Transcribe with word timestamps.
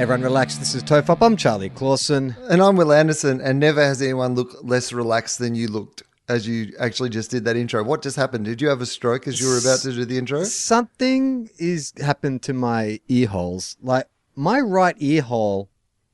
Everyone 0.00 0.22
relax. 0.22 0.56
This 0.56 0.74
is 0.74 0.82
Tofop. 0.82 1.18
I'm 1.20 1.36
Charlie 1.36 1.68
Clausen. 1.68 2.34
And 2.48 2.62
I'm 2.62 2.74
Wil 2.76 2.90
Anderson, 2.90 3.38
and 3.38 3.60
never 3.60 3.82
has 3.82 4.00
anyone 4.00 4.34
looked 4.34 4.64
less 4.64 4.94
relaxed 4.94 5.38
than 5.38 5.54
you 5.54 5.68
looked 5.68 6.02
as 6.26 6.48
you 6.48 6.72
actually 6.80 7.10
just 7.10 7.30
did 7.30 7.44
that 7.44 7.54
intro. 7.54 7.84
What 7.84 8.00
just 8.00 8.16
happened? 8.16 8.46
Did 8.46 8.62
you 8.62 8.70
have 8.70 8.80
a 8.80 8.86
stroke 8.86 9.28
as 9.28 9.38
you 9.42 9.48
were 9.48 9.58
about 9.58 9.80
to 9.80 9.92
do 9.92 10.06
the 10.06 10.16
intro? 10.16 10.44
Something 10.44 11.50
is 11.58 11.92
happened 12.00 12.40
to 12.44 12.54
my 12.54 13.00
ear 13.08 13.28
holes. 13.28 13.76
Like 13.82 14.06
my 14.34 14.58
right 14.58 14.96
ear 15.00 15.20
hole 15.20 15.68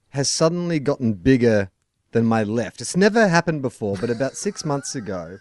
has 0.08 0.28
suddenly 0.28 0.80
gotten 0.80 1.12
bigger 1.12 1.70
than 2.10 2.24
my 2.26 2.42
left. 2.42 2.80
It's 2.80 2.96
never 2.96 3.28
happened 3.28 3.62
before, 3.62 3.96
but 4.00 4.10
about 4.10 4.34
six 4.36 4.64
months 4.72 4.96
ago, 4.96 5.38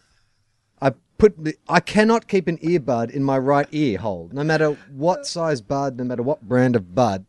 I 0.79 0.91
put 1.17 1.43
the, 1.43 1.55
I 1.67 1.79
cannot 1.79 2.27
keep 2.27 2.47
an 2.47 2.59
earbud 2.59 3.09
in 3.09 3.23
my 3.23 3.39
right 3.39 3.67
ear 3.71 3.97
hole, 3.97 4.29
no 4.31 4.43
matter 4.43 4.77
what 4.91 5.25
size 5.25 5.61
bud, 5.61 5.97
no 5.97 6.03
matter 6.03 6.21
what 6.21 6.43
brand 6.43 6.75
of 6.75 6.93
bud. 6.93 7.25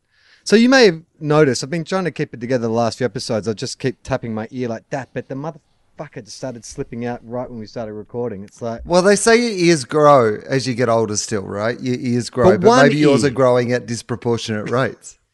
So 0.46 0.54
you 0.54 0.68
may 0.68 0.84
have 0.84 1.02
noticed 1.18 1.64
I've 1.64 1.70
been 1.70 1.82
trying 1.82 2.04
to 2.04 2.12
keep 2.12 2.32
it 2.32 2.40
together 2.40 2.68
the 2.68 2.72
last 2.72 2.98
few 2.98 3.04
episodes. 3.04 3.48
I 3.48 3.52
just 3.52 3.80
keep 3.80 4.00
tapping 4.04 4.32
my 4.32 4.46
ear 4.52 4.68
like 4.68 4.88
that, 4.90 5.08
but 5.12 5.26
the 5.26 5.34
motherfucker 5.34 6.24
just 6.24 6.36
started 6.36 6.64
slipping 6.64 7.04
out 7.04 7.18
right 7.24 7.50
when 7.50 7.58
we 7.58 7.66
started 7.66 7.94
recording. 7.94 8.44
It's 8.44 8.62
like 8.62 8.82
Well, 8.84 9.02
they 9.02 9.16
say 9.16 9.34
your 9.34 9.50
ears 9.50 9.84
grow 9.84 10.36
as 10.48 10.68
you 10.68 10.74
get 10.74 10.88
older 10.88 11.16
still, 11.16 11.42
right? 11.42 11.80
Your 11.80 11.96
ears 11.98 12.30
grow, 12.30 12.52
But 12.52 12.60
but, 12.60 12.84
maybe 12.84 12.94
yours 12.94 13.24
are 13.24 13.30
growing 13.30 13.72
at 13.72 13.86
disproportionate 13.86 14.70
rates. 14.70 15.18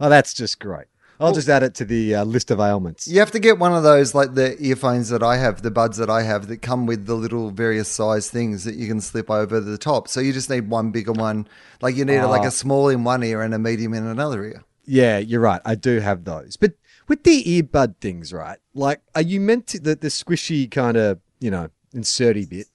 Oh, 0.00 0.08
that's 0.08 0.32
just 0.32 0.60
great. 0.60 0.86
I'll 1.20 1.32
just 1.32 1.48
add 1.48 1.62
it 1.64 1.74
to 1.76 1.84
the 1.84 2.14
uh, 2.16 2.24
list 2.24 2.50
of 2.50 2.60
ailments. 2.60 3.08
You 3.08 3.18
have 3.18 3.32
to 3.32 3.40
get 3.40 3.58
one 3.58 3.72
of 3.74 3.82
those, 3.82 4.14
like 4.14 4.34
the 4.34 4.56
earphones 4.64 5.08
that 5.08 5.22
I 5.22 5.36
have, 5.36 5.62
the 5.62 5.70
buds 5.70 5.96
that 5.96 6.08
I 6.08 6.22
have, 6.22 6.46
that 6.48 6.58
come 6.62 6.86
with 6.86 7.06
the 7.06 7.14
little 7.14 7.50
various 7.50 7.88
size 7.88 8.30
things 8.30 8.62
that 8.64 8.76
you 8.76 8.86
can 8.86 9.00
slip 9.00 9.28
over 9.30 9.58
the 9.60 9.78
top. 9.78 10.06
So 10.08 10.20
you 10.20 10.32
just 10.32 10.48
need 10.48 10.70
one 10.70 10.90
bigger 10.92 11.12
one. 11.12 11.48
Like 11.80 11.96
you 11.96 12.04
need 12.04 12.22
like 12.22 12.42
Ah. 12.42 12.48
a 12.48 12.50
small 12.52 12.88
in 12.88 13.02
one 13.04 13.22
ear 13.24 13.42
and 13.42 13.52
a 13.52 13.58
medium 13.58 13.94
in 13.94 14.06
another 14.06 14.44
ear. 14.44 14.64
Yeah, 14.86 15.18
you're 15.18 15.40
right. 15.40 15.60
I 15.64 15.74
do 15.74 15.98
have 16.00 16.24
those. 16.24 16.56
But 16.56 16.72
with 17.08 17.24
the 17.24 17.42
earbud 17.42 17.96
things, 18.00 18.32
right? 18.32 18.58
Like, 18.74 19.00
are 19.14 19.22
you 19.22 19.40
meant 19.40 19.66
to, 19.68 19.80
the, 19.80 19.96
the 19.96 20.08
squishy 20.08 20.70
kind 20.70 20.96
of, 20.96 21.18
you 21.40 21.50
know, 21.50 21.68
inserty 21.94 22.48
bit, 22.48 22.68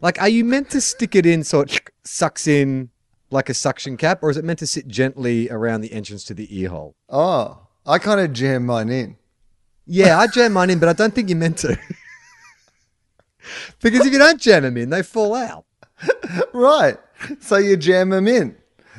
like, 0.00 0.20
are 0.20 0.28
you 0.28 0.44
meant 0.44 0.70
to 0.70 0.80
stick 0.80 1.14
it 1.16 1.24
in 1.24 1.42
so 1.44 1.60
it 1.60 1.80
sucks 2.04 2.46
in 2.46 2.90
like 3.30 3.48
a 3.48 3.54
suction 3.54 3.96
cap, 3.96 4.22
or 4.22 4.30
is 4.30 4.36
it 4.36 4.44
meant 4.44 4.58
to 4.60 4.66
sit 4.66 4.86
gently 4.86 5.48
around 5.50 5.80
the 5.80 5.92
entrance 5.92 6.22
to 6.24 6.34
the 6.34 6.46
ear 6.60 6.68
hole? 6.68 6.94
Oh, 7.08 7.65
I 7.86 7.98
kind 7.98 8.20
of 8.20 8.32
jam 8.32 8.66
mine 8.66 8.88
in. 8.88 9.16
Yeah, 9.86 10.18
I 10.18 10.26
jam 10.26 10.52
mine 10.52 10.70
in, 10.70 10.80
but 10.80 10.88
I 10.88 10.92
don't 10.92 11.14
think 11.14 11.28
you're 11.28 11.38
meant 11.38 11.58
to. 11.58 11.68
because 13.80 14.04
if 14.04 14.12
you 14.12 14.18
don't 14.18 14.40
jam 14.40 14.64
them 14.64 14.76
in, 14.76 14.90
they 14.90 15.02
fall 15.02 15.34
out. 15.34 15.64
Right. 16.52 16.98
So 17.40 17.56
you 17.56 17.76
jam 17.76 18.10
them 18.10 18.28
in. 18.28 18.56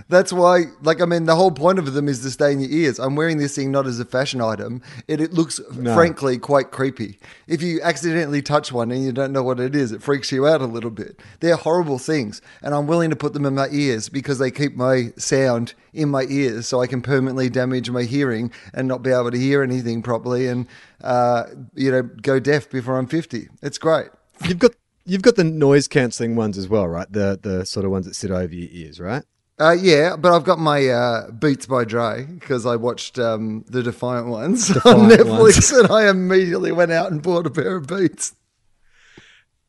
That's 0.09 0.31
why, 0.31 0.65
like, 0.81 1.01
I 1.01 1.05
mean, 1.05 1.25
the 1.25 1.35
whole 1.35 1.51
point 1.51 1.79
of 1.79 1.93
them 1.93 2.07
is 2.07 2.21
to 2.21 2.31
stay 2.31 2.53
in 2.53 2.61
your 2.61 2.69
ears. 2.69 2.97
I'm 2.97 3.15
wearing 3.17 3.37
this 3.37 3.55
thing 3.55 3.71
not 3.71 3.85
as 3.87 3.99
a 3.99 4.05
fashion 4.05 4.39
item. 4.39 4.81
It, 5.07 5.19
it 5.19 5.33
looks, 5.33 5.59
No. 5.75 5.93
frankly, 5.93 6.37
quite 6.37 6.71
creepy. 6.71 7.19
If 7.45 7.61
you 7.61 7.81
accidentally 7.81 8.41
touch 8.41 8.71
one 8.71 8.89
and 8.91 9.03
you 9.03 9.11
don't 9.11 9.33
know 9.33 9.43
what 9.43 9.59
it 9.59 9.75
is, 9.75 9.91
it 9.91 10.01
freaks 10.01 10.31
you 10.31 10.47
out 10.47 10.61
a 10.61 10.65
little 10.65 10.91
bit. 10.91 11.19
They're 11.41 11.57
horrible 11.57 11.99
things. 11.99 12.41
And 12.61 12.73
I'm 12.73 12.87
willing 12.87 13.09
to 13.09 13.17
put 13.17 13.33
them 13.33 13.45
in 13.45 13.55
my 13.55 13.67
ears 13.69 14.07
because 14.07 14.39
they 14.39 14.49
keep 14.49 14.75
my 14.75 15.11
sound 15.17 15.73
in 15.93 16.07
my 16.09 16.23
ears 16.29 16.67
so 16.67 16.81
I 16.81 16.87
can 16.87 17.01
permanently 17.01 17.49
damage 17.49 17.89
my 17.89 18.03
hearing 18.03 18.51
and 18.73 18.87
not 18.87 19.03
be 19.03 19.11
able 19.11 19.31
to 19.31 19.37
hear 19.37 19.61
anything 19.61 20.01
properly 20.01 20.47
and, 20.47 20.67
uh, 21.03 21.43
you 21.75 21.91
know, 21.91 22.03
go 22.03 22.39
deaf 22.39 22.69
before 22.69 22.97
I'm 22.97 23.07
50. 23.07 23.49
It's 23.61 23.77
great. 23.77 24.07
You've 24.45 24.59
got 24.59 24.71
you've 25.05 25.21
got 25.21 25.35
the 25.35 25.43
noise 25.43 25.87
cancelling 25.87 26.35
ones 26.35 26.57
as 26.57 26.67
well, 26.69 26.87
right? 26.87 27.11
The 27.11 27.39
the 27.41 27.65
sort 27.65 27.85
of 27.85 27.91
ones 27.91 28.05
that 28.05 28.13
sit 28.13 28.29
over 28.31 28.53
your 28.53 28.69
ears, 28.71 28.99
right? 28.99 29.23
Uh, 29.59 29.71
yeah, 29.71 30.15
but 30.15 30.35
I've 30.35 30.43
got 30.43 30.59
my 30.59 30.87
uh, 30.87 31.31
Beats 31.31 31.65
by 31.65 31.83
Dre 31.83 32.25
because 32.25 32.65
I 32.67 32.75
watched 32.75 33.17
um, 33.17 33.65
the 33.67 33.81
Defiant 33.81 34.27
ones 34.27 34.69
on 34.85 35.09
Netflix, 35.09 35.39
ones. 35.39 35.71
and 35.71 35.91
I 35.91 36.09
immediately 36.09 36.71
went 36.71 36.91
out 36.91 37.11
and 37.11 37.23
bought 37.23 37.47
a 37.47 37.49
pair 37.49 37.75
of 37.75 37.87
Beats. 37.87 38.35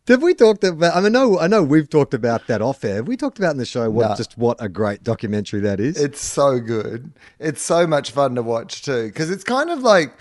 Have 0.09 0.23
we 0.23 0.35
talked 0.35 0.65
about? 0.65 0.95
I 0.97 1.01
mean, 1.01 1.13
no, 1.13 1.39
I 1.39 1.47
know 1.47 1.63
we've 1.63 1.89
talked 1.89 2.15
about 2.15 2.47
that 2.47 2.63
off 2.63 2.83
air. 2.83 3.03
We 3.03 3.17
talked 3.17 3.39
about 3.39 3.53
in 3.53 3.59
the 3.59 3.67
show 3.67 3.91
what 3.91 4.09
No. 4.11 4.15
just 4.15 4.39
what 4.39 4.57
a 4.59 4.69
great 4.69 5.03
documentary 5.05 5.61
that 5.61 5.81
is? 5.81 6.01
It's 6.01 6.21
so 6.21 6.61
good. 6.61 7.13
It's 7.39 7.61
so 7.63 7.87
much 7.87 8.11
fun 8.11 8.35
to 8.37 8.43
watch 8.43 8.83
too 8.83 9.09
because 9.09 9.31
it's 9.31 9.45
kind 9.45 9.69
of 9.71 9.81
like 9.83 10.15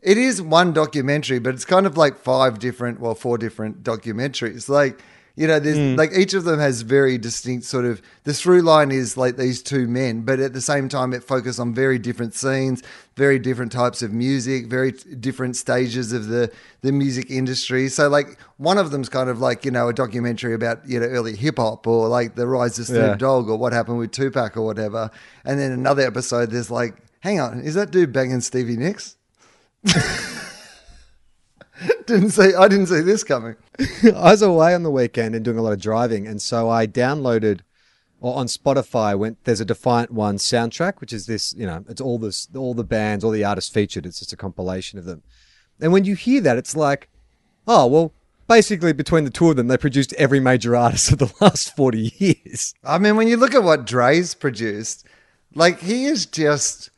it 0.00 0.16
is 0.16 0.40
one 0.40 0.72
documentary, 0.72 1.38
but 1.40 1.54
it's 1.54 1.64
kind 1.66 1.86
of 1.86 1.96
like 1.98 2.16
five 2.18 2.58
different, 2.58 3.00
well, 3.00 3.14
four 3.14 3.36
different 3.36 3.82
documentaries. 3.82 4.68
Like 4.70 5.02
you 5.36 5.48
know, 5.48 5.58
there's 5.58 5.76
mm. 5.76 5.98
like 5.98 6.12
each 6.16 6.32
of 6.32 6.44
them 6.44 6.60
has 6.60 6.82
very 6.82 7.18
distinct 7.18 7.66
sort 7.66 7.84
of 7.84 8.00
the 8.22 8.32
through 8.32 8.62
line 8.62 8.92
is 8.92 9.16
like 9.16 9.36
these 9.36 9.64
two 9.64 9.88
men, 9.88 10.22
but 10.22 10.38
at 10.38 10.52
the 10.52 10.60
same 10.60 10.88
time 10.88 11.12
it 11.12 11.24
focuses 11.24 11.58
on 11.58 11.74
very 11.74 11.98
different 11.98 12.34
scenes, 12.34 12.84
very 13.16 13.40
different 13.40 13.72
types 13.72 14.00
of 14.00 14.12
music, 14.12 14.66
very 14.68 14.92
t- 14.92 15.14
different 15.16 15.56
stages 15.56 16.12
of 16.12 16.28
the 16.28 16.52
the 16.82 16.92
music 16.92 17.32
industry. 17.32 17.88
So 17.88 18.08
like 18.08 18.38
one 18.58 18.78
of 18.78 18.92
them's 18.92 19.08
kind 19.08 19.28
of 19.28 19.40
like 19.40 19.64
you 19.64 19.72
know 19.72 19.88
a 19.88 19.92
documentary 19.92 20.54
about 20.54 20.88
you 20.88 21.00
know 21.00 21.06
early 21.06 21.34
hip 21.34 21.56
hop 21.58 21.84
or 21.88 22.06
like 22.06 22.36
the 22.36 22.46
rise 22.46 22.78
of 22.78 22.86
Snoop 22.86 22.98
Yeah. 23.00 23.16
Dogg 23.16 23.48
or 23.48 23.56
what 23.56 23.72
happened 23.72 23.98
with 23.98 24.12
Tupac 24.12 24.56
or 24.56 24.62
whatever. 24.62 25.10
And 25.44 25.58
then 25.58 25.72
another 25.72 26.02
episode, 26.02 26.52
there's 26.52 26.70
like, 26.70 26.94
hang 27.20 27.40
on, 27.40 27.60
is 27.60 27.74
that 27.74 27.90
dude 27.90 28.12
banging 28.12 28.40
Stevie 28.40 28.76
Nicks? 28.76 29.16
didn't 32.06 32.30
see. 32.30 32.54
I 32.54 32.68
didn't 32.68 32.86
see 32.86 33.00
this 33.00 33.24
coming. 33.24 33.56
I 34.04 34.30
was 34.30 34.42
away 34.42 34.74
on 34.74 34.82
the 34.82 34.90
weekend 34.90 35.34
and 35.34 35.44
doing 35.44 35.58
a 35.58 35.62
lot 35.62 35.72
of 35.72 35.80
driving, 35.80 36.26
and 36.26 36.40
so 36.40 36.68
I 36.70 36.86
downloaded 36.86 37.60
or 38.24 38.36
on 38.36 38.46
Spotify 38.46 39.18
went 39.18 39.44
there's 39.44 39.60
a 39.60 39.66
Defiant 39.66 40.10
One 40.10 40.38
soundtrack, 40.38 41.00
which 41.00 41.12
is 41.12 41.26
this, 41.26 41.54
you 41.58 41.66
know, 41.66 41.84
it's 41.90 42.00
all 42.00 42.18
this 42.18 42.48
all 42.54 42.72
the 42.72 42.82
bands, 42.82 43.22
all 43.22 43.30
the 43.30 43.44
artists 43.44 43.70
featured. 43.70 44.06
It's 44.06 44.18
just 44.18 44.32
a 44.32 44.36
compilation 44.36 44.98
of 44.98 45.04
them. 45.04 45.22
And 45.78 45.92
when 45.92 46.06
you 46.06 46.14
hear 46.14 46.40
that, 46.40 46.56
it's 46.56 46.74
like, 46.74 47.10
oh 47.66 47.86
well, 47.86 48.14
basically 48.48 48.94
between 48.94 49.24
the 49.24 49.30
two 49.30 49.50
of 49.50 49.56
them, 49.56 49.68
they 49.68 49.76
produced 49.76 50.14
every 50.14 50.40
major 50.40 50.74
artist 50.74 51.12
of 51.12 51.18
the 51.18 51.34
last 51.38 51.76
forty 51.76 52.14
years. 52.16 52.74
I 52.82 52.96
mean, 52.98 53.16
when 53.16 53.28
you 53.28 53.36
look 53.36 53.54
at 53.54 53.62
what 53.62 53.84
Dre's 53.84 54.34
produced, 54.34 55.06
like 55.54 55.80
he 55.80 56.06
is 56.06 56.24
just 56.24 56.88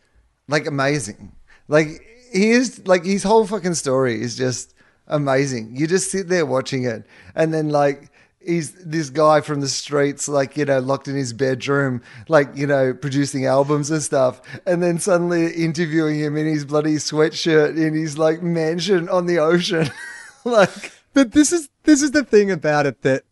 like 0.46 0.68
amazing. 0.68 1.32
Like 1.66 1.88
he 2.32 2.50
is 2.50 2.86
like 2.86 3.04
his 3.04 3.24
whole 3.24 3.48
fucking 3.48 3.74
story 3.74 4.22
is 4.22 4.36
just 4.36 4.74
amazing. 5.08 5.76
You 5.76 5.86
just 5.86 6.10
sit 6.10 6.28
there 6.28 6.46
watching 6.46 6.84
it, 6.84 7.06
and 7.34 7.52
then 7.52 7.70
like 7.70 8.10
he's 8.46 8.72
this 8.84 9.10
guy 9.10 9.40
from 9.40 9.60
the 9.60 9.68
streets, 9.68 10.28
like 10.28 10.56
you 10.56 10.64
know, 10.64 10.78
locked 10.78 11.08
in 11.08 11.16
his 11.16 11.32
bedroom, 11.32 12.02
like 12.28 12.48
you 12.54 12.66
know, 12.66 12.94
producing 12.94 13.46
albums 13.46 13.90
and 13.90 14.02
stuff, 14.02 14.40
and 14.66 14.82
then 14.82 14.98
suddenly 14.98 15.52
interviewing 15.52 16.18
him 16.18 16.36
in 16.36 16.46
his 16.46 16.64
bloody 16.64 16.94
sweatshirt 16.94 17.76
in 17.76 17.94
his 17.94 18.18
like 18.18 18.42
mansion 18.42 19.08
on 19.08 19.26
the 19.26 19.38
ocean, 19.38 19.90
like. 20.44 20.92
But 21.12 21.32
this 21.32 21.50
is 21.50 21.70
this 21.84 22.02
is 22.02 22.10
the 22.10 22.24
thing 22.24 22.50
about 22.50 22.84
it 22.84 23.00
that 23.00 23.24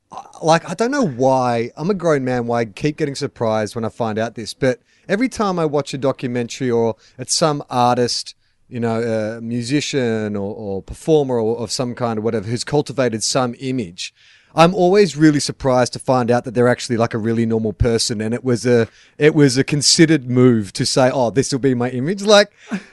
like 0.42 0.68
I 0.68 0.74
don't 0.74 0.90
know 0.90 1.06
why 1.06 1.70
I'm 1.76 1.90
a 1.90 1.94
grown 1.94 2.24
man 2.24 2.46
why 2.46 2.60
I 2.60 2.64
keep 2.64 2.96
getting 2.96 3.14
surprised 3.14 3.74
when 3.74 3.84
I 3.84 3.88
find 3.88 4.18
out 4.18 4.34
this 4.34 4.54
but 4.54 4.80
every 5.08 5.28
time 5.28 5.58
I 5.58 5.64
watch 5.64 5.92
a 5.92 5.98
documentary 5.98 6.70
or 6.70 6.96
it's 7.18 7.34
some 7.34 7.62
artist 7.68 8.34
you 8.68 8.80
know 8.80 9.02
a 9.02 9.40
musician 9.40 10.36
or, 10.36 10.54
or 10.54 10.82
performer 10.82 11.38
or 11.38 11.58
of 11.58 11.70
some 11.70 11.94
kind 11.94 12.18
or 12.18 12.22
whatever 12.22 12.46
who's 12.48 12.64
cultivated 12.64 13.22
some 13.22 13.54
image 13.60 14.14
I'm 14.56 14.74
always 14.74 15.16
really 15.16 15.40
surprised 15.40 15.92
to 15.94 15.98
find 15.98 16.30
out 16.30 16.44
that 16.44 16.52
they're 16.54 16.68
actually 16.68 16.96
like 16.96 17.12
a 17.12 17.18
really 17.18 17.44
normal 17.44 17.72
person, 17.72 18.20
and 18.20 18.32
it 18.32 18.44
was 18.44 18.64
a 18.64 18.86
it 19.18 19.34
was 19.34 19.58
a 19.58 19.64
considered 19.64 20.30
move 20.30 20.72
to 20.74 20.86
say, 20.86 21.10
"Oh, 21.12 21.30
this 21.30 21.50
will 21.50 21.58
be 21.58 21.74
my 21.74 21.90
image." 21.90 22.22
Like, 22.22 22.52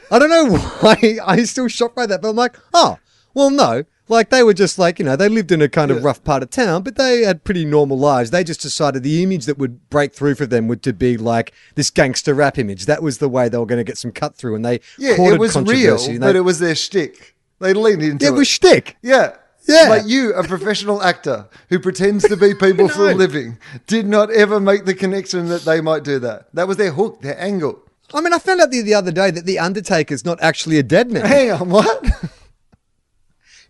I 0.10 0.18
don't 0.18 0.30
know 0.30 0.58
why 0.80 1.20
I'm 1.24 1.46
still 1.46 1.68
shocked 1.68 1.96
by 1.96 2.08
that, 2.08 2.22
but 2.22 2.30
I'm 2.30 2.36
like, 2.36 2.58
oh, 2.74 2.98
well, 3.36 3.52
no. 3.52 3.84
Like 4.12 4.30
they 4.30 4.44
were 4.44 4.54
just 4.54 4.78
like 4.78 5.00
you 5.00 5.06
know 5.06 5.16
they 5.16 5.30
lived 5.30 5.54
in 5.54 5.62
a 5.62 5.70
kind 5.70 5.90
of 5.90 6.04
rough 6.04 6.22
part 6.22 6.44
of 6.44 6.50
town, 6.50 6.84
but 6.84 6.98
they 6.98 7.22
had 7.22 7.46
pretty 7.46 7.64
normal 7.64 7.98
lives. 7.98 8.30
They 8.30 8.44
just 8.44 8.60
decided 8.60 9.04
the 9.04 9.24
image 9.24 9.46
that 9.46 9.58
would 9.58 9.90
break 9.90 10.14
through 10.14 10.36
for 10.36 10.46
them 10.46 10.68
would 10.68 10.84
to 10.84 10.92
be 10.92 11.16
like 11.16 11.54
this 11.76 11.90
gangster 11.90 12.34
rap 12.34 12.58
image. 12.58 12.88
That 12.88 13.02
was 13.02 13.20
the 13.20 13.30
way 13.30 13.48
they 13.48 13.58
were 13.58 13.66
going 13.66 13.80
to 13.80 13.86
get 13.86 13.98
some 13.98 14.12
cut 14.12 14.36
through, 14.36 14.56
and 14.56 14.66
they 14.66 14.82
Yeah, 14.98 15.16
it 15.18 15.40
was 15.40 15.56
real, 15.56 15.98
and 15.98 16.20
but 16.20 16.36
it 16.36 16.42
was 16.42 16.60
their 16.60 16.76
shtick. 16.76 17.38
They 17.60 17.74
leaned 17.74 18.02
into 18.04 18.26
it 18.26 18.28
It 18.28 18.32
was 18.34 18.50
shtick. 18.50 18.98
Yeah. 19.02 19.38
Yeah. 19.66 19.88
Like 19.88 20.08
you, 20.08 20.34
a 20.34 20.44
professional 20.44 21.02
actor 21.02 21.48
who 21.70 21.80
pretends 21.80 22.28
to 22.28 22.36
be 22.36 22.54
people 22.60 22.90
for 22.90 23.12
a 23.12 23.14
living, 23.14 23.60
did 23.88 24.08
not 24.08 24.30
ever 24.30 24.60
make 24.60 24.84
the 24.84 24.94
connection 24.94 25.48
that 25.48 25.62
they 25.62 25.80
might 25.80 26.04
do 26.04 26.20
that. 26.20 26.54
That 26.54 26.68
was 26.68 26.76
their 26.76 26.92
hook, 26.92 27.22
their 27.22 27.40
angle. 27.40 27.80
I 28.14 28.20
mean, 28.20 28.34
I 28.34 28.40
found 28.40 28.60
out 28.60 28.72
the, 28.72 28.82
the 28.82 28.96
other 28.96 29.12
day 29.12 29.32
that 29.32 29.46
the 29.46 29.60
Undertaker's 29.60 30.26
not 30.26 30.42
actually 30.42 30.80
a 30.80 30.84
dead 30.84 31.12
man. 31.12 31.26
Hang 31.26 31.52
on, 31.52 31.70
what? 31.70 32.32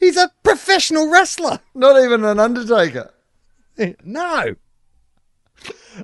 He's 0.01 0.17
a 0.17 0.31
professional 0.41 1.09
wrestler. 1.09 1.59
Not 1.75 2.03
even 2.03 2.25
an 2.25 2.39
Undertaker. 2.39 3.13
no. 4.03 4.55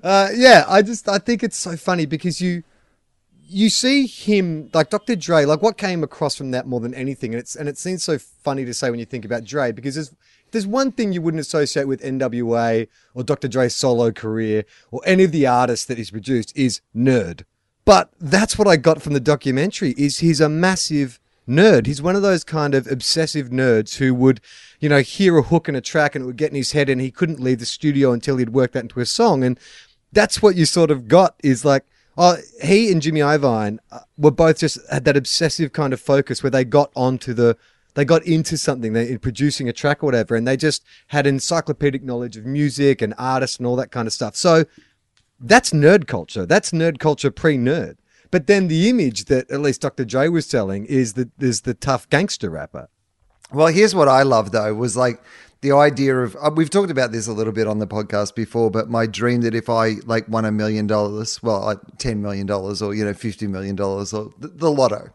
Uh, 0.03 0.29
yeah, 0.35 0.65
I 0.67 0.83
just 0.83 1.09
I 1.09 1.17
think 1.17 1.44
it's 1.44 1.57
so 1.57 1.75
funny 1.75 2.05
because 2.05 2.39
you 2.39 2.63
you 3.49 3.69
see 3.69 4.05
him 4.05 4.69
like 4.71 4.91
Dr. 4.91 5.15
Dre, 5.15 5.45
like 5.45 5.63
what 5.63 5.77
came 5.77 6.03
across 6.03 6.35
from 6.35 6.51
that 6.51 6.67
more 6.67 6.79
than 6.79 6.94
anything, 6.94 7.33
and 7.33 7.39
it's 7.39 7.55
and 7.55 7.67
it 7.67 7.79
seems 7.79 8.03
so 8.03 8.19
funny 8.19 8.65
to 8.65 8.73
say 8.73 8.91
when 8.91 8.99
you 8.99 9.05
think 9.05 9.25
about 9.25 9.44
Dre 9.44 9.71
because 9.71 9.95
there's 9.95 10.13
there's 10.51 10.67
one 10.67 10.91
thing 10.91 11.11
you 11.11 11.21
wouldn't 11.23 11.41
associate 11.41 11.88
with 11.88 12.03
NWA 12.03 12.88
or 13.15 13.23
Dr. 13.23 13.47
Dre's 13.47 13.75
solo 13.75 14.11
career 14.11 14.63
or 14.91 15.01
any 15.05 15.23
of 15.23 15.31
the 15.31 15.47
artists 15.47 15.88
that 15.88 15.97
he's 15.97 16.11
produced 16.11 16.55
is 16.55 16.81
nerd. 16.95 17.45
But 17.83 18.11
that's 18.19 18.59
what 18.59 18.67
I 18.67 18.77
got 18.77 19.01
from 19.01 19.13
the 19.13 19.19
documentary 19.19 19.95
is 19.97 20.19
he's 20.19 20.39
a 20.39 20.50
massive 20.50 21.19
nerd. 21.47 21.85
He's 21.85 22.01
one 22.01 22.15
of 22.15 22.21
those 22.21 22.44
kind 22.44 22.75
of 22.75 22.88
obsessive 22.88 23.49
nerds 23.49 23.97
who 23.97 24.13
would, 24.15 24.41
you 24.79 24.89
know, 24.89 24.99
hear 24.99 25.38
a 25.38 25.44
hook 25.44 25.69
in 25.69 25.75
a 25.75 25.81
track 25.81 26.15
and 26.15 26.23
it 26.23 26.25
would 26.25 26.38
get 26.38 26.49
in 26.49 26.55
his 26.55 26.73
head 26.73 26.89
and 26.89 27.01
he 27.01 27.11
couldn't 27.11 27.39
leave 27.39 27.59
the 27.59 27.65
studio 27.65 28.11
until 28.11 28.38
he'd 28.38 28.49
worked 28.49 28.73
that 28.73 28.83
into 28.83 28.99
a 28.99 29.05
song. 29.05 29.44
And 29.44 29.59
that's 30.11 30.41
what 30.41 30.55
you 30.55 30.65
sort 30.65 30.91
of 30.91 31.07
got 31.07 31.35
is 31.44 31.63
like, 31.65 31.83
oh, 32.17 32.38
he 32.63 32.91
and 32.91 33.01
Jimmy 33.01 33.21
Iovine 33.21 33.79
uh, 33.91 33.99
were 34.17 34.31
both 34.31 34.59
just 34.59 34.79
had 34.89 35.05
that 35.05 35.17
obsessive 35.17 35.71
kind 35.73 35.94
of 35.94 36.01
focus 36.01 36.44
where 36.44 36.49
they 36.49 36.65
got 36.65 36.91
onto 36.95 37.33
the, 37.33 37.57
they 37.93 38.05
got 38.05 38.23
into 38.25 38.57
something, 38.57 38.93
they 38.93 39.09
in 39.09 39.19
producing 39.19 39.67
a 39.67 39.73
track 39.73 40.03
or 40.03 40.07
whatever, 40.07 40.35
and 40.35 40.47
they 40.47 40.57
just 40.57 40.83
had 41.07 41.25
encyclopedic 41.25 42.03
knowledge 42.03 42.38
of 42.38 42.45
music 42.45 43.01
and 43.01 43.13
artists 43.17 43.57
and 43.57 43.65
all 43.65 43.75
that 43.75 43.91
kind 43.91 44.07
of 44.07 44.13
stuff. 44.13 44.35
So 44.35 44.65
that's 45.39 45.71
nerd 45.71 46.07
culture. 46.07 46.45
That's 46.45 46.71
nerd 46.71 47.00
culture 47.00 47.31
pre-nerd. 47.31 47.97
But 48.31 48.47
then 48.47 48.68
the 48.68 48.89
image 48.89 49.25
that 49.25 49.50
at 49.51 49.62
least 49.62 49.81
Dr. 49.81 50.06
Dre 50.06 50.27
was 50.27 50.45
selling 50.45 50.85
is 50.85 51.13
that 51.13 51.29
there's 51.38 51.62
the 51.62 51.74
tough 51.74 52.09
gangster 52.09 52.50
rapper. 52.50 52.89
Well, 53.51 53.68
here's 53.68 53.95
what 53.95 54.09
I 54.09 54.24
love 54.24 54.51
though 54.51 54.74
was 54.74 54.97
like 54.97 55.21
the 55.62 55.71
idea 55.71 56.18
of 56.18 56.35
uh, 56.39 56.51
we've 56.53 56.69
talked 56.69 56.91
about 56.91 57.12
this 57.12 57.27
a 57.27 57.33
little 57.33 57.53
bit 57.53 57.68
on 57.68 57.79
the 57.79 57.88
podcast 57.88 58.35
before, 58.35 58.69
but 58.69 58.89
my 58.89 59.06
dream 59.06 59.41
that 59.41 59.56
if 59.56 59.69
I 59.69 59.95
like 60.06 60.27
won 60.27 60.45
a 60.45 60.51
million 60.51 60.85
dollars, 60.85 61.41
well, 61.41 61.62
like 61.62 61.79
ten 61.97 62.21
million 62.21 62.45
dollars 62.45 62.81
or 62.81 62.94
you 62.94 63.06
know 63.06 63.13
fifty 63.13 63.47
million 63.47 63.75
dollars 63.75 64.13
or 64.13 64.31
the, 64.38 64.50
the 64.50 64.71
lotto. 64.71 65.09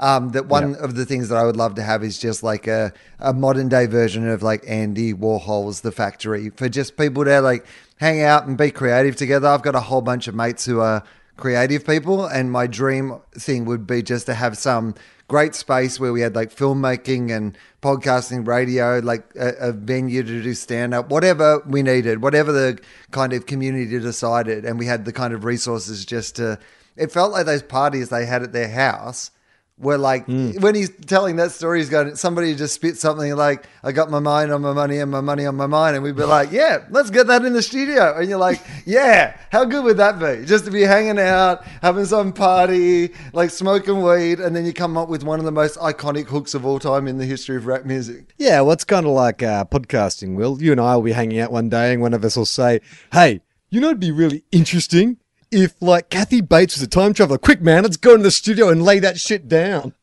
Um, 0.00 0.30
that 0.30 0.46
one 0.46 0.76
of 0.76 0.94
the 0.94 1.04
things 1.04 1.28
that 1.28 1.36
I 1.36 1.44
would 1.44 1.56
love 1.56 1.74
to 1.74 1.82
have 1.82 2.04
is 2.04 2.18
just 2.20 2.44
like 2.44 2.68
a, 2.68 2.92
a 3.18 3.32
modern 3.32 3.68
day 3.68 3.86
version 3.86 4.28
of 4.28 4.44
like 4.44 4.62
Andy 4.68 5.12
Warhol's 5.12 5.80
The 5.80 5.90
Factory 5.90 6.50
for 6.50 6.68
just 6.68 6.96
people 6.96 7.24
to 7.24 7.40
like 7.40 7.66
hang 7.96 8.22
out 8.22 8.46
and 8.46 8.56
be 8.56 8.70
creative 8.70 9.16
together. 9.16 9.48
I've 9.48 9.62
got 9.62 9.74
a 9.74 9.80
whole 9.80 10.02
bunch 10.02 10.28
of 10.28 10.36
mates 10.36 10.64
who 10.64 10.78
are 10.78 11.02
creative 11.38 11.86
people, 11.86 12.26
and 12.26 12.52
my 12.52 12.66
dream 12.66 13.20
thing 13.32 13.64
would 13.64 13.86
be 13.86 14.02
just 14.02 14.26
to 14.26 14.34
have 14.34 14.58
some 14.58 14.94
great 15.28 15.54
space 15.54 16.00
where 16.00 16.12
we 16.12 16.20
had 16.20 16.34
like 16.34 16.54
filmmaking 16.54 17.34
and 17.34 17.56
podcasting, 17.82 18.46
radio, 18.46 18.98
like 18.98 19.24
a, 19.36 19.68
a 19.68 19.72
venue 19.72 20.22
to 20.22 20.42
do 20.42 20.54
stand 20.54 20.92
up, 20.92 21.10
whatever 21.10 21.60
we 21.66 21.82
needed, 21.82 22.22
whatever 22.22 22.52
the 22.52 22.78
kind 23.10 23.32
of 23.32 23.46
community 23.46 23.98
decided, 23.98 24.64
and 24.64 24.78
we 24.78 24.86
had 24.86 25.04
the 25.04 25.12
kind 25.12 25.32
of 25.32 25.44
resources 25.44 26.04
just 26.04 26.36
to. 26.36 26.58
It 26.96 27.12
felt 27.12 27.30
like 27.30 27.46
those 27.46 27.62
parties 27.62 28.08
they 28.08 28.26
had 28.26 28.42
at 28.42 28.52
their 28.52 28.68
house 28.68 29.30
were 29.80 29.98
like 29.98 30.26
when 30.26 30.74
he's 30.74 30.90
telling 31.06 31.36
that 31.36 31.52
story, 31.52 31.78
he's 31.78 31.88
going, 31.88 32.16
somebody 32.16 32.54
just 32.54 32.74
spit 32.74 32.96
something 32.96 33.34
like, 33.36 33.66
I 33.82 33.92
got 33.92 34.10
my 34.10 34.18
mind 34.18 34.50
on 34.50 34.60
my 34.60 34.72
money 34.72 34.98
and 34.98 35.10
my 35.10 35.20
money 35.20 35.46
on 35.46 35.54
my 35.54 35.66
mind. 35.66 35.94
And 35.94 36.02
we'd 36.02 36.16
be 36.16 36.24
like, 36.24 36.50
yeah, 36.50 36.84
let's 36.90 37.10
get 37.10 37.28
that 37.28 37.44
in 37.44 37.52
the 37.52 37.62
studio. 37.62 38.18
And 38.18 38.28
you're 38.28 38.38
like, 38.38 38.60
yeah, 38.86 39.36
how 39.50 39.64
good 39.64 39.84
would 39.84 39.96
that 39.98 40.18
be? 40.18 40.44
Just 40.44 40.64
to 40.64 40.70
be 40.70 40.82
hanging 40.82 41.18
out, 41.18 41.64
having 41.82 42.04
some 42.06 42.32
party, 42.32 43.14
like 43.32 43.50
smoking 43.50 44.02
weed. 44.02 44.40
And 44.40 44.54
then 44.54 44.66
you 44.66 44.72
come 44.72 44.96
up 44.96 45.08
with 45.08 45.22
one 45.22 45.38
of 45.38 45.44
the 45.44 45.52
most 45.52 45.78
iconic 45.78 46.26
hooks 46.26 46.54
of 46.54 46.66
all 46.66 46.78
time 46.78 47.06
in 47.06 47.18
the 47.18 47.26
history 47.26 47.56
of 47.56 47.66
rap 47.66 47.84
music. 47.84 48.34
Yeah, 48.36 48.60
well, 48.62 48.72
it's 48.72 48.84
kind 48.84 49.06
of 49.06 49.12
like 49.12 49.42
uh, 49.42 49.64
podcasting, 49.64 50.34
Wil. 50.34 50.60
You 50.60 50.72
and 50.72 50.80
I 50.80 50.96
will 50.96 51.02
be 51.02 51.12
hanging 51.12 51.38
out 51.38 51.52
one 51.52 51.68
day 51.68 51.92
and 51.92 52.02
one 52.02 52.14
of 52.14 52.24
us 52.24 52.36
will 52.36 52.46
say, 52.46 52.80
hey, 53.12 53.40
you 53.70 53.80
know, 53.80 53.88
it'd 53.88 54.00
be 54.00 54.10
really 54.10 54.44
interesting 54.50 55.18
if, 55.50 55.74
like, 55.80 56.10
Kathy 56.10 56.40
Bates 56.40 56.76
was 56.76 56.82
a 56.82 56.88
time 56.88 57.14
traveler. 57.14 57.38
Quick, 57.38 57.60
man, 57.60 57.82
let's 57.84 57.96
go 57.96 58.12
into 58.12 58.24
the 58.24 58.30
studio 58.30 58.68
and 58.68 58.82
lay 58.82 58.98
that 58.98 59.18
shit 59.18 59.48
down. 59.48 59.94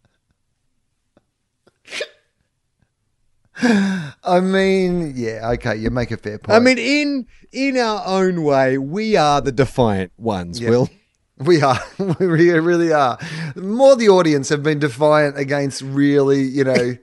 I 3.62 4.40
mean, 4.42 5.14
yeah, 5.16 5.50
okay, 5.52 5.76
you 5.76 5.90
make 5.90 6.12
a 6.12 6.18
fair 6.18 6.38
point. 6.38 6.56
I 6.56 6.60
mean, 6.60 6.78
in 6.78 7.26
in 7.54 7.78
our 7.78 8.04
own 8.06 8.44
way, 8.44 8.78
we 8.78 9.16
are 9.16 9.40
the 9.40 9.52
defiant 9.52 10.12
ones, 10.18 10.60
Yeah. 10.60 10.70
Wil. 10.70 10.90
We 11.38 11.62
are. 11.62 11.80
We 12.00 12.26
really, 12.26 12.60
really 12.60 12.94
are. 12.94 13.18
More 13.56 13.96
the 13.98 14.08
audience 14.10 14.48
have 14.50 14.64
been 14.64 14.80
defiant 14.80 15.38
against 15.38 15.82
really, 15.82 16.42
you 16.44 16.64
know, 16.64 16.98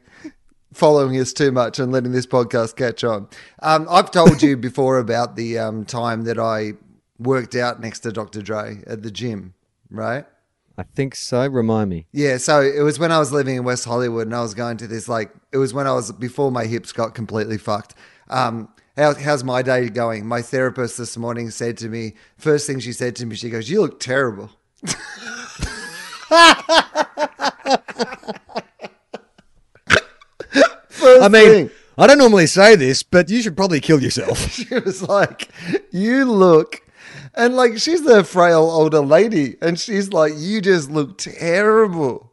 following 0.72 1.18
us 1.20 1.34
too 1.34 1.52
much 1.52 1.78
and 1.78 1.92
letting 1.92 2.12
this 2.12 2.26
podcast 2.26 2.76
catch 2.76 3.04
on. 3.04 3.28
Um, 3.60 3.86
I've 3.90 4.10
told 4.10 4.42
you 4.42 4.56
before 4.56 4.98
about 4.98 5.36
the 5.36 5.58
um, 5.58 5.84
time 5.84 6.24
that 6.24 6.38
I 6.38 6.72
worked 7.22 7.54
out 7.54 7.80
next 7.80 8.00
to 8.00 8.12
Dr. 8.12 8.42
Dre 8.42 8.82
at 8.86 9.02
the 9.02 9.10
gym, 9.10 9.54
right? 9.90 10.24
I 10.78 10.84
think 10.94 11.14
so. 11.14 11.46
Remind 11.46 11.90
me. 11.90 12.06
Yeah, 12.12 12.38
so 12.38 12.60
it 12.60 12.80
was 12.82 12.98
when 12.98 13.12
I 13.12 13.18
was 13.18 13.32
living 13.32 13.56
in 13.56 13.64
West 13.64 13.84
Hollywood 13.84 14.26
and 14.26 14.34
I 14.34 14.40
was 14.40 14.54
going 14.54 14.78
to 14.78 14.86
this 14.86 15.08
like 15.08 15.30
it 15.52 15.58
was 15.58 15.74
when 15.74 15.86
I 15.86 15.92
was 15.92 16.12
before 16.12 16.50
my 16.50 16.64
hips 16.64 16.92
got 16.92 17.14
completely 17.14 17.58
fucked. 17.58 17.94
Um, 18.28 18.68
how, 18.96 19.14
how's 19.14 19.42
my 19.44 19.62
day 19.62 19.88
going? 19.88 20.26
My 20.26 20.42
therapist 20.42 20.98
this 20.98 21.16
morning 21.16 21.50
said 21.50 21.78
to 21.78 21.88
me, 21.88 22.14
first 22.36 22.66
thing 22.66 22.78
she 22.78 22.92
said 22.92 23.16
to 23.16 23.26
me, 23.26 23.36
she 23.36 23.50
goes, 23.50 23.70
"You 23.70 23.82
look 23.82 24.00
terrible." 24.00 24.50
First 30.88 31.22
I 31.22 31.28
mean, 31.28 31.48
thing. 31.48 31.70
I 31.98 32.06
don't 32.06 32.18
normally 32.18 32.46
say 32.46 32.76
this, 32.76 33.02
but 33.02 33.28
you 33.28 33.42
should 33.42 33.56
probably 33.56 33.80
kill 33.80 34.02
yourself. 34.02 34.38
she 34.52 34.74
was 34.78 35.02
like, 35.02 35.50
"You 35.90 36.24
look," 36.24 36.82
and 37.34 37.54
like 37.54 37.78
she's 37.78 38.02
the 38.02 38.24
frail 38.24 38.62
older 38.62 39.00
lady, 39.00 39.56
and 39.60 39.78
she's 39.78 40.12
like, 40.12 40.32
"You 40.36 40.60
just 40.60 40.90
look 40.90 41.18
terrible." 41.18 42.32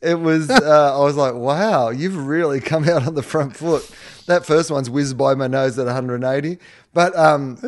It 0.00 0.16
was. 0.20 0.50
Uh, 0.62 1.00
I 1.00 1.04
was 1.04 1.16
like, 1.16 1.34
"Wow, 1.34 1.90
you've 1.90 2.26
really 2.26 2.60
come 2.60 2.88
out 2.88 3.06
on 3.06 3.14
the 3.14 3.22
front 3.22 3.56
foot." 3.56 3.88
That 4.26 4.46
first 4.46 4.70
one's 4.70 4.88
whizzed 4.88 5.16
by 5.16 5.34
my 5.34 5.48
nose 5.48 5.78
at 5.78 5.86
180, 5.86 6.58
but 6.92 7.16
um, 7.16 7.58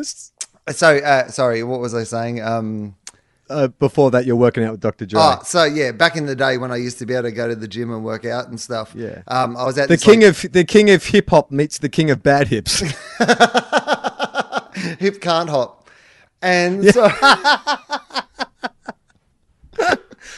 so 0.71 0.97
uh, 0.97 1.27
sorry, 1.27 1.63
what 1.63 1.79
was 1.79 1.93
I 1.93 2.03
saying? 2.03 2.41
Um, 2.41 2.95
uh, 3.49 3.67
before 3.67 4.11
that, 4.11 4.25
you're 4.25 4.35
working 4.35 4.63
out 4.63 4.71
with 4.71 4.81
Dr. 4.81 5.05
Dre. 5.05 5.21
oh, 5.21 5.39
so 5.43 5.63
yeah, 5.65 5.91
back 5.91 6.15
in 6.15 6.25
the 6.25 6.35
day 6.35 6.57
when 6.57 6.71
I 6.71 6.77
used 6.77 6.97
to 6.99 7.05
be 7.05 7.13
able 7.13 7.23
to 7.23 7.31
go 7.31 7.47
to 7.47 7.55
the 7.55 7.67
gym 7.67 7.91
and 7.93 8.03
work 8.03 8.25
out 8.25 8.47
and 8.47 8.59
stuff. 8.59 8.93
Yeah. 8.95 9.21
um, 9.27 9.55
I 9.55 9.65
was 9.65 9.77
at 9.77 9.87
the 9.87 9.97
king 9.97 10.21
like, 10.21 10.29
of 10.29 10.51
the 10.51 10.63
king 10.63 10.89
of 10.89 11.05
hip 11.05 11.29
hop 11.29 11.51
meets 11.51 11.77
the 11.77 11.89
king 11.89 12.09
of 12.09 12.23
bad 12.23 12.47
hips. 12.47 12.79
hip 14.99 15.21
can't 15.21 15.49
hop, 15.49 15.84
and 16.45 16.85
so. 16.93 17.09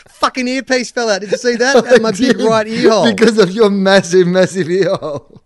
Fucking 0.07 0.47
earpiece 0.47 0.89
fell 0.89 1.09
out. 1.09 1.21
Did 1.21 1.31
you 1.31 1.37
see 1.37 1.55
that? 1.57 1.75
Out 1.85 1.93
of 1.93 2.01
my 2.01 2.11
big 2.11 2.39
right 2.39 2.67
ear 2.67 2.89
hole. 2.89 3.13
Because 3.13 3.37
of 3.37 3.51
your 3.51 3.69
massive, 3.69 4.25
massive 4.25 4.69
ear 4.69 4.95
hole. 4.95 5.43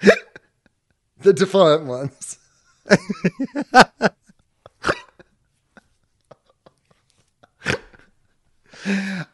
the 1.20 1.32
defiant 1.32 1.84
ones. 1.84 2.38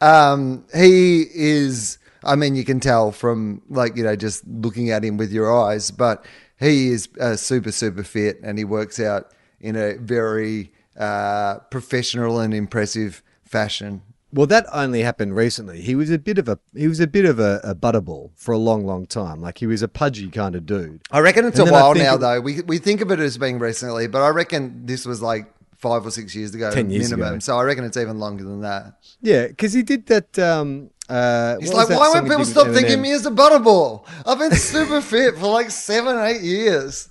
um, 0.01 0.65
he 0.75 1.27
is, 1.35 1.99
I 2.23 2.37
mean, 2.37 2.55
you 2.55 2.65
can 2.65 2.79
tell 2.81 3.11
from 3.13 3.63
like, 3.69 3.97
you 3.97 4.05
know, 4.05 4.15
just 4.15 4.47
looking 4.47 4.91
at 4.91 5.05
him 5.05 5.17
with 5.17 5.33
your 5.33 5.53
eyes, 5.53 5.91
but 5.91 6.25
he 6.61 6.89
is 6.89 7.09
uh, 7.21 7.35
super, 7.35 7.73
super 7.73 8.05
fit 8.05 8.39
and 8.43 8.57
he 8.57 8.65
works 8.65 9.01
out 9.01 9.33
in 9.63 9.77
a 9.77 9.95
very 9.95 10.73
uh, 10.99 11.59
professional 11.71 12.41
and 12.41 12.53
impressive 12.53 13.23
fashion. 13.45 14.03
well, 14.33 14.47
that 14.47 14.67
only 14.73 15.03
happened 15.03 15.35
recently. 15.37 15.81
He 15.81 15.95
was 15.95 16.11
a 16.11 16.19
bit 16.19 16.39
of 16.39 16.49
a 16.49 16.59
he 16.75 16.89
was 16.89 17.01
a 17.01 17.07
bit 17.07 17.25
of 17.25 17.39
a, 17.39 17.61
a 17.65 17.75
butterball 17.75 18.31
for 18.37 18.53
a 18.53 18.59
long, 18.59 18.85
long 18.85 19.07
time. 19.07 19.41
Like 19.41 19.59
he 19.59 19.67
was 19.67 19.83
a 19.83 19.89
pudgy 19.89 20.29
kind 20.31 20.55
of 20.55 20.67
dude. 20.67 21.01
I 21.11 21.21
reckon 21.21 21.45
it's 21.47 21.59
And 21.59 21.69
a 21.69 21.73
while 21.73 21.95
now, 21.95 22.15
it- 22.17 22.19
though. 22.21 22.41
We 22.41 22.61
we 22.63 22.79
think 22.79 23.01
of 23.01 23.11
it 23.11 23.21
as 23.21 23.39
being 23.39 23.59
recently, 23.59 24.07
but 24.09 24.23
I 24.23 24.29
reckon 24.29 24.85
this 24.87 25.05
was 25.07 25.21
like 25.23 25.53
five 25.77 26.07
or 26.07 26.11
six 26.11 26.35
years 26.37 26.55
ago, 26.55 26.71
10 26.71 26.91
years 26.91 27.11
minimum. 27.11 27.35
ago. 27.35 27.39
So 27.41 27.59
I 27.59 27.63
reckon 27.65 27.85
it's 27.85 27.97
even 27.97 28.19
longer 28.21 28.45
than 28.45 28.61
that. 28.61 28.95
Yeah, 29.21 29.49
because 29.49 29.73
he 29.73 29.83
did 29.83 30.07
that. 30.07 30.39
Um, 30.39 30.91
uh, 31.09 31.57
He's 31.59 31.73
like, 31.75 31.89
why 31.91 32.09
won't 32.15 32.29
people 32.29 32.45
stop 32.45 32.69
with 32.69 32.77
thinking 32.77 33.03
me 33.03 33.11
as 33.13 33.27
a 33.27 33.31
butterball? 33.33 34.07
I've 34.25 34.39
been 34.39 34.53
super 34.53 35.01
fit 35.03 35.35
for 35.37 35.49
like 35.49 35.71
seven, 35.71 36.17
eight 36.19 36.41
years. 36.43 37.09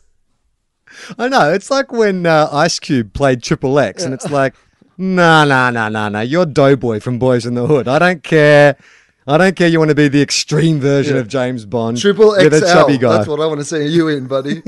I 1.17 1.27
know. 1.27 1.51
It's 1.53 1.71
like 1.71 1.91
when 1.91 2.25
uh, 2.25 2.49
Ice 2.51 2.79
Cube 2.79 3.13
played 3.13 3.43
Triple 3.43 3.79
X, 3.79 4.03
and 4.03 4.13
it's 4.13 4.29
like, 4.29 4.55
nah, 4.97 5.45
nah, 5.45 5.69
nah, 5.69 5.89
nah, 5.89 6.09
nah. 6.09 6.21
You're 6.21 6.45
Doughboy 6.45 6.99
from 6.99 7.19
Boys 7.19 7.45
in 7.45 7.53
the 7.53 7.67
Hood. 7.67 7.87
I 7.87 7.99
don't 7.99 8.23
care. 8.23 8.77
I 9.27 9.37
don't 9.37 9.55
care. 9.55 9.67
You 9.67 9.79
want 9.79 9.89
to 9.89 9.95
be 9.95 10.07
the 10.07 10.21
extreme 10.21 10.79
version 10.79 11.17
of 11.17 11.27
James 11.27 11.65
Bond. 11.65 11.97
Triple 11.97 12.35
XL. 12.35 12.65
chubby 12.65 12.97
guy. 12.97 13.17
That's 13.17 13.27
what 13.27 13.39
I 13.39 13.45
want 13.45 13.59
to 13.59 13.65
see 13.65 13.87
you 13.87 14.07
in, 14.07 14.27
buddy. 14.27 14.63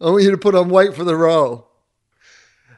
I 0.00 0.10
want 0.10 0.22
you 0.22 0.30
to 0.30 0.38
put 0.38 0.54
on 0.54 0.70
weight 0.70 0.94
for 0.94 1.04
the 1.04 1.16
role. 1.16 1.68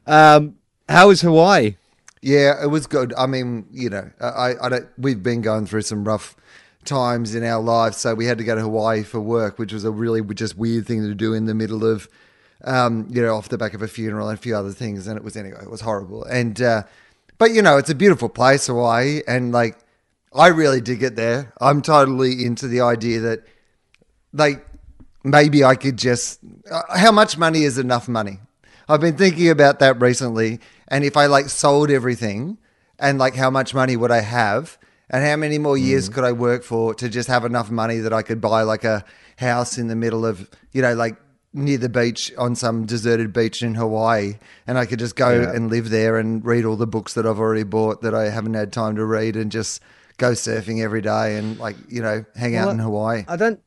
Um, 0.07 0.57
how 0.89 1.09
was 1.09 1.21
Hawaii? 1.21 1.77
Yeah, 2.23 2.63
it 2.63 2.67
was 2.67 2.87
good. 2.87 3.15
I 3.17 3.27
mean, 3.27 3.67
you 3.71 3.91
know, 3.91 4.11
I, 4.21 4.55
I 4.61 4.69
don't. 4.69 4.89
We've 4.99 5.23
been 5.23 5.43
going 5.43 5.67
through 5.67 5.83
some 5.83 6.05
rough 6.05 6.37
times 6.85 7.35
in 7.35 7.45
our 7.45 7.63
lives, 7.63 7.99
so 7.99 8.15
we 8.15 8.27
had 8.27 8.39
to 8.39 8.45
go 8.45 8.55
to 8.55 8.63
Hawaii 8.63 9.03
for 9.03 9.21
work, 9.21 9.59
which 9.59 9.73
was 9.73 9.85
a 9.85 9.91
really 9.91 10.23
just 10.35 10.57
weird 10.57 10.87
thing 10.87 11.03
to 11.03 11.15
do 11.15 11.35
in 11.35 11.47
the 11.47 11.55
middle 11.55 11.85
of, 11.85 12.09
um, 12.65 13.07
you 13.11 13.23
know, 13.23 13.37
off 13.37 13.49
the 13.49 13.59
back 13.59 13.75
of 13.75 13.83
a 13.83 13.89
funeral 13.89 14.29
and 14.29 14.39
a 14.39 14.41
few 14.41 14.57
other 14.57 14.73
things. 14.73 15.07
And 15.07 15.17
it 15.17 15.25
was 15.25 15.37
anyway, 15.37 15.61
it 15.63 15.71
was 15.71 15.81
horrible. 15.81 16.25
And 16.25 16.61
uh, 16.61 16.83
but 17.39 17.53
you 17.53 17.63
know, 17.63 17.77
it's 17.77 17.91
a 17.91 17.95
beautiful 17.95 18.29
place, 18.29 18.67
Hawaii, 18.67 19.23
and 19.27 19.53
like, 19.53 19.79
I 20.35 20.49
really 20.49 20.81
dig 20.81 21.03
it 21.03 21.17
there. 21.17 21.53
I'm 21.61 21.83
totally 21.83 22.45
into 22.45 22.69
the 22.69 22.83
idea 22.83 23.21
that, 23.21 23.45
like, 24.33 24.67
maybe 25.25 25.65
I 25.65 25.77
could 25.77 25.97
just. 25.97 26.41
Uh, 26.71 26.83
how 26.97 27.13
much 27.13 27.39
money 27.39 27.63
is 27.63 27.79
enough 27.79 28.09
money? 28.09 28.41
I've 28.89 29.01
been 29.01 29.17
thinking 29.17 29.51
about 29.51 29.81
that 29.81 30.01
recently, 30.01 30.61
and 30.89 31.05
if 31.05 31.17
I 31.17 31.27
like 31.27 31.49
sold 31.49 31.91
everything, 31.91 32.59
and 32.99 33.19
like 33.19 33.35
how 33.35 33.51
much 33.51 33.75
money 33.75 33.97
would 33.97 34.11
I 34.11 34.21
have, 34.21 34.79
and 35.11 35.25
how 35.25 35.37
many 35.37 35.59
more 35.59 35.77
years 35.77 36.09
could 36.09 36.25
I 36.25 36.33
work 36.33 36.63
for 36.63 36.95
to 36.95 37.09
just 37.09 37.29
have 37.29 37.45
enough 37.45 37.71
money 37.71 37.99
that 37.99 38.13
I 38.13 38.23
could 38.23 38.41
buy 38.41 38.63
like 38.63 38.85
a 38.85 39.05
house 39.39 39.77
in 39.77 39.89
the 39.89 39.97
middle 39.97 40.25
of 40.25 40.49
you 40.73 40.83
know 40.83 40.95
like 40.95 41.17
near 41.57 41.79
the 41.79 41.89
beach 41.89 42.33
on 42.39 42.55
some 42.55 42.85
deserted 42.87 43.33
beach 43.33 43.63
in 43.63 43.75
Hawaii, 43.75 44.35
and 44.67 44.79
I 44.79 44.87
could 44.87 44.99
just 44.99 45.17
go 45.17 45.31
Yeah. 45.31 45.53
and 45.53 45.71
live 45.71 45.91
there 45.91 46.19
and 46.19 46.45
read 46.45 46.65
all 46.65 46.77
the 46.77 46.87
books 46.87 47.15
that 47.15 47.27
I've 47.27 47.39
already 47.39 47.65
bought 47.65 48.03
that 48.03 48.15
I 48.15 48.29
haven't 48.31 48.55
had 48.55 48.73
time 48.73 48.95
to 48.97 49.05
read, 49.05 49.37
and 49.37 49.51
just 49.51 49.83
go 50.19 50.33
surfing 50.33 50.83
every 50.83 51.01
day 51.03 51.37
and 51.37 51.59
like 51.59 51.77
you 51.89 52.01
know 52.03 52.25
hang 52.37 52.57
out 52.57 52.71
in 52.71 52.79
Hawaii. 52.79 53.25
I 53.29 53.37
don't. 53.37 53.61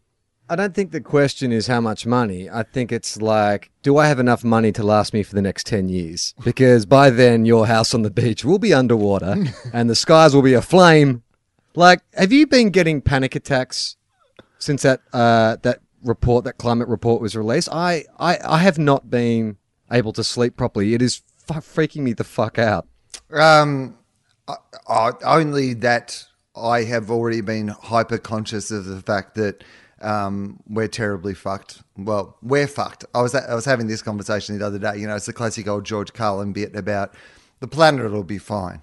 I 0.51 0.55
don't 0.55 0.73
think 0.73 0.89
the 0.91 0.99
question 1.01 1.51
is 1.51 1.67
how 1.67 1.79
much 1.79 2.07
money. 2.07 2.49
I 2.49 2.63
think 2.63 2.91
it's 2.91 3.21
like, 3.21 3.69
do 3.83 3.97
I 3.97 4.07
have 4.07 4.17
enough 4.19 4.43
money 4.43 4.71
to 4.71 4.81
last 4.83 5.13
me 5.13 5.21
for 5.21 5.35
the 5.35 5.43
next 5.43 5.67
10 5.67 5.89
years? 5.89 6.33
Because 6.43 6.87
by 6.87 7.11
then, 7.11 7.45
your 7.45 7.67
house 7.67 7.93
on 7.93 8.01
the 8.01 8.09
beach 8.09 8.43
will 8.43 8.57
be 8.57 8.73
underwater 8.73 9.35
and 9.73 9.91
the 9.91 9.95
skies 9.95 10.33
will 10.33 10.41
be 10.41 10.53
aflame. 10.55 11.21
Like, 11.75 12.01
have 12.15 12.31
you 12.31 12.47
been 12.47 12.71
getting 12.71 12.99
panic 12.99 13.35
attacks 13.35 13.95
since 14.57 14.81
that 14.81 15.01
uh, 15.13 15.57
that 15.61 15.81
report, 16.03 16.45
that 16.45 16.57
climate 16.57 16.87
report 16.87 17.21
was 17.21 17.35
released? 17.35 17.69
I, 17.71 18.05
I, 18.19 18.37
I 18.43 18.57
have 18.59 18.77
not 18.77 19.09
been 19.09 19.57
able 19.91 20.13
to 20.13 20.23
sleep 20.23 20.57
properly. 20.57 20.93
It 20.93 21.01
is 21.01 21.21
fu- 21.47 21.55
freaking 21.55 22.01
me 22.01 22.13
the 22.13 22.23
fuck 22.23 22.57
out. 22.57 22.87
Um, 23.33 23.97
I, 24.47 24.55
I, 24.87 25.11
only 25.23 25.73
that 25.75 26.25
I 26.55 26.83
have 26.83 27.09
already 27.09 27.41
been 27.41 27.69
hyper 27.69 28.17
conscious 28.17 28.71
of 28.71 28.85
the 28.85 29.01
fact 29.01 29.35
that 29.35 29.63
um, 30.01 30.59
we're 30.67 30.87
terribly 30.87 31.33
fucked. 31.33 31.81
Well, 31.97 32.37
we're 32.41 32.67
fucked. 32.67 33.05
I 33.13 33.21
was 33.21 33.35
I 33.35 33.53
was 33.53 33.65
having 33.65 33.87
this 33.87 34.01
conversation 34.01 34.57
the 34.57 34.65
other 34.65 34.79
day. 34.79 34.97
You 34.97 35.07
know, 35.07 35.15
it's 35.15 35.25
the 35.25 35.33
classic 35.33 35.67
old 35.67 35.85
George 35.85 36.13
Carlin 36.13 36.53
bit 36.53 36.75
about 36.75 37.13
the 37.59 37.67
planet 37.67 38.09
will 38.11 38.23
be 38.23 38.37
fine. 38.37 38.81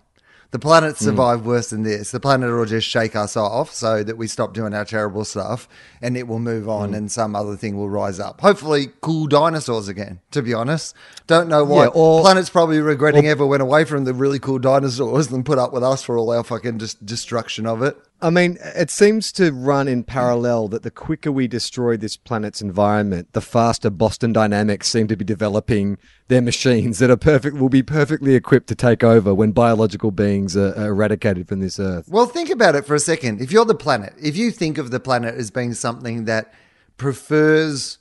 The 0.50 0.59
planet 0.59 0.97
hmm. 0.99 1.05
survived 1.05 1.45
worse 1.45 1.71
than 1.71 1.83
this. 1.83 2.11
The 2.11 2.21
planet 2.21 2.50
will 2.50 2.65
just 2.65 2.88
shake 2.88 3.17
us 3.17 3.37
off 3.37 3.73
so 3.73 4.03
that 4.03 4.17
we 4.17 4.26
stop 4.26 4.55
doing 4.55 4.75
our 4.75 4.85
terrible 4.85 5.25
stuff 5.25 5.69
and 6.00 6.17
it 6.17 6.26
will 6.29 6.38
move 6.38 6.69
on 6.69 6.91
hmm. 6.91 6.95
and 6.95 7.12
some 7.12 7.35
other 7.35 7.57
thing 7.57 7.76
will 7.76 7.91
rise 7.91 8.21
up. 8.21 8.41
Hopefully, 8.41 8.88
cool 9.00 9.26
dinosaurs 9.26 9.88
again, 9.88 10.21
to 10.31 10.43
be 10.43 10.55
honest. 10.55 10.95
Don't 11.26 11.49
know 11.49 11.65
why. 11.65 11.85
Yeah, 11.85 11.91
or- 11.95 12.23
Planet's 12.23 12.50
probably 12.50 12.81
regretting 12.81 13.26
ever 13.26 13.47
went 13.47 13.62
away 13.62 13.85
from 13.85 14.05
the 14.05 14.15
really 14.15 14.38
cool 14.38 14.59
dinosaurs 14.59 15.31
and 15.31 15.45
put 15.45 15.59
up 15.59 15.73
with 15.73 15.83
us 15.83 16.03
for 16.03 16.17
all 16.17 16.31
our 16.31 16.45
fucking 16.45 16.79
just 16.79 17.05
destruction 17.05 17.67
of 17.67 17.83
it. 17.83 17.97
I 18.23 18.31
mean, 18.31 18.57
it 18.63 18.91
seems 18.91 19.31
to 19.33 19.53
run 19.53 19.89
in 19.89 20.03
parallel 20.03 20.69
that 20.69 20.83
the 20.83 20.91
quicker 20.91 21.31
we 21.31 21.47
destroy 21.47 21.99
this 21.99 22.17
planet's 22.17 22.63
environment, 22.63 23.33
the 23.33 23.43
faster 23.43 23.91
Boston 23.91 24.33
Dynamics 24.33 24.89
seem 24.89 25.07
to 25.09 25.17
be 25.17 25.25
developing 25.25 25.99
their 26.29 26.41
machines 26.41 26.99
that 26.99 27.11
are 27.11 27.19
perfect, 27.19 27.57
will 27.57 27.69
be 27.69 27.83
perfectly 27.83 28.35
equipped 28.35 28.69
to 28.69 28.75
take 28.75 29.05
over 29.05 29.35
when 29.35 29.53
biological 29.53 30.13
beings 30.13 30.57
are, 30.57 30.75
are 30.79 30.89
eradicated 30.89 31.47
from 31.47 31.61
this 31.61 31.79
earth. 31.79 32.09
Well, 32.09 32.25
think 32.25 32.49
about 32.49 32.75
it 32.75 32.87
for 32.87 32.95
a 32.95 33.01
second. 33.01 33.43
If 33.43 33.53
you're 33.53 33.67
the 33.67 33.75
planet, 33.75 34.15
if 34.21 34.35
you 34.35 34.51
think 34.51 34.79
of 34.79 34.91
the 34.91 35.01
planet 35.01 35.35
as 35.35 35.51
being 35.51 35.75
something 35.75 36.25
that 36.25 36.55
prefers, 36.97 37.99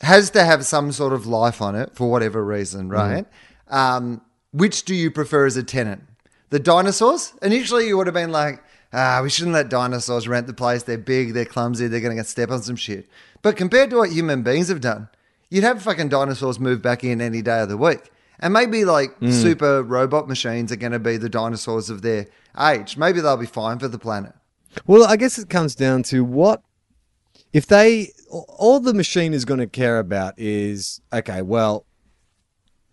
has 0.00 0.30
to 0.30 0.44
have 0.44 0.64
some 0.64 0.92
sort 0.92 1.12
of 1.12 1.26
life 1.26 1.60
on 1.60 1.74
it 1.74 1.96
for 1.96 2.08
whatever 2.08 2.44
reason, 2.44 2.88
right? 2.88 3.26
Um, 3.68 4.22
which 4.52 4.84
do 4.84 4.94
you 4.94 5.10
prefer 5.10 5.46
as 5.46 5.56
a 5.56 5.64
tenant? 5.64 6.04
The 6.50 6.60
dinosaurs? 6.60 7.34
Initially, 7.42 7.88
you 7.88 7.96
would 7.96 8.06
have 8.06 8.14
been 8.14 8.32
like, 8.32 8.62
ah, 8.92 9.20
we 9.22 9.30
shouldn't 9.30 9.54
let 9.54 9.68
dinosaurs 9.68 10.28
rent 10.28 10.46
the 10.46 10.54
place. 10.54 10.82
They're 10.82 10.98
big, 10.98 11.34
they're 11.34 11.44
clumsy, 11.44 11.86
they're 11.86 12.00
going 12.00 12.16
to 12.16 12.24
step 12.24 12.50
on 12.50 12.62
some 12.62 12.76
shit. 12.76 13.08
But 13.42 13.56
compared 13.56 13.90
to 13.90 13.96
what 13.96 14.10
human 14.10 14.42
beings 14.42 14.68
have 14.68 14.80
done, 14.80 15.08
you'd 15.48 15.64
have 15.64 15.82
fucking 15.82 16.08
dinosaurs 16.08 16.60
move 16.60 16.82
back 16.82 17.04
in 17.04 17.20
any 17.20 17.42
day 17.42 17.60
of 17.60 17.68
the 17.68 17.76
week. 17.76 18.10
And 18.38 18.54
maybe 18.54 18.86
like 18.86 19.10
super 19.28 19.82
robot 19.82 20.26
machines 20.26 20.72
are 20.72 20.76
going 20.76 20.92
to 20.92 20.98
be 20.98 21.18
the 21.18 21.28
dinosaurs 21.28 21.90
of 21.90 22.00
their 22.00 22.26
age. 22.58 22.96
Maybe 22.96 23.20
they'll 23.20 23.36
be 23.36 23.44
fine 23.44 23.78
for 23.78 23.88
the 23.88 23.98
planet. 23.98 24.32
Well, 24.86 25.04
I 25.04 25.16
guess 25.16 25.38
it 25.38 25.50
comes 25.50 25.74
down 25.74 26.04
to 26.04 26.24
what 26.24 26.62
if 27.52 27.66
they 27.66 28.12
all 28.30 28.80
the 28.80 28.94
machine 28.94 29.34
is 29.34 29.44
going 29.44 29.60
to 29.60 29.66
care 29.66 29.98
about 29.98 30.38
is 30.38 31.00
okay. 31.12 31.42
Well, 31.42 31.84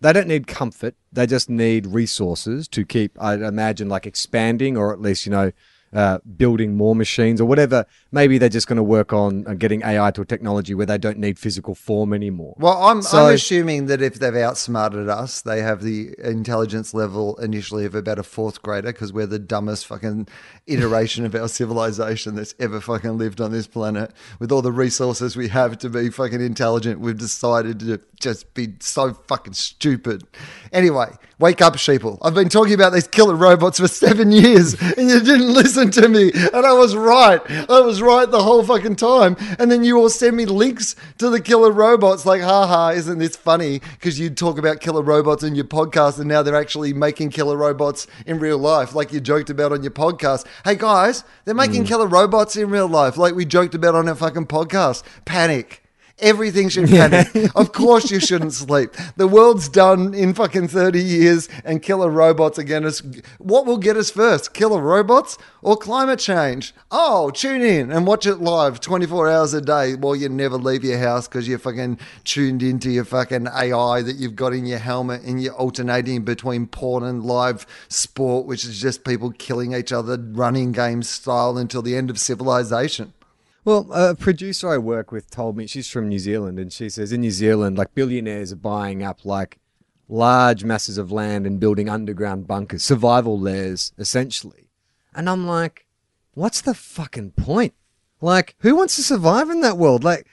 they 0.02 0.12
don't 0.12 0.28
need 0.28 0.48
comfort; 0.48 0.96
they 1.14 1.26
just 1.26 1.50
need 1.50 1.88
resources 1.88 2.68
to 2.70 2.84
keep. 2.84 3.18
I'd 3.22 3.42
imagine 3.42 3.88
like 3.88 4.06
expanding, 4.06 4.76
or 4.76 4.92
at 4.92 5.02
least 5.02 5.26
you 5.26 5.32
know. 5.32 5.52
Uh, 5.94 6.18
building 6.36 6.76
more 6.76 6.94
machines 6.94 7.40
or 7.40 7.46
whatever. 7.46 7.86
Maybe 8.12 8.38
they're 8.38 8.50
just 8.50 8.68
going 8.68 8.76
to 8.76 8.84
work 8.84 9.14
on 9.14 9.48
uh, 9.48 9.54
getting 9.54 9.84
AI 9.84 10.12
to 10.12 10.22
a 10.22 10.26
technology 10.26 10.74
where 10.74 10.86
they 10.86 10.98
don't 10.98 11.18
need 11.18 11.40
physical 11.40 11.76
form 11.76 12.14
anymore. 12.14 12.56
Well, 12.60 12.84
I'm, 12.84 13.02
So- 13.02 13.28
I'm 13.28 13.34
assuming 13.36 13.86
that 13.86 14.02
if 14.02 14.16
they've 14.16 14.36
outsmarted 14.36 15.08
us, 15.08 15.42
they 15.42 15.62
have 15.62 15.82
the 15.84 16.14
intelligence 16.22 16.94
level 16.94 17.38
initially 17.38 17.86
of 17.86 17.96
about 17.96 18.20
a 18.20 18.24
fourth 18.24 18.62
grader 18.62 18.92
because 18.92 19.14
we're 19.14 19.28
the 19.28 19.40
dumbest 19.40 19.88
fucking 19.88 20.28
iteration 20.68 21.26
of 21.26 21.34
our 21.36 21.48
civilization 21.48 22.36
that's 22.36 22.54
ever 22.60 22.82
fucking 22.82 23.18
lived 23.18 23.40
on 23.40 23.54
this 23.54 23.66
planet. 23.68 24.12
With 24.40 24.52
all 24.52 24.62
the 24.62 24.74
resources 24.74 25.38
we 25.38 25.48
have 25.48 25.78
to 25.78 25.90
be 25.90 26.10
fucking 26.10 26.42
intelligent, 26.42 27.00
we've 27.00 27.18
decided 27.18 27.80
to 27.80 28.02
just 28.20 28.54
be 28.54 28.74
so 28.80 29.14
fucking 29.14 29.54
stupid. 29.54 30.24
Anyway, 30.72 31.08
wake 31.40 31.62
up, 31.62 31.76
sheeple. 31.76 32.18
I've 32.22 32.34
been 32.34 32.50
talking 32.50 32.74
about 32.74 32.94
these 32.94 33.08
killer 33.08 33.36
robots 33.36 33.80
for 33.80 33.88
seven 33.88 34.32
years 34.32 34.74
and 34.74 35.10
you 35.10 35.20
didn't 35.20 35.54
listen 35.54 35.92
to 35.92 36.10
me. 36.10 36.32
And 36.34 36.66
I 36.66 36.74
was 36.74 36.96
right. 36.96 37.40
I 37.70 37.80
was 37.82 38.02
right 38.02 38.30
the 38.30 38.42
whole 38.42 38.64
fucking 38.64 38.96
time. 38.96 39.38
And 39.60 39.72
then 39.72 39.84
you 39.84 39.98
all 39.98 40.10
send 40.10 40.36
me 40.36 40.46
links 40.46 40.96
to 41.20 41.30
the 41.30 41.40
killer 41.40 41.72
robots 41.72 42.26
like, 42.26 42.42
haha, 42.42 42.90
isn't 42.90 43.20
this 43.20 43.36
funny? 43.36 43.80
Because 43.80 44.20
you 44.20 44.30
talk 44.30 44.58
about 44.58 44.80
killer 44.80 45.04
robots 45.04 45.44
in 45.44 45.56
your 45.56 45.66
podcast 45.66 46.20
and 46.20 46.28
now 46.28 46.42
they're 46.42 46.56
actually 46.56 46.94
making 46.94 47.30
killer 47.30 47.56
robots 47.58 48.08
in 48.26 48.40
real 48.40 48.58
life, 48.58 48.96
like 48.96 49.14
you 49.14 49.20
joked 49.20 49.50
about 49.50 49.72
on 49.72 49.84
your 49.84 49.92
podcast. 49.92 50.46
Hey 50.66 50.76
guys, 50.76 51.24
they're 51.46 51.56
making 51.56 51.84
mm. 51.84 51.88
killer 51.88 52.08
robots 52.08 52.56
in 52.56 52.70
real 52.70 52.88
life, 52.88 53.18
like 53.18 53.36
we 53.36 53.46
joked 53.46 53.76
about 53.76 53.96
on 53.96 54.10
our 54.10 54.16
fucking 54.16 54.48
podcast. 54.48 55.04
Panic. 55.26 55.87
Everything 56.20 56.68
should 56.68 56.90
panic. 56.90 57.28
of 57.56 57.74
course, 57.74 58.10
you 58.10 58.20
shouldn't 58.20 58.54
sleep. 58.54 58.90
The 59.18 59.28
world's 59.28 59.70
done 59.70 60.16
in 60.16 60.34
fucking 60.34 60.68
30 60.70 61.00
years, 61.00 61.48
and 61.64 61.84
killer 61.84 62.10
robots 62.10 62.58
are 62.58 62.64
going 62.64 62.92
to. 62.92 63.24
What 63.38 63.68
will 63.68 63.78
get 63.78 63.98
us 63.98 64.10
first? 64.10 64.54
Killer 64.56 64.82
robots 64.82 65.38
or 65.62 65.78
climate 65.78 66.18
change? 66.18 66.74
Oh, 66.90 67.30
tune 67.30 67.62
in 67.62 67.92
and 67.92 68.08
watch 68.08 68.26
it 68.26 68.38
live 68.38 68.80
24 68.80 69.30
hours 69.30 69.54
a 69.54 69.62
day 69.62 69.94
while 69.94 70.16
you 70.16 70.28
never 70.28 70.58
leave 70.58 70.84
your 70.84 70.98
house 70.98 71.28
because 71.28 71.48
you're 71.48 71.60
fucking 71.60 72.00
tuned 72.24 72.64
into 72.64 72.90
your 72.90 73.06
fucking 73.06 73.48
AI 73.48 74.02
that 74.02 74.16
you've 74.16 74.36
got 74.36 74.54
in 74.54 74.66
your 74.66 74.80
helmet 74.80 75.22
and 75.22 75.42
you're 75.44 75.54
alternating 75.54 76.24
between 76.24 76.66
porn 76.66 77.04
and 77.04 77.26
live 77.26 77.68
sport, 77.90 78.48
which 78.48 78.66
is 78.66 78.82
just 78.82 79.04
people 79.04 79.30
killing 79.38 79.74
each 79.74 79.92
other, 79.92 80.18
running 80.18 80.72
game 80.72 81.04
style 81.04 81.60
until 81.60 81.84
the 81.84 81.96
end 81.96 82.10
of 82.10 82.18
civilization. 82.18 83.14
Well, 83.68 83.92
a 83.92 84.16
producer 84.16 84.70
I 84.70 84.78
work 84.78 85.12
with 85.12 85.30
told 85.30 85.58
me 85.58 85.68
she's 85.68 85.90
from 85.90 86.08
New 86.08 86.20
Zealand, 86.20 86.58
and 86.58 86.72
she 86.72 86.90
says 86.90 87.12
in 87.12 87.20
New 87.20 87.32
Zealand, 87.32 87.78
like 87.78 87.94
billionaires 87.94 88.54
are 88.54 88.56
buying 88.56 89.04
up 89.04 89.26
like 89.26 89.60
large 90.08 90.64
masses 90.64 90.98
of 90.98 91.12
land 91.12 91.46
and 91.46 91.60
building 91.60 91.90
underground 91.90 92.48
bunkers, 92.48 92.82
survival 92.82 93.38
lairs, 93.38 93.92
essentially. 93.98 94.70
And 95.14 95.30
I'm 95.30 95.46
like, 95.46 95.86
what's 96.34 96.62
the 96.62 96.74
fucking 96.74 97.32
point? 97.32 97.74
Like, 98.22 98.56
who 98.60 98.74
wants 98.74 98.96
to 98.96 99.04
survive 99.04 99.50
in 99.50 99.60
that 99.60 99.78
world? 99.78 100.02
Like, 100.02 100.28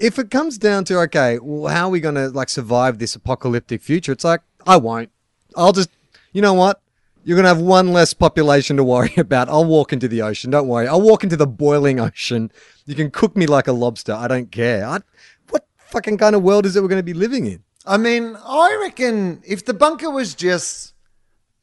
if 0.00 0.18
it 0.18 0.32
comes 0.32 0.58
down 0.58 0.84
to, 0.86 0.98
okay, 1.02 1.38
well, 1.40 1.72
how 1.72 1.86
are 1.86 1.90
we 1.90 2.00
to 2.00 2.30
like 2.30 2.48
survive 2.48 2.98
this 2.98 3.14
apocalyptic 3.14 3.80
future? 3.80 4.10
It's 4.10 4.24
like, 4.24 4.40
I 4.66 4.76
won't. 4.76 5.12
I'll 5.56 5.72
just, 5.72 5.90
you 6.32 6.42
know 6.42 6.54
what? 6.54 6.81
You're 7.24 7.36
going 7.36 7.44
to 7.44 7.48
have 7.48 7.60
one 7.60 7.92
less 7.92 8.12
population 8.14 8.76
to 8.78 8.84
worry 8.84 9.12
about. 9.16 9.48
I'll 9.48 9.64
walk 9.64 9.92
into 9.92 10.08
the 10.08 10.22
ocean. 10.22 10.50
Don't 10.50 10.66
worry. 10.68 10.88
I'll 10.88 11.00
walk 11.00 11.22
into 11.24 11.36
the 11.36 11.46
boiling 11.46 12.00
ocean. 12.00 12.50
You 12.86 12.94
can 12.94 13.10
cook 13.10 13.36
me 13.36 13.46
like 13.46 13.68
a 13.68 13.72
lobster. 13.72 14.12
I 14.12 14.26
don't 14.28 14.50
care. 14.50 14.84
I, 14.86 14.98
what 15.50 15.66
fucking 15.76 16.18
kind 16.18 16.34
of 16.34 16.42
world 16.42 16.66
is 16.66 16.74
it 16.76 16.82
we're 16.82 16.88
going 16.88 16.98
to 16.98 17.04
be 17.04 17.14
living 17.14 17.46
in? 17.46 17.62
I 17.86 17.96
mean, 17.96 18.36
I 18.44 18.78
reckon 18.82 19.42
if 19.44 19.64
the 19.64 19.74
bunker 19.74 20.10
was 20.10 20.34
just 20.34 20.94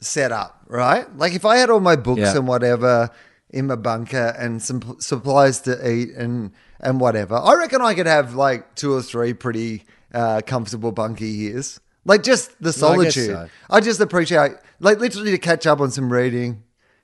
set 0.01 0.31
up, 0.31 0.63
right? 0.67 1.13
Like 1.17 1.33
if 1.33 1.45
I 1.45 1.57
had 1.57 1.69
all 1.69 1.79
my 1.79 1.95
books 1.95 2.19
Yeah. 2.21 2.37
and 2.37 2.47
whatever 2.47 3.09
in 3.49 3.67
my 3.67 3.75
bunker 3.75 4.35
and 4.37 4.61
some 4.61 4.97
supplies 4.99 5.59
to 5.61 5.89
eat 5.89 6.09
and 6.15 6.51
and 6.81 6.99
whatever, 7.01 7.35
I 7.35 7.55
reckon 7.55 7.81
I 7.81 7.93
could 7.93 8.05
have 8.05 8.35
like 8.35 8.75
two 8.75 8.93
or 8.93 9.01
three 9.01 9.33
pretty 9.33 9.83
uh, 10.13 10.41
comfortable 10.45 10.91
bunker 10.91 11.25
years. 11.25 11.79
Like 12.05 12.23
just 12.23 12.51
the 12.61 12.69
I 12.69 12.71
guess 12.71 12.77
solitude. 12.79 13.25
so. 13.27 13.49
I 13.69 13.79
just 13.81 13.99
appreciate, 13.99 14.51
like 14.79 14.99
literally 14.99 15.31
to 15.31 15.37
catch 15.37 15.67
up 15.67 15.79
on 15.79 15.91
some 15.91 16.11
reading, 16.11 16.63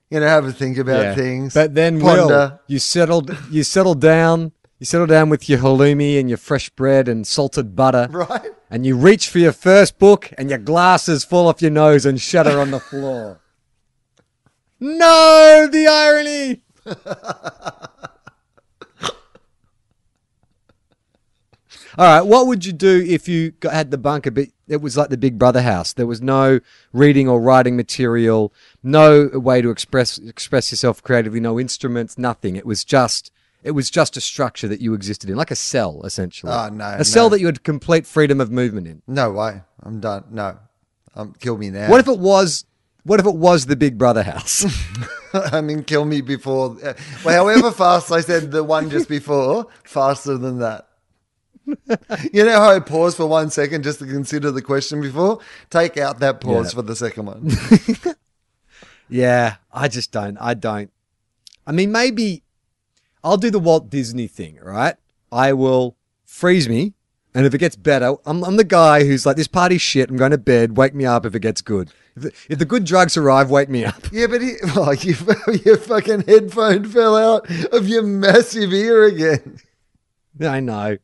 you 0.09 0.19
know, 0.19 0.27
have 0.27 0.45
a 0.45 0.51
think 0.51 0.77
about 0.77 1.15
things. 1.15 1.53
But 1.53 1.75
then, 1.75 1.99
Wil, 1.99 2.59
you 2.67 2.79
settled, 2.79 3.35
you 3.49 3.63
settled 3.63 4.01
down, 4.01 4.51
you 4.79 4.85
settle 4.85 5.07
down 5.07 5.29
with 5.29 5.49
your 5.49 5.59
halloumi 5.59 6.19
and 6.19 6.29
your 6.29 6.37
fresh 6.37 6.69
bread 6.69 7.07
and 7.07 7.25
salted 7.25 7.75
butter, 7.75 8.07
right? 8.11 8.51
and 8.69 8.85
you 8.85 8.97
reach 8.97 9.29
for 9.29 9.39
your 9.39 9.51
first 9.53 9.99
book, 9.99 10.31
and 10.37 10.49
your 10.49 10.59
glasses 10.59 11.23
fall 11.23 11.47
off 11.47 11.61
your 11.61 11.71
nose 11.71 12.05
and 12.05 12.19
shatter 12.19 12.59
on 12.59 12.71
the 12.71 12.79
floor. 12.79 13.41
No, 14.77 15.69
the 15.71 15.87
irony. 15.87 16.61
All 21.97 22.05
right, 22.05 22.21
what 22.21 22.47
would 22.47 22.65
you 22.65 22.73
do 22.73 23.03
if 23.07 23.29
you 23.29 23.51
got, 23.51 23.73
had 23.73 23.89
the 23.89 23.97
bunker, 23.97 24.31
but 24.31 24.49
it 24.67 24.81
was 24.81 24.97
like 24.97 25.09
the 25.09 25.17
Big 25.17 25.37
Brother 25.37 25.61
house? 25.61 25.93
There 25.93 26.07
was 26.07 26.21
no 26.21 26.59
reading 26.93 27.27
or 27.27 27.39
writing 27.39 27.75
material, 27.75 28.53
no 28.83 29.29
way 29.33 29.61
to 29.61 29.69
express 29.69 30.17
express 30.17 30.71
yourself 30.71 31.03
creatively, 31.03 31.39
no 31.39 31.59
instruments, 31.59 32.17
nothing. 32.17 32.55
It 32.55 32.65
was 32.65 32.83
just 32.83 33.31
it 33.63 33.71
was 33.71 33.89
just 33.89 34.15
a 34.15 34.21
structure 34.21 34.67
that 34.67 34.79
you 34.79 34.93
existed 34.93 35.29
in, 35.29 35.35
like 35.35 35.49
a 35.49 35.55
cell, 35.55 36.01
essentially. 36.03 36.51
Oh, 36.51 36.69
no, 36.69 36.95
a 36.99 37.03
cell 37.03 37.29
that 37.29 37.39
you 37.39 37.47
had 37.47 37.63
complete 37.63 38.05
freedom 38.05 38.39
of 38.39 38.51
movement 38.51 38.87
in. 38.87 39.01
No 39.07 39.31
way. 39.31 39.61
I'm 39.81 39.99
done. 39.99 40.25
No. 40.29 40.59
Um, 41.15 41.33
kill 41.39 41.57
me 41.57 41.71
now. 41.71 41.89
What 41.89 41.99
if 41.99 42.07
it 42.07 42.19
was? 42.19 42.65
What 43.03 43.19
if 43.19 43.25
it 43.25 43.35
was 43.35 43.65
the 43.65 43.75
Big 43.75 43.97
Brother 43.97 44.23
house? 44.23 44.65
I 45.33 45.61
mean, 45.61 45.83
kill 45.83 46.05
me 46.05 46.21
before. 46.21 46.77
Uh, 46.83 46.93
well, 47.23 47.45
however 47.45 47.71
fast 47.71 48.11
I 48.11 48.21
said 48.21 48.51
the 48.51 48.63
one 48.63 48.89
just 48.89 49.09
before, 49.17 49.67
faster 49.83 50.37
than 50.37 50.59
that. 50.59 50.87
You 52.33 52.43
know 52.45 52.59
how 52.59 52.71
I 52.71 52.79
paused 52.79 53.17
for 53.17 53.25
one 53.25 53.49
second 53.49 53.83
just 53.83 53.99
to 53.99 54.05
consider 54.05 54.51
the 54.51 54.61
question 54.61 55.01
before? 55.01 55.39
Take 55.69 55.97
out 55.97 56.19
that 56.19 56.39
pause 56.41 56.71
Yeah. 56.73 56.75
for 56.75 56.81
the 56.83 56.95
second 56.95 57.25
one. 57.25 57.51
Yeah, 59.07 59.57
I 59.71 59.87
just 59.87 60.11
don't. 60.11 60.37
I 60.39 60.53
don't. 60.55 60.91
I 61.67 61.71
mean, 61.71 61.91
maybe 61.91 62.43
I'll 63.23 63.37
do 63.37 63.51
the 63.51 63.59
Walt 63.59 63.89
Disney 63.89 64.27
thing, 64.27 64.57
right? 64.61 64.95
I 65.31 65.53
will 65.53 65.95
freeze 66.25 66.67
me, 66.67 66.93
and 67.35 67.45
if 67.45 67.53
it 67.53 67.59
gets 67.59 67.75
better, 67.75 68.15
I'm, 68.25 68.43
I'm 68.43 68.57
the 68.57 68.63
guy 68.63 69.03
who's 69.03 69.25
like, 69.25 69.35
this 69.37 69.47
party's 69.47 69.81
shit. 69.81 70.09
I'm 70.09 70.17
going 70.17 70.31
to 70.31 70.37
bed. 70.39 70.75
Wake 70.77 70.95
me 70.95 71.05
up 71.05 71.25
if 71.25 71.35
it 71.35 71.41
gets 71.41 71.61
good. 71.61 71.91
If 72.15 72.23
the, 72.23 72.31
if 72.49 72.59
the 72.59 72.65
good 72.65 72.83
drugs 72.85 73.15
arrive, 73.17 73.51
wake 73.51 73.69
me 73.69 73.85
up. 73.85 74.11
yeah, 74.11 74.25
but 74.27 74.41
he, 74.41 74.53
oh, 74.75 74.91
you, 74.93 75.15
your 75.65 75.77
fucking 75.77 76.21
headphone 76.21 76.85
fell 76.85 77.15
out 77.15 77.47
of 77.73 77.87
your 77.87 78.01
massive 78.03 78.73
ear 78.73 79.03
again. 79.03 79.59
I 80.41 80.59
know. 80.61 80.97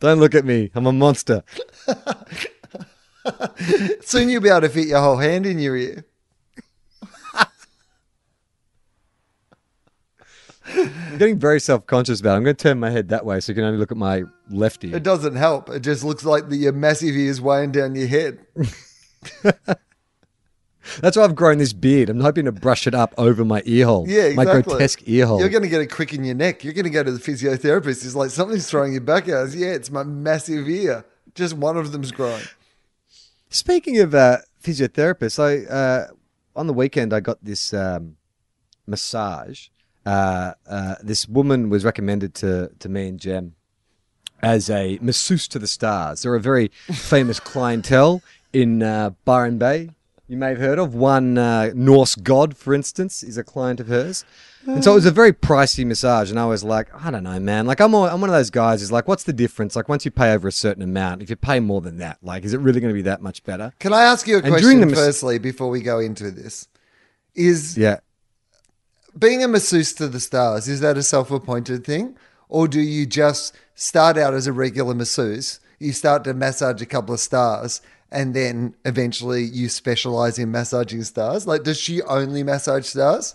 Don't 0.00 0.20
look 0.20 0.34
at 0.34 0.44
me. 0.44 0.70
I'm 0.74 0.86
a 0.86 0.92
monster. 0.92 1.42
Soon 4.00 4.28
you'll 4.28 4.42
be 4.42 4.48
able 4.48 4.62
to 4.62 4.68
fit 4.68 4.88
your 4.88 5.00
whole 5.00 5.16
hand 5.16 5.46
in 5.46 5.58
your 5.58 5.76
ear. 5.76 6.04
I'm 10.70 11.18
getting 11.18 11.38
very 11.38 11.60
self 11.60 11.86
conscious 11.86 12.20
about 12.20 12.34
it. 12.34 12.36
I'm 12.36 12.44
going 12.44 12.56
to 12.56 12.62
turn 12.62 12.78
my 12.78 12.90
head 12.90 13.08
that 13.08 13.24
way 13.24 13.40
so 13.40 13.50
you 13.50 13.54
can 13.54 13.64
only 13.64 13.78
look 13.78 13.90
at 13.90 13.96
my 13.96 14.24
left 14.50 14.84
ear. 14.84 14.96
It 14.96 15.02
doesn't 15.02 15.36
help. 15.36 15.70
It 15.70 15.80
just 15.80 16.04
looks 16.04 16.24
like 16.24 16.48
the, 16.48 16.56
your 16.56 16.72
massive 16.72 17.16
ear's 17.16 17.40
weighing 17.40 17.72
down 17.72 17.94
your 17.94 18.08
head. 18.08 18.40
That's 21.00 21.16
why 21.16 21.24
I've 21.24 21.34
grown 21.34 21.58
this 21.58 21.72
beard. 21.72 22.10
I'm 22.10 22.20
hoping 22.20 22.44
to 22.46 22.52
brush 22.52 22.86
it 22.86 22.94
up 22.94 23.14
over 23.18 23.44
my 23.44 23.62
ear 23.64 23.86
hole. 23.86 24.06
Yeah, 24.08 24.22
exactly. 24.22 24.44
My 24.44 24.62
grotesque 24.62 25.02
ear 25.06 25.26
hole. 25.26 25.40
You're 25.40 25.48
going 25.48 25.62
to 25.62 25.68
get 25.68 25.80
a 25.80 25.86
crick 25.86 26.12
in 26.12 26.24
your 26.24 26.34
neck. 26.34 26.64
You're 26.64 26.72
going 26.72 26.84
to 26.84 26.90
go 26.90 27.02
to 27.02 27.12
the 27.12 27.20
physiotherapist. 27.20 28.04
It's 28.04 28.14
like 28.14 28.30
something's 28.30 28.68
throwing 28.68 28.92
your 28.92 29.00
back 29.00 29.28
out. 29.28 29.50
Yeah, 29.52 29.68
it's 29.68 29.90
my 29.90 30.02
massive 30.02 30.68
ear. 30.68 31.04
Just 31.34 31.54
one 31.54 31.76
of 31.76 31.92
them's 31.92 32.12
growing. 32.12 32.42
Speaking 33.50 33.98
of 33.98 34.14
uh, 34.14 34.38
physiotherapists, 34.62 35.38
I 35.38 35.70
uh, 35.72 36.08
on 36.54 36.66
the 36.66 36.74
weekend 36.74 37.12
I 37.12 37.20
got 37.20 37.42
this 37.42 37.72
um, 37.72 38.16
massage. 38.86 39.68
Uh, 40.04 40.54
uh, 40.68 40.94
this 41.02 41.28
woman 41.28 41.70
was 41.70 41.84
recommended 41.84 42.34
to 42.34 42.70
to 42.78 42.88
me 42.88 43.08
and 43.08 43.20
Jem 43.20 43.54
as 44.42 44.70
a 44.70 44.98
masseuse 45.00 45.48
to 45.48 45.58
the 45.58 45.66
stars. 45.66 46.22
They're 46.22 46.34
a 46.34 46.40
very 46.40 46.68
famous 46.92 47.40
clientele 47.40 48.22
in 48.52 48.82
uh, 48.82 49.10
Byron 49.24 49.58
Bay. 49.58 49.90
You 50.28 50.36
may 50.36 50.50
have 50.50 50.58
heard 50.58 50.78
of 50.78 50.94
one 50.94 51.38
uh, 51.38 51.70
Norse 51.74 52.14
god, 52.14 52.54
for 52.54 52.74
instance, 52.74 53.22
is 53.22 53.38
a 53.38 53.42
client 53.42 53.80
of 53.80 53.88
hers. 53.88 54.26
And 54.66 54.84
so 54.84 54.92
it 54.92 54.96
was 54.96 55.06
a 55.06 55.10
very 55.10 55.32
pricey 55.32 55.86
massage, 55.86 56.30
and 56.30 56.38
I 56.38 56.44
was 56.44 56.62
like, 56.62 56.88
I 57.02 57.10
don't 57.10 57.22
know, 57.22 57.40
man. 57.40 57.66
Like 57.66 57.80
I'm, 57.80 57.94
all, 57.94 58.04
I'm 58.04 58.20
one 58.20 58.28
of 58.28 58.36
those 58.36 58.50
guys. 58.50 58.80
Who's 58.80 58.92
like, 58.92 59.08
what's 59.08 59.24
the 59.24 59.32
difference? 59.32 59.74
Like 59.74 59.88
once 59.88 60.04
you 60.04 60.10
pay 60.10 60.34
over 60.34 60.46
a 60.46 60.52
certain 60.52 60.82
amount, 60.82 61.22
if 61.22 61.30
you 61.30 61.36
pay 61.36 61.60
more 61.60 61.80
than 61.80 61.96
that, 61.98 62.18
like, 62.22 62.44
is 62.44 62.52
it 62.52 62.60
really 62.60 62.78
going 62.78 62.90
to 62.90 62.94
be 62.94 63.02
that 63.02 63.22
much 63.22 63.42
better? 63.44 63.72
Can 63.78 63.94
I 63.94 64.02
ask 64.02 64.26
you 64.26 64.34
a 64.36 64.42
And 64.42 64.48
question 64.48 64.80
mas- 64.80 64.92
firstly 64.94 65.38
before 65.38 65.70
we 65.70 65.80
go 65.80 65.98
into 65.98 66.30
this? 66.30 66.68
Is 67.34 67.78
Yeah. 67.78 68.00
being 69.18 69.42
a 69.42 69.48
masseuse 69.48 69.94
to 69.94 70.08
the 70.08 70.20
stars, 70.20 70.68
is 70.68 70.80
that 70.80 70.98
a 70.98 71.02
self 71.02 71.30
appointed 71.30 71.86
thing? 71.86 72.16
Or 72.50 72.68
do 72.68 72.80
you 72.80 73.06
just 73.06 73.54
start 73.74 74.18
out 74.18 74.34
as 74.34 74.46
a 74.46 74.52
regular 74.52 74.92
masseuse? 74.94 75.60
You 75.78 75.92
start 75.92 76.24
to 76.24 76.34
massage 76.34 76.82
a 76.82 76.86
couple 76.86 77.14
of 77.14 77.20
stars 77.20 77.80
and 78.10 78.34
then 78.34 78.74
eventually 78.84 79.44
you 79.44 79.68
specialize 79.68 80.38
in 80.38 80.50
massaging 80.50 81.02
stars? 81.04 81.46
Like, 81.46 81.62
does 81.62 81.78
she 81.78 82.02
only 82.02 82.42
massage 82.42 82.86
stars? 82.86 83.34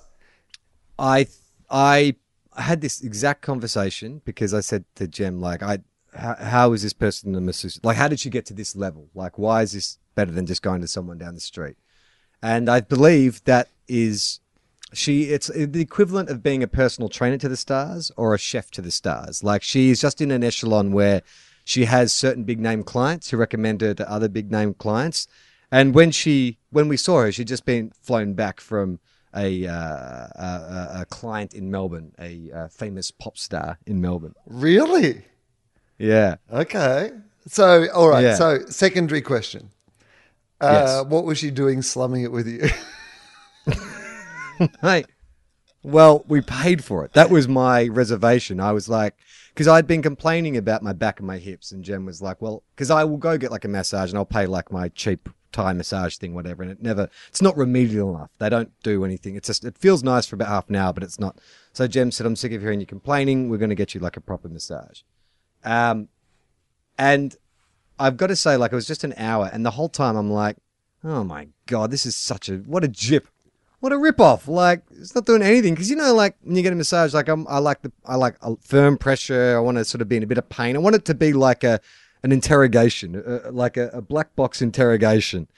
I 0.97 1.27
I 1.69 2.15
had 2.55 2.81
this 2.81 3.01
exact 3.01 3.41
conversation 3.41 4.21
because 4.25 4.53
I 4.53 4.59
said 4.59 4.86
to 4.95 5.07
Jem, 5.07 5.39
like, 5.39 5.63
I 5.63 5.79
how, 6.15 6.36
how 6.36 6.73
is 6.73 6.83
this 6.83 6.93
person 6.93 7.36
a 7.36 7.41
masseuse? 7.41 7.79
Like, 7.83 7.97
how 7.97 8.07
did 8.07 8.19
she 8.19 8.29
get 8.29 8.45
to 8.47 8.53
this 8.53 8.75
level? 8.75 9.09
Like, 9.15 9.38
why 9.38 9.63
is 9.63 9.71
this 9.71 9.97
better 10.15 10.31
than 10.31 10.45
just 10.45 10.62
going 10.62 10.81
to 10.81 10.88
someone 10.88 11.17
down 11.17 11.33
the 11.33 11.39
street? 11.39 11.75
And 12.41 12.69
I 12.69 12.81
believe 12.81 13.43
that 13.45 13.69
is 13.88 14.39
she. 14.91 15.25
It's 15.25 15.47
the 15.47 15.81
equivalent 15.81 16.29
of 16.29 16.43
being 16.43 16.62
a 16.62 16.67
personal 16.67 17.09
trainer 17.09 17.38
to 17.38 17.49
the 17.49 17.57
stars 17.57 18.12
or 18.17 18.33
a 18.33 18.38
chef 18.38 18.69
to 18.71 18.81
the 18.81 18.91
stars. 18.91 19.43
Like, 19.43 19.63
she 19.63 19.89
is 19.89 20.01
just 20.01 20.21
in 20.21 20.31
an 20.31 20.43
echelon 20.43 20.91
where 20.91 21.21
she 21.63 21.86
has 21.86 22.12
certain 22.13 22.43
big 22.43 22.60
name 22.60 22.84
clients 22.84 23.30
who 23.30 23.38
recommend 23.38 23.82
her 23.82 23.93
to 23.93 24.10
other 24.10 24.28
big 24.30 24.52
name 24.52 24.73
clients. 24.73 25.28
And 25.71 25.95
when 25.95 26.12
she 26.12 26.58
when 26.71 26.88
we 26.88 26.97
saw 26.97 27.21
her, 27.21 27.32
she'd 27.32 27.47
just 27.47 27.65
been 27.65 27.91
flown 28.02 28.34
back 28.34 28.60
from 28.60 28.99
a, 29.36 29.65
uh, 29.65 29.73
a, 29.76 30.30
a, 30.38 31.02
a 31.02 31.06
client 31.10 31.56
in 31.56 31.71
Melbourne, 31.71 32.12
a, 32.19 32.52
uh 32.52 32.67
famous 32.67 33.10
pop 33.10 33.38
star 33.38 33.80
in 33.88 33.99
Melbourne. 33.99 34.36
Really? 34.45 35.26
Yeah. 35.97 36.36
Okay. 36.52 37.12
So, 37.47 37.89
all 37.91 38.10
right. 38.10 38.23
Yeah. 38.23 38.36
So, 38.36 38.60
secondary 38.67 39.21
question. 39.21 39.69
Uh, 40.62 40.69
Yes. 40.71 41.06
What 41.06 41.26
was 41.26 41.38
she 41.39 41.49
doing 41.52 41.82
slumming 41.82 42.23
it 42.23 42.32
with 42.32 42.47
you? 42.47 42.69
Hey, 44.82 45.06
well, 45.82 46.23
we 46.28 46.41
paid 46.41 46.84
for 46.84 47.04
it. 47.04 47.13
That 47.13 47.30
was 47.30 47.47
my 47.47 47.88
reservation. 47.88 48.60
I 48.60 48.71
was 48.71 48.88
like, 48.88 49.15
because 49.53 49.67
I'd 49.67 49.87
been 49.87 50.01
complaining 50.01 50.57
about 50.57 50.81
my 50.81 50.93
back 50.93 51.19
and 51.19 51.27
my 51.27 51.37
hips, 51.37 51.71
and 51.71 51.83
Jem 51.83 52.05
was 52.05 52.21
like, 52.21 52.41
well, 52.41 52.63
because 52.75 52.89
I 52.89 53.03
will 53.03 53.17
go 53.17 53.37
get 53.37 53.51
like 53.51 53.65
a 53.65 53.67
massage 53.67 54.09
and 54.09 54.17
I'll 54.17 54.25
pay 54.25 54.45
like 54.45 54.71
my 54.71 54.89
cheap 54.89 55.29
Thai 55.51 55.73
massage 55.73 56.17
thing, 56.17 56.33
whatever, 56.33 56.63
and 56.63 56.71
it 56.71 56.81
never, 56.81 57.09
it's 57.29 57.41
not 57.41 57.55
remedial 57.55 58.15
enough. 58.15 58.31
They 58.39 58.49
don't 58.49 58.71
do 58.81 59.05
anything. 59.05 59.35
It's 59.35 59.47
just, 59.47 59.63
it 59.63 59.77
feels 59.77 60.03
nice 60.03 60.25
for 60.25 60.35
about 60.35 60.47
half 60.47 60.67
an 60.69 60.75
hour, 60.75 60.91
but 60.91 61.03
it's 61.03 61.19
not. 61.19 61.37
So 61.73 61.87
Jem 61.87 62.11
said, 62.11 62.25
I'm 62.25 62.35
sick 62.35 62.51
of 62.53 62.61
hearing 62.61 62.79
you 62.79 62.87
complaining. 62.87 63.49
We're 63.49 63.57
going 63.57 63.69
to 63.69 63.75
get 63.75 63.93
you 63.93 63.99
like 63.99 64.17
a 64.17 64.21
proper 64.21 64.49
massage. 64.49 65.01
Um, 65.63 66.09
and 66.97 67.35
I've 67.99 68.17
got 68.17 68.27
to 68.27 68.35
say, 68.35 68.57
like, 68.57 68.71
it 68.71 68.75
was 68.75 68.87
just 68.87 69.03
an 69.03 69.13
hour, 69.17 69.49
and 69.53 69.63
the 69.63 69.71
whole 69.71 69.89
time 69.89 70.15
I'm 70.15 70.31
like, 70.31 70.57
oh 71.03 71.23
my 71.23 71.49
god, 71.67 71.91
this 71.91 72.05
is 72.05 72.15
such 72.15 72.49
a 72.49 72.57
what 72.57 72.83
a 72.83 72.87
jip, 72.87 73.27
what 73.83 73.91
a 73.91 73.97
rip 73.97 74.21
off. 74.21 74.47
Like, 74.47 74.81
it's 74.91 75.13
not 75.13 75.25
doing 75.25 75.41
anything 75.41 75.73
because 75.73 75.89
you 75.89 75.97
know, 75.97 76.13
like 76.15 76.37
when 76.41 76.55
you 76.55 76.63
get 76.63 76.71
a 76.71 76.75
massage, 76.77 77.13
like 77.13 77.27
I'm, 77.27 77.45
I 77.49 77.57
like 77.57 77.81
the, 77.81 77.91
I 78.05 78.15
like 78.15 78.37
a 78.41 78.55
firm 78.61 78.97
pressure. 78.97 79.57
I 79.57 79.59
want 79.59 79.77
to 79.77 79.83
sort 79.83 80.01
of 80.01 80.07
be 80.07 80.15
in 80.15 80.23
a 80.23 80.25
bit 80.25 80.37
of 80.37 80.47
pain. 80.47 80.77
I 80.77 80.79
want 80.79 80.95
it 80.95 81.03
to 81.03 81.13
be 81.13 81.33
like 81.33 81.65
a, 81.65 81.81
an 82.23 82.31
interrogation, 82.31 83.17
uh, 83.17 83.51
like 83.51 83.75
a, 83.75 83.89
a 83.89 84.01
black 84.01 84.37
box 84.37 84.61
interrogation. 84.61 85.49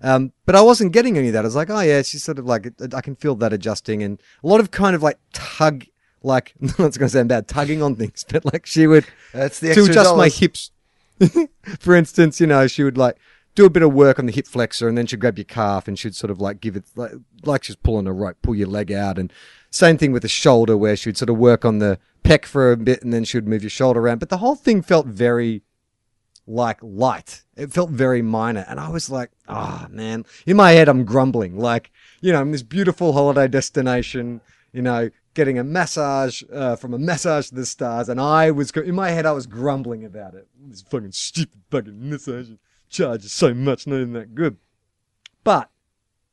Um, 0.00 0.32
but 0.46 0.56
I 0.56 0.62
wasn't 0.62 0.92
getting 0.92 1.18
any 1.18 1.26
of 1.26 1.34
that. 1.34 1.40
I 1.40 1.48
was 1.48 1.56
like, 1.56 1.68
oh 1.68 1.80
yeah, 1.80 2.00
she's 2.00 2.24
sort 2.24 2.38
of 2.38 2.46
like 2.46 2.72
I 2.94 3.02
can 3.02 3.16
feel 3.16 3.34
that 3.34 3.52
adjusting, 3.52 4.02
and 4.02 4.18
a 4.42 4.46
lot 4.46 4.60
of 4.60 4.70
kind 4.70 4.96
of 4.96 5.02
like 5.02 5.18
tug, 5.34 5.84
like 6.22 6.54
it's 6.62 6.76
going 6.78 6.90
to 6.90 7.08
sound 7.10 7.28
bad, 7.28 7.48
tugging 7.48 7.82
on 7.82 7.96
things, 7.96 8.24
but 8.30 8.46
like 8.46 8.64
she 8.64 8.86
would 8.86 9.04
That's 9.34 9.60
the 9.60 9.74
to 9.74 9.84
adjust 9.84 10.16
my 10.16 10.28
dollars. 10.28 10.38
hips. 10.38 10.70
For 11.80 11.94
instance, 11.94 12.40
you 12.40 12.46
know, 12.46 12.66
she 12.66 12.82
would 12.82 12.96
like 12.96 13.18
do 13.54 13.64
a 13.64 13.70
bit 13.70 13.82
of 13.82 13.92
work 13.92 14.18
on 14.18 14.26
the 14.26 14.32
hip 14.32 14.46
flexor, 14.46 14.88
and 14.88 14.98
then 14.98 15.06
she'd 15.06 15.20
grab 15.20 15.38
your 15.38 15.44
calf, 15.44 15.86
and 15.86 15.98
she'd 15.98 16.14
sort 16.14 16.30
of 16.30 16.40
like 16.40 16.60
give 16.60 16.76
it 16.76 16.84
like, 16.96 17.12
like 17.44 17.64
she's 17.64 17.76
pulling 17.76 18.06
a 18.06 18.12
rope, 18.12 18.36
pull 18.42 18.54
your 18.54 18.68
leg 18.68 18.90
out, 18.90 19.18
and 19.18 19.32
same 19.70 19.96
thing 19.98 20.12
with 20.12 20.22
the 20.22 20.28
shoulder, 20.28 20.76
where 20.76 20.96
she'd 20.96 21.16
sort 21.16 21.30
of 21.30 21.36
work 21.36 21.64
on 21.64 21.78
the 21.78 21.98
pec 22.24 22.44
for 22.44 22.72
a 22.72 22.76
bit, 22.76 23.02
and 23.02 23.12
then 23.12 23.24
she'd 23.24 23.46
move 23.46 23.62
your 23.62 23.70
shoulder 23.70 24.00
around. 24.00 24.18
But 24.18 24.28
the 24.28 24.38
whole 24.38 24.56
thing 24.56 24.82
felt 24.82 25.06
very 25.06 25.62
like 26.46 26.78
light. 26.82 27.42
It 27.56 27.72
felt 27.72 27.90
very 27.90 28.22
minor, 28.22 28.64
and 28.68 28.80
I 28.80 28.88
was 28.88 29.08
like, 29.08 29.30
"Ah, 29.48 29.86
man!" 29.90 30.24
In 30.46 30.56
my 30.56 30.72
head, 30.72 30.88
I'm 30.88 31.04
grumbling, 31.04 31.58
like 31.58 31.90
you 32.20 32.32
know, 32.32 32.40
I'm 32.40 32.52
this 32.52 32.62
beautiful 32.62 33.12
holiday 33.12 33.48
destination, 33.48 34.40
you 34.72 34.82
know, 34.82 35.10
getting 35.34 35.58
a 35.58 35.64
massage 35.64 36.42
uh, 36.52 36.76
from 36.76 36.94
a 36.94 36.98
massage 36.98 37.48
to 37.48 37.54
the 37.54 37.66
stars, 37.66 38.08
and 38.08 38.20
I 38.20 38.50
was 38.50 38.70
in 38.72 38.94
my 38.94 39.10
head, 39.10 39.26
I 39.26 39.32
was 39.32 39.46
grumbling 39.46 40.04
about 40.04 40.34
it. 40.34 40.48
This 40.58 40.82
fucking 40.82 41.12
stupid 41.12 41.60
fucking 41.70 42.10
massage 42.10 42.50
charges 42.88 43.32
so 43.32 43.54
much, 43.54 43.86
not 43.86 43.96
even 43.96 44.12
that 44.14 44.34
good. 44.34 44.56
But 45.42 45.70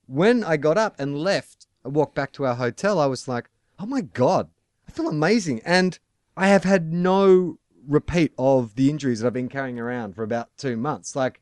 when 0.08 0.44
I 0.44 0.58
got 0.58 0.78
up 0.78 0.96
and 1.00 1.18
left, 1.18 1.68
I 1.86 1.90
walked 1.90 2.16
back 2.16 2.32
to 2.34 2.46
our 2.46 2.56
hotel. 2.56 3.00
I 3.00 3.06
was 3.08 3.28
like, 3.28 3.50
"Oh 3.80 3.86
my 3.86 4.02
god, 4.02 4.50
I 4.88 4.92
feel 4.92 5.08
amazing," 5.08 5.62
and 5.66 5.98
I 6.38 6.48
have 6.48 6.64
had 6.64 6.94
no 6.94 7.58
repeat 7.88 8.34
of 8.38 8.76
the 8.76 8.90
injuries 8.90 9.20
that 9.20 9.28
I've 9.28 9.34
been 9.34 9.50
carrying 9.50 9.80
around 9.80 10.16
for 10.16 10.24
about 10.24 10.56
two 10.58 10.78
months. 10.78 11.16
Like, 11.16 11.42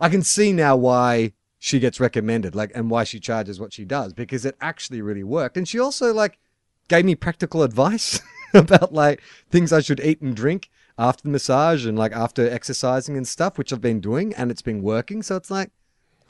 I 0.00 0.08
can 0.08 0.22
see 0.22 0.52
now 0.52 0.76
why 0.76 1.32
she 1.58 1.78
gets 1.78 2.00
recommended, 2.00 2.54
like, 2.54 2.72
and 2.74 2.90
why 2.90 3.04
she 3.04 3.20
charges 3.20 3.60
what 3.60 3.72
she 3.72 3.84
does 3.84 4.12
because 4.12 4.44
it 4.44 4.56
actually 4.60 5.02
really 5.02 5.24
worked. 5.24 5.56
And 5.56 5.66
she 5.66 5.78
also 5.78 6.12
like 6.12 6.38
gave 6.88 7.04
me 7.04 7.14
practical 7.14 7.62
advice 7.62 8.20
about 8.54 8.92
like 8.92 9.22
things 9.50 9.72
I 9.72 9.80
should 9.80 10.00
eat 10.00 10.20
and 10.20 10.34
drink 10.34 10.70
after 10.98 11.22
the 11.22 11.28
massage 11.28 11.86
and 11.86 11.98
like 11.98 12.12
after 12.12 12.48
exercising 12.48 13.16
and 13.16 13.26
stuff, 13.26 13.58
which 13.58 13.72
I've 13.72 13.80
been 13.80 14.00
doing, 14.00 14.34
and 14.34 14.50
it's 14.50 14.62
been 14.62 14.82
working. 14.82 15.22
So 15.22 15.36
it's 15.36 15.50
like, 15.50 15.70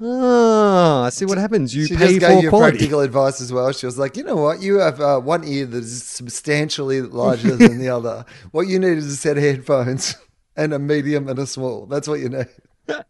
oh, 0.01 1.03
I 1.03 1.11
see 1.11 1.25
what 1.25 1.39
happens. 1.39 1.75
You 1.75 1.87
she 1.87 1.97
pay 1.97 2.19
just 2.19 2.21
gave 2.21 2.37
for 2.37 2.43
you 2.43 2.49
quality. 2.49 2.79
practical 2.79 3.01
advice 3.01 3.41
as 3.41 3.53
well. 3.53 3.73
She 3.73 3.87
was 3.87 3.99
like, 3.99 4.17
you 4.17 4.25
know 4.25 4.37
what? 4.37 4.61
You 4.61 4.79
have 4.79 5.01
uh, 5.01 5.21
one 5.21 5.45
ear 5.45 5.67
that 5.67 5.79
is 5.79 6.03
substantially 6.05 7.03
larger 7.03 7.57
than 7.57 7.79
the 7.79 7.89
other. 7.89 8.25
What 8.51 8.67
you 8.69 8.79
need 8.79 8.99
is 8.99 9.07
a 9.07 9.17
set 9.17 9.37
of 9.37 9.43
headphones 9.43 10.17
and 10.57 10.73
a 10.73 10.79
medium 10.79 11.29
and 11.29 11.39
a 11.39 11.47
small. 11.47 11.87
That's 11.87 12.09
what 12.09 12.21
you 12.21 12.29
need. 12.29 12.49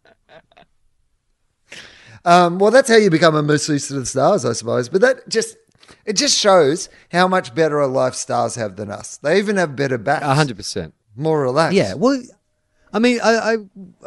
um, 2.25 2.59
well, 2.59 2.71
that's 2.71 2.89
how 2.89 2.97
you 2.97 3.11
become 3.11 3.35
a 3.35 3.43
masseuse 3.43 3.89
to 3.89 3.95
the 3.95 4.07
stars, 4.07 4.45
I 4.45 4.53
suppose. 4.53 4.89
But 4.89 5.01
that 5.01 5.29
just 5.29 5.57
it 6.05 6.15
just 6.15 6.39
shows 6.39 6.89
how 7.13 7.29
much 7.29 7.55
better 7.55 7.81
a 7.81 7.87
life 7.87 8.15
stars 8.15 8.57
have 8.57 8.77
than 8.77 8.91
us. 8.91 9.17
They 9.19 9.39
even 9.39 9.57
have 9.57 9.77
better 9.77 9.99
backs, 9.99 10.25
A 10.25 10.35
hundred 10.35 10.57
percent. 10.57 10.95
More 11.17 11.43
relaxed. 11.43 11.77
Yeah, 11.77 11.95
well, 11.95 12.23
I 12.93 12.99
mean, 12.99 13.21
I 13.23 13.55
I, 13.55 13.57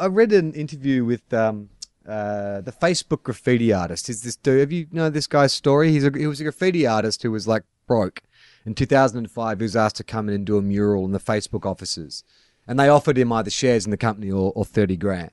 I 0.00 0.06
read 0.06 0.32
an 0.32 0.52
interview 0.54 1.04
with 1.04 1.32
um, 1.32 1.68
uh, 2.06 2.60
the 2.60 2.72
Facebook 2.72 3.22
graffiti 3.22 3.72
artist. 3.72 4.08
Is 4.08 4.22
this 4.22 4.36
dude? 4.36 4.60
Have 4.60 4.72
you 4.72 4.86
know 4.90 5.10
this 5.10 5.26
guy's 5.26 5.52
story? 5.52 5.90
He's 5.90 6.04
a, 6.04 6.10
he 6.16 6.26
was 6.26 6.40
a 6.40 6.44
graffiti 6.44 6.86
artist 6.86 7.22
who 7.22 7.30
was 7.30 7.46
like 7.46 7.62
broke. 7.86 8.22
In 8.66 8.74
2005, 8.74 9.58
he 9.58 9.62
was 9.62 9.76
asked 9.76 9.96
to 9.96 10.04
come 10.04 10.28
in 10.28 10.34
and 10.34 10.46
do 10.46 10.58
a 10.58 10.62
mural 10.62 11.04
in 11.04 11.12
the 11.12 11.20
Facebook 11.20 11.64
offices, 11.64 12.24
and 12.66 12.78
they 12.78 12.88
offered 12.88 13.16
him 13.16 13.32
either 13.32 13.50
shares 13.50 13.84
in 13.84 13.90
the 13.90 13.96
company 13.96 14.30
or, 14.30 14.52
or 14.54 14.64
30 14.64 14.96
grand. 14.96 15.30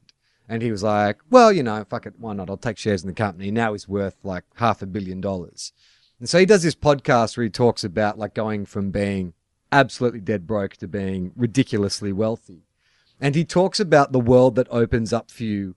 And 0.50 0.62
he 0.62 0.72
was 0.72 0.84
like, 0.84 1.18
"Well, 1.30 1.52
you 1.52 1.64
know, 1.64 1.84
fuck 1.90 2.06
it, 2.06 2.14
why 2.18 2.34
not? 2.34 2.50
I'll 2.50 2.58
take 2.58 2.78
shares 2.78 3.02
in 3.02 3.08
the 3.08 3.14
company." 3.14 3.52
Now 3.52 3.74
he's 3.74 3.88
worth 3.88 4.18
like 4.24 4.44
half 4.56 4.82
a 4.82 4.86
billion 4.86 5.20
dollars. 5.20 5.74
And 6.20 6.28
so 6.28 6.40
he 6.40 6.46
does 6.46 6.64
this 6.64 6.76
podcast 6.76 7.38
where 7.38 7.44
he 7.44 7.50
talks 7.50 7.84
about 7.84 8.18
like 8.18 8.34
going 8.34 8.66
from 8.66 8.92
being 8.92 9.34
absolutely 9.72 10.22
dead 10.22 10.48
broke 10.48 10.78
to 10.78 10.88
being 10.88 11.32
ridiculously 11.36 12.12
wealthy. 12.12 12.64
And 13.20 13.36
he 13.36 13.46
talks 13.46 13.80
about 13.80 14.12
the 14.12 14.20
world 14.20 14.56
that 14.56 14.68
opens 14.70 15.12
up 15.12 15.32
for 15.32 15.44
you 15.44 15.76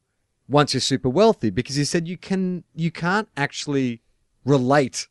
once 0.48 0.74
you're 0.74 0.80
super 0.80 1.08
wealthy 1.08 1.48
because 1.50 1.76
he 1.76 1.84
said 1.84 2.08
you 2.08 2.16
can 2.16 2.64
you 2.74 2.90
can't 2.90 3.28
actually 3.36 4.02
relate 4.44 5.08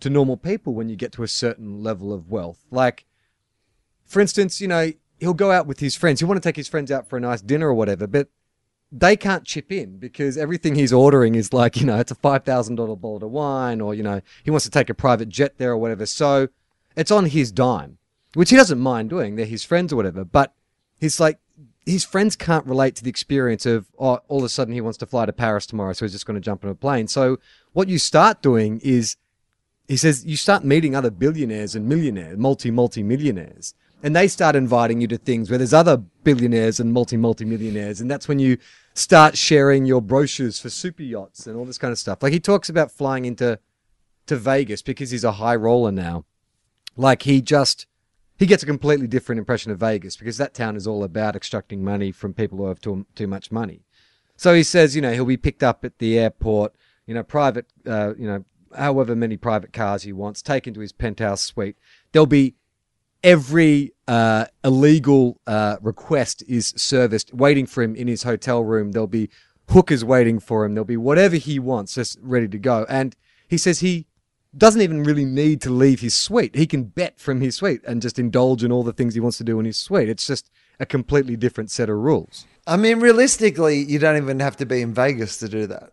to 0.00 0.10
normal 0.10 0.36
people 0.36 0.74
when 0.74 0.88
you 0.88 0.96
get 0.96 1.12
to 1.12 1.22
a 1.22 1.28
certain 1.28 1.82
level 1.82 2.12
of 2.12 2.30
wealth. 2.30 2.64
Like 2.70 3.06
for 4.04 4.20
instance, 4.20 4.60
you 4.60 4.68
know, 4.68 4.92
he'll 5.18 5.34
go 5.34 5.50
out 5.50 5.66
with 5.66 5.80
his 5.80 5.96
friends. 5.96 6.20
He'll 6.20 6.28
want 6.28 6.42
to 6.42 6.46
take 6.46 6.56
his 6.56 6.68
friends 6.68 6.90
out 6.90 7.08
for 7.08 7.16
a 7.16 7.20
nice 7.20 7.40
dinner 7.40 7.68
or 7.68 7.74
whatever, 7.74 8.06
but 8.06 8.28
they 8.92 9.16
can't 9.16 9.44
chip 9.44 9.72
in 9.72 9.96
because 9.96 10.36
everything 10.36 10.74
he's 10.74 10.92
ordering 10.92 11.34
is 11.34 11.52
like, 11.52 11.78
you 11.78 11.86
know, 11.86 11.98
it's 11.98 12.12
a 12.12 12.16
$5,000 12.16 12.76
bottle 12.76 13.24
of 13.24 13.30
wine 13.30 13.80
or, 13.80 13.94
you 13.94 14.02
know, 14.02 14.20
he 14.44 14.50
wants 14.50 14.64
to 14.64 14.70
take 14.70 14.90
a 14.90 14.94
private 14.94 15.30
jet 15.30 15.54
there 15.56 15.70
or 15.70 15.78
whatever. 15.78 16.04
So 16.04 16.48
it's 16.94 17.10
on 17.10 17.26
his 17.26 17.50
dime, 17.50 17.96
which 18.34 18.50
he 18.50 18.56
doesn't 18.56 18.78
mind 18.78 19.10
doing. 19.10 19.36
They're 19.36 19.46
his 19.46 19.64
friends 19.64 19.92
or 19.92 19.96
whatever. 19.96 20.24
But 20.24 20.54
he's 20.98 21.20
like, 21.20 21.38
his 21.84 22.04
friends 22.04 22.36
can't 22.36 22.66
relate 22.66 22.94
to 22.96 23.04
the 23.04 23.10
experience 23.10 23.66
of, 23.66 23.88
oh, 23.98 24.20
all 24.28 24.38
of 24.38 24.44
a 24.44 24.48
sudden 24.48 24.74
he 24.74 24.80
wants 24.80 24.98
to 24.98 25.06
fly 25.06 25.26
to 25.26 25.32
Paris 25.32 25.66
tomorrow. 25.66 25.92
So 25.92 26.04
he's 26.04 26.12
just 26.12 26.26
going 26.26 26.36
to 26.36 26.40
jump 26.40 26.64
on 26.64 26.70
a 26.70 26.74
plane. 26.74 27.08
So 27.08 27.38
what 27.72 27.88
you 27.88 27.98
start 27.98 28.40
doing 28.40 28.80
is, 28.82 29.16
he 29.88 29.96
says, 29.96 30.24
you 30.24 30.36
start 30.36 30.64
meeting 30.64 30.94
other 30.94 31.10
billionaires 31.10 31.74
and 31.74 31.88
millionaires, 31.88 32.38
multi, 32.38 32.70
multi 32.70 33.02
millionaires. 33.02 33.74
And 34.04 34.16
they 34.16 34.26
start 34.28 34.56
inviting 34.56 35.00
you 35.00 35.06
to 35.08 35.18
things 35.18 35.50
where 35.50 35.58
there's 35.58 35.74
other 35.74 35.96
billionaires 35.96 36.80
and 36.80 36.92
multi, 36.92 37.16
multi 37.16 37.44
millionaires. 37.44 38.00
And 38.00 38.10
that's 38.10 38.28
when 38.28 38.38
you 38.38 38.58
start 38.94 39.36
sharing 39.36 39.84
your 39.84 40.00
brochures 40.00 40.58
for 40.58 40.70
super 40.70 41.02
yachts 41.02 41.46
and 41.46 41.56
all 41.56 41.64
this 41.64 41.78
kind 41.78 41.92
of 41.92 41.98
stuff. 41.98 42.22
Like 42.22 42.32
he 42.32 42.40
talks 42.40 42.68
about 42.68 42.90
flying 42.90 43.24
into 43.24 43.58
to 44.26 44.36
Vegas 44.36 44.82
because 44.82 45.10
he's 45.10 45.24
a 45.24 45.32
high 45.32 45.56
roller 45.56 45.92
now. 45.92 46.24
Like 46.96 47.22
he 47.22 47.40
just 47.40 47.86
he 48.42 48.46
gets 48.46 48.64
a 48.64 48.66
completely 48.66 49.06
different 49.06 49.38
impression 49.38 49.70
of 49.70 49.78
Vegas 49.78 50.16
because 50.16 50.36
that 50.36 50.52
town 50.52 50.74
is 50.74 50.84
all 50.84 51.04
about 51.04 51.36
extracting 51.36 51.84
money 51.84 52.10
from 52.10 52.34
people 52.34 52.58
who 52.58 52.66
have 52.66 52.80
too 52.80 53.06
too 53.14 53.28
much 53.28 53.52
money. 53.52 53.84
So 54.36 54.52
he 54.52 54.64
says, 54.64 54.96
you 54.96 55.00
know, 55.00 55.12
he'll 55.12 55.24
be 55.24 55.36
picked 55.36 55.62
up 55.62 55.84
at 55.84 55.98
the 55.98 56.18
airport, 56.18 56.74
you 57.06 57.14
know, 57.14 57.22
private, 57.22 57.66
uh, 57.86 58.14
you 58.18 58.26
know, 58.26 58.44
however 58.76 59.14
many 59.14 59.36
private 59.36 59.72
cars 59.72 60.02
he 60.02 60.12
wants, 60.12 60.42
taken 60.42 60.74
to 60.74 60.80
his 60.80 60.90
penthouse 60.90 61.40
suite. 61.40 61.76
There'll 62.10 62.26
be 62.26 62.56
every 63.22 63.92
uh, 64.08 64.46
illegal 64.64 65.40
uh, 65.46 65.76
request 65.80 66.42
is 66.48 66.74
serviced, 66.76 67.32
waiting 67.32 67.64
for 67.64 67.80
him 67.84 67.94
in 67.94 68.08
his 68.08 68.24
hotel 68.24 68.64
room. 68.64 68.90
There'll 68.90 69.06
be 69.06 69.30
hookers 69.68 70.04
waiting 70.04 70.40
for 70.40 70.64
him. 70.64 70.74
There'll 70.74 70.84
be 70.84 70.96
whatever 70.96 71.36
he 71.36 71.60
wants, 71.60 71.94
just 71.94 72.18
ready 72.20 72.48
to 72.48 72.58
go. 72.58 72.86
And 72.88 73.14
he 73.46 73.56
says 73.56 73.78
he 73.78 74.08
doesn't 74.56 74.80
even 74.82 75.02
really 75.02 75.24
need 75.24 75.60
to 75.62 75.70
leave 75.70 76.00
his 76.00 76.14
suite. 76.14 76.54
He 76.54 76.66
can 76.66 76.84
bet 76.84 77.18
from 77.18 77.40
his 77.40 77.56
suite 77.56 77.80
and 77.86 78.02
just 78.02 78.18
indulge 78.18 78.62
in 78.62 78.70
all 78.72 78.82
the 78.82 78.92
things 78.92 79.14
he 79.14 79.20
wants 79.20 79.38
to 79.38 79.44
do 79.44 79.58
in 79.58 79.64
his 79.66 79.76
suite. 79.76 80.08
It's 80.08 80.26
just 80.26 80.50
a 80.78 80.86
completely 80.86 81.36
different 81.36 81.70
set 81.70 81.88
of 81.88 81.96
rules. 81.96 82.46
I 82.66 82.76
mean, 82.76 83.00
realistically, 83.00 83.78
you 83.78 83.98
don't 83.98 84.16
even 84.16 84.40
have 84.40 84.56
to 84.58 84.66
be 84.66 84.82
in 84.82 84.92
Vegas 84.94 85.38
to 85.38 85.48
do 85.48 85.66
that. 85.68 85.92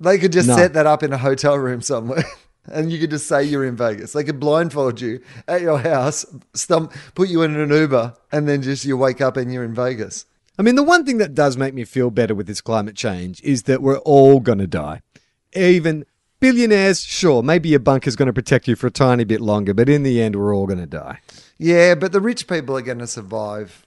They 0.00 0.18
could 0.18 0.32
just 0.32 0.48
No. 0.48 0.56
set 0.56 0.72
that 0.74 0.86
up 0.86 1.02
in 1.02 1.12
a 1.12 1.18
hotel 1.18 1.56
room 1.58 1.80
somewhere. 1.80 2.24
And 2.70 2.92
you 2.92 2.98
could 2.98 3.08
just 3.08 3.26
say 3.26 3.42
you're 3.44 3.64
in 3.64 3.76
Vegas. 3.76 4.12
They 4.12 4.24
could 4.24 4.38
blindfold 4.38 5.00
you 5.00 5.22
at 5.46 5.62
your 5.62 5.78
house, 5.78 6.26
stump, 6.52 6.92
put 7.14 7.30
you 7.30 7.40
in 7.40 7.56
an 7.58 7.70
Uber, 7.70 8.14
and 8.30 8.46
then 8.46 8.60
just 8.60 8.84
you 8.84 8.94
wake 8.94 9.22
up 9.22 9.38
and 9.38 9.50
you're 9.50 9.64
in 9.64 9.74
Vegas. 9.74 10.26
I 10.58 10.62
mean, 10.62 10.74
the 10.74 10.82
one 10.82 11.06
thing 11.06 11.16
that 11.16 11.34
does 11.34 11.56
make 11.56 11.72
me 11.72 11.84
feel 11.84 12.10
better 12.10 12.34
with 12.34 12.46
this 12.46 12.60
climate 12.60 12.94
change 12.94 13.40
is 13.42 13.62
that 13.62 13.80
we're 13.80 14.00
all 14.00 14.40
going 14.40 14.58
to 14.58 14.66
die. 14.66 15.00
Even 15.54 16.04
billionaires, 16.40 17.00
sure, 17.00 17.42
maybe 17.42 17.68
your 17.68 17.80
bunker's 17.80 18.16
going 18.16 18.26
to 18.26 18.32
protect 18.32 18.68
you 18.68 18.76
for 18.76 18.86
a 18.86 18.90
tiny 18.90 19.24
bit 19.24 19.40
longer, 19.40 19.74
but 19.74 19.88
in 19.88 20.02
the 20.02 20.20
end, 20.22 20.36
we're 20.36 20.54
all 20.54 20.66
going 20.66 20.78
to 20.78 20.86
die. 20.86 21.20
Yeah, 21.58 21.94
but 21.94 22.12
the 22.12 22.20
rich 22.20 22.46
people 22.46 22.76
are 22.76 22.82
going 22.82 22.98
to 22.98 23.06
survive 23.06 23.86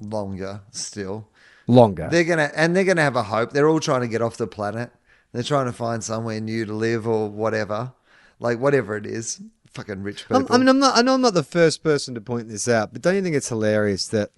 longer 0.00 0.62
still. 0.70 1.28
Longer. 1.66 2.08
They're 2.10 2.24
gonna 2.24 2.50
and 2.54 2.76
they're 2.76 2.84
gonna 2.84 3.02
have 3.02 3.16
a 3.16 3.22
hope. 3.22 3.52
They're 3.52 3.68
all 3.68 3.80
trying 3.80 4.02
to 4.02 4.08
get 4.08 4.20
off 4.20 4.36
the 4.36 4.46
planet. 4.46 4.90
They're 5.32 5.42
trying 5.42 5.66
to 5.66 5.72
find 5.72 6.04
somewhere 6.04 6.40
new 6.40 6.66
to 6.66 6.74
live 6.74 7.08
or 7.08 7.28
whatever, 7.30 7.92
like 8.38 8.58
whatever 8.58 8.96
it 8.96 9.06
is. 9.06 9.40
Fucking 9.72 10.02
rich 10.02 10.28
people. 10.28 10.36
I'm, 10.36 10.46
I 10.50 10.58
mean, 10.58 10.68
I'm 10.68 10.78
not. 10.78 10.96
I 10.96 11.02
know 11.02 11.14
I'm 11.14 11.22
not 11.22 11.34
the 11.34 11.42
first 11.42 11.82
person 11.82 12.14
to 12.14 12.20
point 12.20 12.48
this 12.48 12.68
out, 12.68 12.92
but 12.92 13.02
don't 13.02 13.14
you 13.14 13.22
think 13.22 13.34
it's 13.34 13.48
hilarious 13.48 14.06
that, 14.08 14.30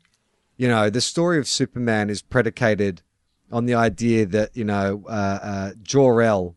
you 0.57 0.69
know, 0.69 0.89
the 0.89 1.01
story 1.01 1.39
of 1.39 1.49
Superman 1.49 2.09
is 2.11 2.23
predicated 2.23 3.03
on 3.51 3.67
the 3.67 3.75
idea 3.75 4.25
that 4.27 4.57
you 4.57 4.65
know 4.65 5.05
uh, 5.09 5.39
uh, 5.43 5.73
Jor 5.83 6.23
El, 6.23 6.55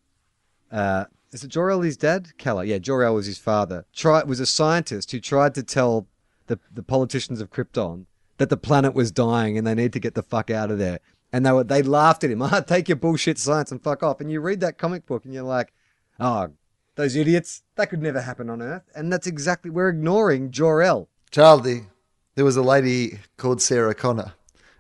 uh, 0.72 1.06
is 1.32 1.44
it 1.44 1.50
Jor 1.50 1.72
El 1.72 1.82
his 1.82 1.98
dad? 1.98 2.38
Keller, 2.38 2.64
yeah, 2.64 2.78
Jor 2.80 3.04
El 3.04 3.16
was 3.16 3.26
his 3.26 3.38
father. 3.38 3.86
Try 3.94 4.24
was 4.24 4.40
a 4.40 4.46
scientist 4.46 5.12
who 5.12 5.20
tried 5.20 5.56
to 5.56 5.64
tell 5.64 6.08
the 6.48 6.60
the 6.74 6.84
politicians 6.84 7.42
of 7.42 7.52
Krypton 7.52 8.06
that 8.38 8.50
the 8.50 8.58
planet 8.58 8.94
was 8.94 9.12
dying 9.12 9.58
and 9.58 9.68
they 9.68 9.76
need 9.76 9.94
to 9.94 10.00
get 10.00 10.16
the 10.16 10.24
fuck 10.24 10.50
out 10.50 10.72
of 10.72 10.80
there. 10.80 11.00
And 11.32 11.46
they 11.46 11.52
were 11.52 11.64
they 11.64 11.84
laughed 11.84 12.24
at 12.24 12.32
him. 12.32 12.42
Ah, 12.52 12.62
take 12.62 12.90
your 12.90 12.96
bullshit 12.96 13.38
science 13.38 13.72
and 13.72 13.84
fuck 13.84 14.02
off. 14.02 14.20
And 14.20 14.32
you 14.32 14.42
read 14.42 14.62
that 14.62 14.78
comic 14.78 15.06
book 15.06 15.26
and 15.26 15.34
you're 15.34 15.44
like, 15.44 15.74
oh, 16.20 16.50
those 16.96 17.16
idiots. 17.16 17.64
That 17.76 17.90
could 17.90 18.02
never 18.02 18.22
happen 18.22 18.50
on 18.50 18.62
Earth. 18.62 18.84
And 18.96 19.14
that's 19.14 19.28
exactly 19.28 19.70
we're 19.70 19.90
ignoring 19.90 20.52
Jor 20.52 20.82
El. 20.82 21.08
Charlie, 21.30 21.88
there 22.36 22.46
was 22.46 22.58
a 22.58 22.64
lady 22.64 23.20
called 23.38 23.62
Sarah 23.62 23.94
Connor 23.94 24.34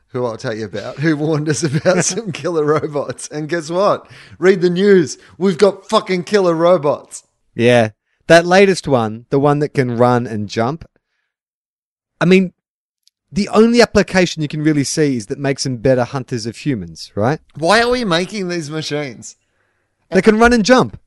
who 0.10 0.26
I'll 0.26 0.38
tell 0.38 0.56
you 0.56 0.65
about, 0.65 0.98
who 0.98 1.15
warned 1.15 1.50
us 1.50 1.63
about 1.63 2.04
some 2.06 2.32
killer 2.32 2.65
robots. 2.65 3.28
And 3.30 3.48
guess 3.48 3.69
what? 3.69 4.10
Read 4.38 4.62
the 4.62 4.69
news. 4.69 5.17
We've 5.38 5.58
got 5.58 5.88
fucking 5.88 6.24
killer 6.24 6.56
robots. 6.56 7.24
Yeah. 7.56 7.91
That 8.28 8.45
latest 8.45 8.88
one, 8.88 9.26
the 9.30 9.39
one 9.39 9.60
that 9.60 9.74
can 9.74 9.98
run 9.98 10.28
and 10.28 10.50
jump. 10.50 10.88
I 12.22 12.26
mean, 12.26 12.54
the 13.32 13.50
only 13.50 13.82
application 13.82 14.41
you 14.41 14.48
can 14.48 14.63
really 14.63 14.84
see 14.84 15.17
is 15.17 15.28
that 15.28 15.39
makes 15.39 15.63
them 15.63 15.78
better 15.78 16.04
hunters 16.04 16.45
of 16.45 16.58
humans, 16.58 17.12
right? 17.15 17.39
Why 17.56 17.82
are 17.82 17.89
we 17.89 18.04
making 18.04 18.50
these 18.50 18.69
machines? 18.69 19.36
They 20.10 20.22
can 20.22 20.39
run 20.39 20.54
and 20.54 20.65
jump. 20.65 21.00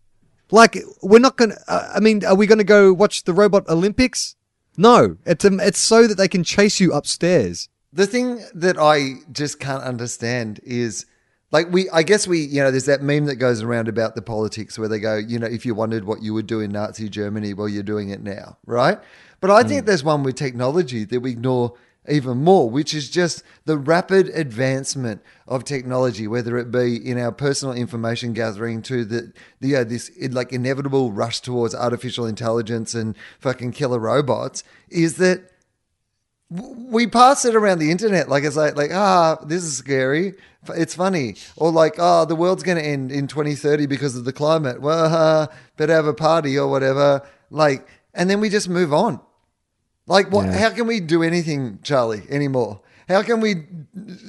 Like 0.51 0.79
we're 1.03 1.19
not 1.19 1.37
going 1.37 1.51
to 1.51 1.59
uh, 1.67 1.93
I 1.95 2.01
mean, 2.01 2.25
are 2.25 2.37
we 2.37 2.47
going 2.47 2.59
to 2.59 2.65
go 2.65 2.93
watch 2.93 3.25
the 3.25 3.33
robot 3.33 3.69
Olympics? 3.69 4.37
No. 4.77 5.17
It's 5.27 5.45
um, 5.45 5.59
it's 5.59 5.81
so 5.81 6.07
that 6.07 6.17
they 6.17 6.29
can 6.29 6.45
chase 6.45 6.79
you 6.79 6.93
upstairs. 6.93 7.69
The 7.93 8.07
thing 8.07 8.43
that 8.55 8.79
I 8.79 9.17
just 9.31 9.61
can't 9.61 9.83
understand 9.83 10.61
is 10.65 11.07
like 11.51 11.71
we 11.71 11.89
I 11.91 12.03
guess 12.03 12.27
we 12.27 12.41
you 12.41 12.63
know 12.63 12.71
there's 12.71 12.87
that 12.87 13.03
meme 13.03 13.27
that 13.27 13.37
goes 13.37 13.63
around 13.63 13.89
about 13.89 14.15
the 14.15 14.23
politics 14.23 14.79
where 14.79 14.89
they 14.89 14.99
go, 14.99 15.17
you 15.17 15.39
know, 15.39 15.47
if 15.47 15.67
you 15.67 15.75
wondered 15.75 16.05
what 16.05 16.23
you 16.23 16.35
would 16.35 16.47
do 16.47 16.61
in 16.61 16.73
Nazi 16.73 17.09
Germany, 17.09 17.55
well 17.55 17.69
you're 17.69 17.83
doing 17.83 18.09
it 18.09 18.23
now, 18.23 18.57
right? 18.67 18.99
But 19.41 19.51
I 19.51 19.63
think 19.63 19.83
mm. 19.83 19.87
there's 19.87 20.05
one 20.05 20.23
with 20.23 20.37
technology 20.37 21.05
that 21.05 21.21
we 21.21 21.33
ignore 21.33 21.75
even 22.09 22.39
more, 22.39 22.69
which 22.69 22.95
is 22.95 23.09
just 23.09 23.45
the 23.65 23.79
rapid 23.79 24.29
advancement 24.31 25.23
of 25.47 25.65
technology, 25.65 26.27
whether 26.27 26.59
it 26.59 26.71
be 26.71 26.97
in 26.97 27.19
our 27.19 27.31
personal 27.31 27.75
information 27.75 28.33
gathering 28.33 28.83
to 28.83 29.05
the, 29.05 29.33
the 29.61 29.69
you 29.69 29.75
know, 29.75 29.85
this 29.85 30.11
like 30.31 30.53
inevitable 30.53 31.13
rush 31.13 31.41
towards 31.41 31.75
artificial 31.75 32.27
intelligence 32.27 32.95
and 32.95 33.17
fucking 33.39 33.73
killer 33.73 34.01
robots, 34.01 34.65
is 34.89 35.17
that 35.19 35.52
we 36.57 37.07
pass 37.07 37.45
it 37.45 37.55
around 37.55 37.79
the 37.79 37.91
internet 37.91 38.29
like 38.29 38.45
it's 38.45 38.57
like 38.57 38.77
like 38.77 38.91
ah 38.93 39.37
this 39.47 39.63
is 39.63 39.77
scary. 39.77 40.35
It's 40.69 40.95
funny. 40.95 41.37
Or 41.57 41.73
like 41.73 41.95
oh 41.99 42.25
the 42.25 42.37
world's 42.37 42.63
going 42.63 42.79
to 42.79 42.85
end 42.85 43.11
in 43.11 43.27
2030 43.27 43.87
because 43.87 44.17
of 44.17 44.25
the 44.25 44.33
climate. 44.33 44.81
Well 44.81 45.15
uh, 45.15 45.47
better 45.77 45.95
have 45.95 46.07
a 46.07 46.15
party 46.15 46.59
or 46.59 46.69
whatever. 46.69 47.23
Like 47.51 47.87
and 48.15 48.29
then 48.29 48.41
we 48.41 48.49
just 48.49 48.69
move 48.69 48.93
on. 48.93 49.21
Like 50.07 50.31
what 50.31 50.47
Yeah. 50.47 50.59
how 50.59 50.71
can 50.71 50.87
we 50.87 51.01
do 51.01 51.23
anything 51.23 51.79
charlie 51.83 52.23
anymore? 52.29 52.81
How 53.09 53.23
can 53.23 53.41
we 53.41 53.67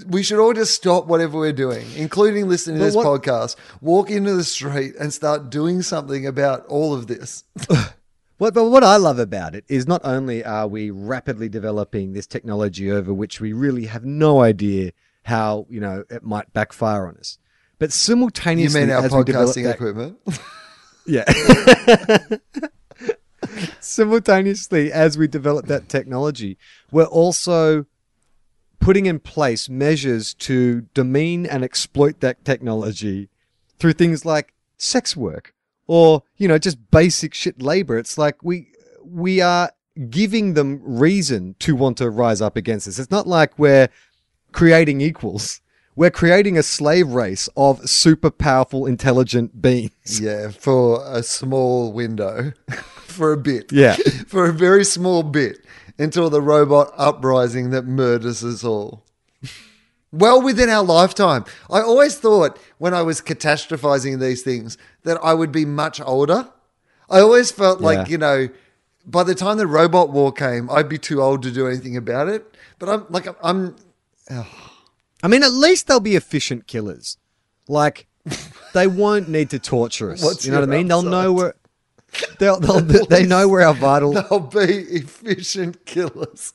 we 0.07 0.23
should 0.23 0.39
all 0.39 0.53
just 0.53 0.73
stop 0.73 1.05
whatever 1.07 1.37
we're 1.37 1.53
doing 1.53 1.85
including 1.95 2.47
listening 2.49 2.77
to 2.79 2.83
this 2.85 2.95
what- 2.95 3.05
podcast 3.05 3.55
walk 3.81 4.09
into 4.09 4.33
the 4.33 4.43
street 4.43 4.93
and 4.99 5.13
start 5.13 5.49
doing 5.49 5.81
something 5.81 6.25
about 6.25 6.65
all 6.67 6.93
of 6.93 7.07
this 7.07 7.43
What, 8.37 8.53
but 8.53 8.65
what 8.65 8.83
I 8.83 8.97
love 8.97 9.19
about 9.19 9.55
it 9.55 9.63
is 9.67 9.87
not 9.87 10.01
only 10.03 10.43
are 10.43 10.67
we 10.67 10.89
rapidly 10.91 11.49
developing 11.49 12.13
this 12.13 12.27
technology 12.27 12.91
over 12.91 13.13
which 13.13 13.39
we 13.39 13.53
really 13.53 13.85
have 13.85 14.03
no 14.03 14.41
idea 14.41 14.91
how 15.23 15.65
you 15.69 15.79
know 15.79 16.03
it 16.09 16.23
might 16.23 16.51
backfire 16.53 17.07
on 17.07 17.15
us, 17.17 17.37
but 17.79 17.85
you 17.87 17.91
simultaneously 17.91 18.81
mean 18.81 18.89
our 18.89 19.03
as 19.05 19.13
we 19.13 19.23
develop 19.23 19.49
podcasting 19.49 19.63
that- 19.63 19.75
equipment 19.75 20.17
Yeah. 21.05 21.25
Simultaneously, 23.79 24.91
as 24.91 25.17
we 25.17 25.27
develop 25.27 25.67
that 25.67 25.89
technology, 25.89 26.57
we're 26.91 27.03
also 27.03 27.85
putting 28.79 29.05
in 29.05 29.19
place 29.19 29.69
measures 29.69 30.33
to 30.35 30.81
demean 30.93 31.45
and 31.45 31.63
exploit 31.63 32.19
that 32.21 32.43
technology 32.45 33.29
through 33.79 33.93
things 33.93 34.25
like 34.25 34.53
sex 34.77 35.15
work 35.15 35.52
or, 35.87 36.23
you 36.37 36.47
know, 36.47 36.57
just 36.57 36.91
basic 36.91 37.33
shit 37.33 37.61
labor. 37.61 37.97
It's 37.97 38.17
like 38.17 38.43
we 38.43 38.67
we 39.03 39.41
are 39.41 39.71
giving 40.09 40.53
them 40.53 40.81
reason 40.83 41.55
to 41.59 41.75
want 41.75 41.97
to 41.97 42.09
rise 42.09 42.41
up 42.41 42.55
against 42.55 42.87
us. 42.87 42.99
It's 42.99 43.11
not 43.11 43.27
like 43.27 43.57
we're 43.59 43.89
creating 44.51 45.01
equals. 45.01 45.61
We're 45.95 46.11
creating 46.11 46.57
a 46.57 46.63
slave 46.63 47.09
race 47.09 47.47
of 47.55 47.87
super 47.87 48.31
powerful, 48.31 48.87
intelligent 48.87 49.61
beings. 49.61 50.19
Yeah, 50.19 50.49
for 50.49 51.03
a 51.05 51.21
small 51.21 51.93
window, 51.93 52.53
for 52.71 53.31
a 53.31 53.37
bit. 53.37 53.71
Yeah. 53.71 53.95
for 54.27 54.45
a 54.45 54.53
very 54.53 54.85
small 54.85 55.21
bit 55.21 55.59
until 55.99 56.31
the 56.31 56.41
robot 56.41 56.91
uprising 56.97 57.69
that 57.69 57.85
murders 57.85 58.43
us 58.43 58.63
all. 58.63 59.05
Well 60.13 60.41
within 60.43 60.69
our 60.69 60.83
lifetime. 60.83 61.43
I 61.71 61.81
always 61.81 62.17
thought 62.17 62.59
when 62.77 62.93
I 62.93 63.01
was 63.01 63.19
catastrophizing 63.19 64.19
these 64.19 64.43
things 64.43 64.77
that 65.03 65.17
I 65.23 65.33
would 65.33 65.51
be 65.51 65.65
much 65.65 65.99
older. 65.99 66.49
I 67.09 67.19
always 67.19 67.51
felt 67.51 67.81
like, 67.81 68.07
you 68.07 68.19
know, 68.19 68.47
by 69.05 69.23
the 69.23 69.35
time 69.35 69.57
the 69.57 69.67
robot 69.67 70.11
war 70.11 70.31
came, 70.31 70.69
I'd 70.69 70.87
be 70.87 70.99
too 70.99 71.21
old 71.21 71.41
to 71.43 71.51
do 71.51 71.67
anything 71.67 71.97
about 71.97 72.29
it. 72.29 72.55
But 72.77 72.89
I'm 72.89 73.05
like, 73.09 73.27
I'm, 73.43 73.75
I 75.23 75.27
mean, 75.27 75.41
at 75.41 75.51
least 75.51 75.87
they'll 75.87 75.99
be 75.99 76.15
efficient 76.15 76.67
killers. 76.67 77.17
Like, 77.67 78.05
they 78.73 78.87
won't 78.87 79.29
need 79.29 79.49
to 79.49 79.59
torture 79.59 80.11
us. 80.11 80.23
What's 80.23 80.45
you 80.45 80.51
know 80.51 80.59
what 80.59 80.69
I 80.69 80.71
mean? 80.71 80.87
They'll 80.87 81.01
know 81.01 81.33
where. 81.33 81.55
They'll, 82.37 82.59
they'll, 82.59 82.81
they 83.07 83.25
know 83.25 83.47
where 83.47 83.65
our 83.65 83.73
vital, 83.73 84.13
They'll 84.29 84.39
be 84.39 84.59
efficient 84.61 85.85
killers. 85.85 86.53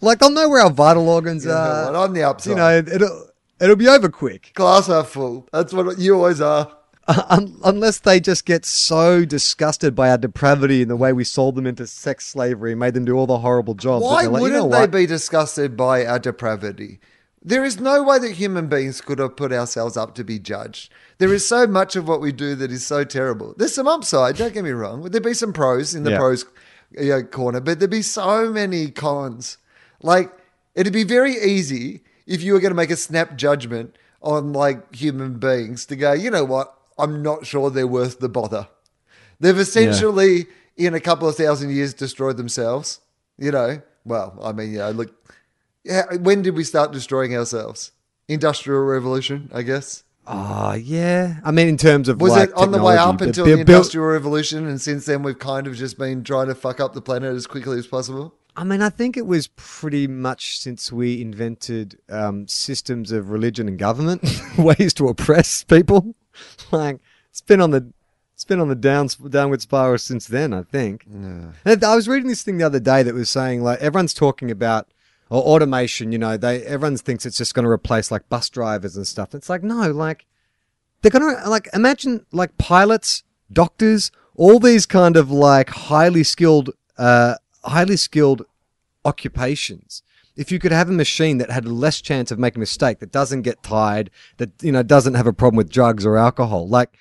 Like 0.00 0.18
they'll 0.18 0.30
know 0.30 0.48
where 0.48 0.62
our 0.62 0.70
vital 0.70 1.08
organs 1.08 1.44
You 1.44 1.50
know 1.50 1.56
are. 1.56 1.92
what? 1.92 1.96
I'm 1.96 2.12
the 2.12 2.22
upside. 2.22 2.50
You 2.50 2.56
know, 2.56 2.76
it'll 2.78 3.30
it'll 3.60 3.76
be 3.76 3.88
over 3.88 4.08
quick, 4.08 4.52
Glass 4.54 4.86
half 4.88 5.08
full. 5.08 5.48
That's 5.52 5.72
what 5.72 5.98
you 5.98 6.14
always 6.16 6.40
are. 6.40 6.72
Uh, 7.08 7.22
un- 7.28 7.56
unless 7.64 7.98
they 7.98 8.20
just 8.20 8.44
get 8.44 8.64
so 8.64 9.24
disgusted 9.24 9.94
by 9.96 10.10
our 10.10 10.18
depravity 10.18 10.82
and 10.82 10.90
the 10.90 10.96
way 10.96 11.12
we 11.12 11.24
sold 11.24 11.54
them 11.56 11.66
into 11.66 11.86
sex 11.86 12.26
slavery 12.26 12.72
and 12.72 12.78
made 12.80 12.94
them 12.94 13.04
do 13.04 13.14
all 13.16 13.26
the 13.26 13.38
horrible 13.38 13.74
jobs. 13.74 14.04
Why 14.04 14.10
like, 14.16 14.24
you 14.24 14.30
wouldn't 14.30 14.52
know 14.52 14.68
they 14.68 14.80
what? 14.80 14.90
be 14.92 15.06
disgusted 15.06 15.76
by 15.76 16.04
our 16.06 16.18
depravity? 16.18 17.00
There 17.42 17.64
is 17.64 17.80
no 17.80 18.02
way 18.02 18.18
that 18.18 18.32
human 18.32 18.68
beings 18.68 19.00
could 19.00 19.18
have 19.18 19.34
put 19.34 19.50
ourselves 19.50 19.96
up 19.96 20.14
to 20.16 20.24
be 20.24 20.38
judged. 20.38 20.92
There 21.16 21.32
is 21.32 21.48
so 21.48 21.66
much 21.66 21.96
of 21.96 22.06
what 22.06 22.20
we 22.20 22.32
do 22.32 22.54
that 22.56 22.70
is 22.70 22.86
so 22.86 23.02
terrible. 23.02 23.54
There's 23.56 23.74
some 23.74 23.88
upside, 23.88 24.36
don't 24.36 24.52
get 24.52 24.62
me 24.62 24.70
wrong. 24.70 25.00
Would 25.02 25.12
There'd 25.12 25.24
be 25.24 25.32
some 25.34 25.54
pros 25.54 25.94
in 25.94 26.02
the 26.04 26.10
Yeah. 26.10 26.18
pros 26.18 26.44
you 26.92 27.08
know, 27.08 27.22
corner, 27.22 27.60
but 27.60 27.78
there'd 27.78 27.90
be 27.90 28.02
so 28.02 28.50
many 28.50 28.90
cons. 28.90 29.56
Like, 30.02 30.32
it'd 30.74 30.92
be 30.92 31.04
very 31.04 31.34
easy 31.34 32.02
if 32.26 32.42
you 32.42 32.52
were 32.52 32.60
going 32.60 32.70
to 32.70 32.76
make 32.76 32.90
a 32.90 32.96
snap 32.96 33.36
judgment 33.36 33.96
on 34.22 34.52
like 34.52 34.94
human 34.94 35.38
beings 35.38 35.86
to 35.86 35.96
go, 35.96 36.12
you 36.12 36.30
know 36.30 36.44
what? 36.44 36.74
I'm 36.98 37.22
not 37.22 37.46
sure 37.46 37.70
they're 37.70 37.86
worth 37.86 38.20
the 38.20 38.28
bother. 38.28 38.68
They've 39.40 39.58
essentially, 39.58 40.46
in 40.76 40.94
a 40.94 41.00
couple 41.00 41.28
of 41.28 41.36
thousand 41.36 41.70
years, 41.70 41.94
destroyed 41.94 42.36
themselves. 42.36 43.00
You 43.38 43.50
know, 43.50 43.80
well, 44.04 44.38
I 44.42 44.52
mean, 44.52 44.72
you 44.72 44.78
know, 44.78 44.90
look, 44.90 45.14
yeah, 45.82 46.14
when 46.16 46.42
did 46.42 46.54
we 46.54 46.64
start 46.64 46.92
destroying 46.92 47.34
ourselves? 47.34 47.92
Industrial 48.28 48.82
revolution, 48.82 49.50
I 49.52 49.62
guess. 49.62 50.04
Ah, 50.26 50.74
yeah. 50.74 51.40
I 51.42 51.50
mean, 51.50 51.68
in 51.68 51.78
terms 51.78 52.08
of 52.08 52.20
Was 52.20 52.32
like, 52.32 52.50
it 52.50 52.54
on 52.54 52.70
the 52.70 52.82
way 52.82 52.96
up 52.96 53.20
until 53.22 53.46
the 53.46 53.56
built- 53.56 53.68
industrial 53.68 54.06
revolution, 54.06 54.66
and 54.66 54.80
since 54.80 55.06
then 55.06 55.22
we've 55.22 55.38
kind 55.38 55.66
of 55.66 55.74
just 55.74 55.98
been 55.98 56.22
trying 56.22 56.48
to 56.48 56.54
fuck 56.54 56.78
up 56.78 56.92
the 56.92 57.00
planet 57.00 57.34
as 57.34 57.46
quickly 57.46 57.78
as 57.78 57.86
possible? 57.86 58.34
I 58.56 58.64
mean, 58.64 58.82
I 58.82 58.90
think 58.90 59.16
it 59.16 59.26
was 59.26 59.48
pretty 59.56 60.06
much 60.06 60.58
since 60.58 60.92
we 60.92 61.20
invented 61.20 61.98
um, 62.08 62.48
systems 62.48 63.12
of 63.12 63.30
religion 63.30 63.68
and 63.68 63.78
government, 63.78 64.22
ways 64.58 64.92
to 64.94 65.08
oppress 65.08 65.64
people. 65.64 66.14
Like 66.70 67.00
it's 67.28 67.40
been 67.40 67.60
on 67.60 67.70
the 67.70 67.92
it's 68.32 68.44
been 68.44 68.60
on 68.60 68.68
the 68.68 68.74
down, 68.74 69.08
downward 69.28 69.60
spiral 69.60 69.98
since 69.98 70.26
then. 70.26 70.54
I 70.54 70.62
think. 70.62 71.04
And 71.64 71.84
I 71.84 71.94
was 71.96 72.08
reading 72.08 72.28
this 72.28 72.42
thing 72.42 72.56
the 72.56 72.64
other 72.64 72.80
day 72.80 73.02
that 73.02 73.14
was 73.14 73.28
saying 73.28 73.62
like 73.62 73.80
everyone's 73.80 74.14
talking 74.14 74.50
about 74.50 74.88
or 75.28 75.42
automation. 75.42 76.12
You 76.12 76.18
know, 76.18 76.36
they 76.36 76.62
everyone 76.62 76.96
thinks 76.96 77.26
it's 77.26 77.36
just 77.36 77.54
going 77.54 77.64
to 77.64 77.70
replace 77.70 78.10
like 78.10 78.28
bus 78.28 78.48
drivers 78.48 78.96
and 78.96 79.06
stuff. 79.06 79.34
It's 79.34 79.50
like 79.50 79.62
no, 79.62 79.90
like 79.90 80.26
they're 81.02 81.10
gonna 81.10 81.48
like 81.48 81.68
imagine 81.72 82.26
like 82.32 82.56
pilots, 82.58 83.22
doctors, 83.52 84.10
all 84.36 84.58
these 84.58 84.86
kind 84.86 85.16
of 85.16 85.30
like 85.30 85.70
highly 85.70 86.24
skilled, 86.24 86.70
uh, 86.98 87.34
highly 87.64 87.96
skilled 87.96 88.44
occupations. 89.04 90.02
If 90.36 90.50
you 90.50 90.58
could 90.58 90.72
have 90.72 90.88
a 90.88 90.92
machine 90.92 91.38
that 91.38 91.50
had 91.50 91.66
less 91.66 92.00
chance 92.00 92.30
of 92.30 92.38
making 92.38 92.58
a 92.58 92.60
mistake, 92.60 93.00
that 93.00 93.12
doesn't 93.12 93.42
get 93.42 93.62
tired, 93.62 94.10
that 94.38 94.50
you 94.62 94.72
know 94.72 94.82
doesn't 94.82 95.14
have 95.14 95.26
a 95.26 95.32
problem 95.32 95.56
with 95.56 95.70
drugs 95.70 96.06
or 96.06 96.16
alcohol, 96.16 96.68
like 96.68 96.96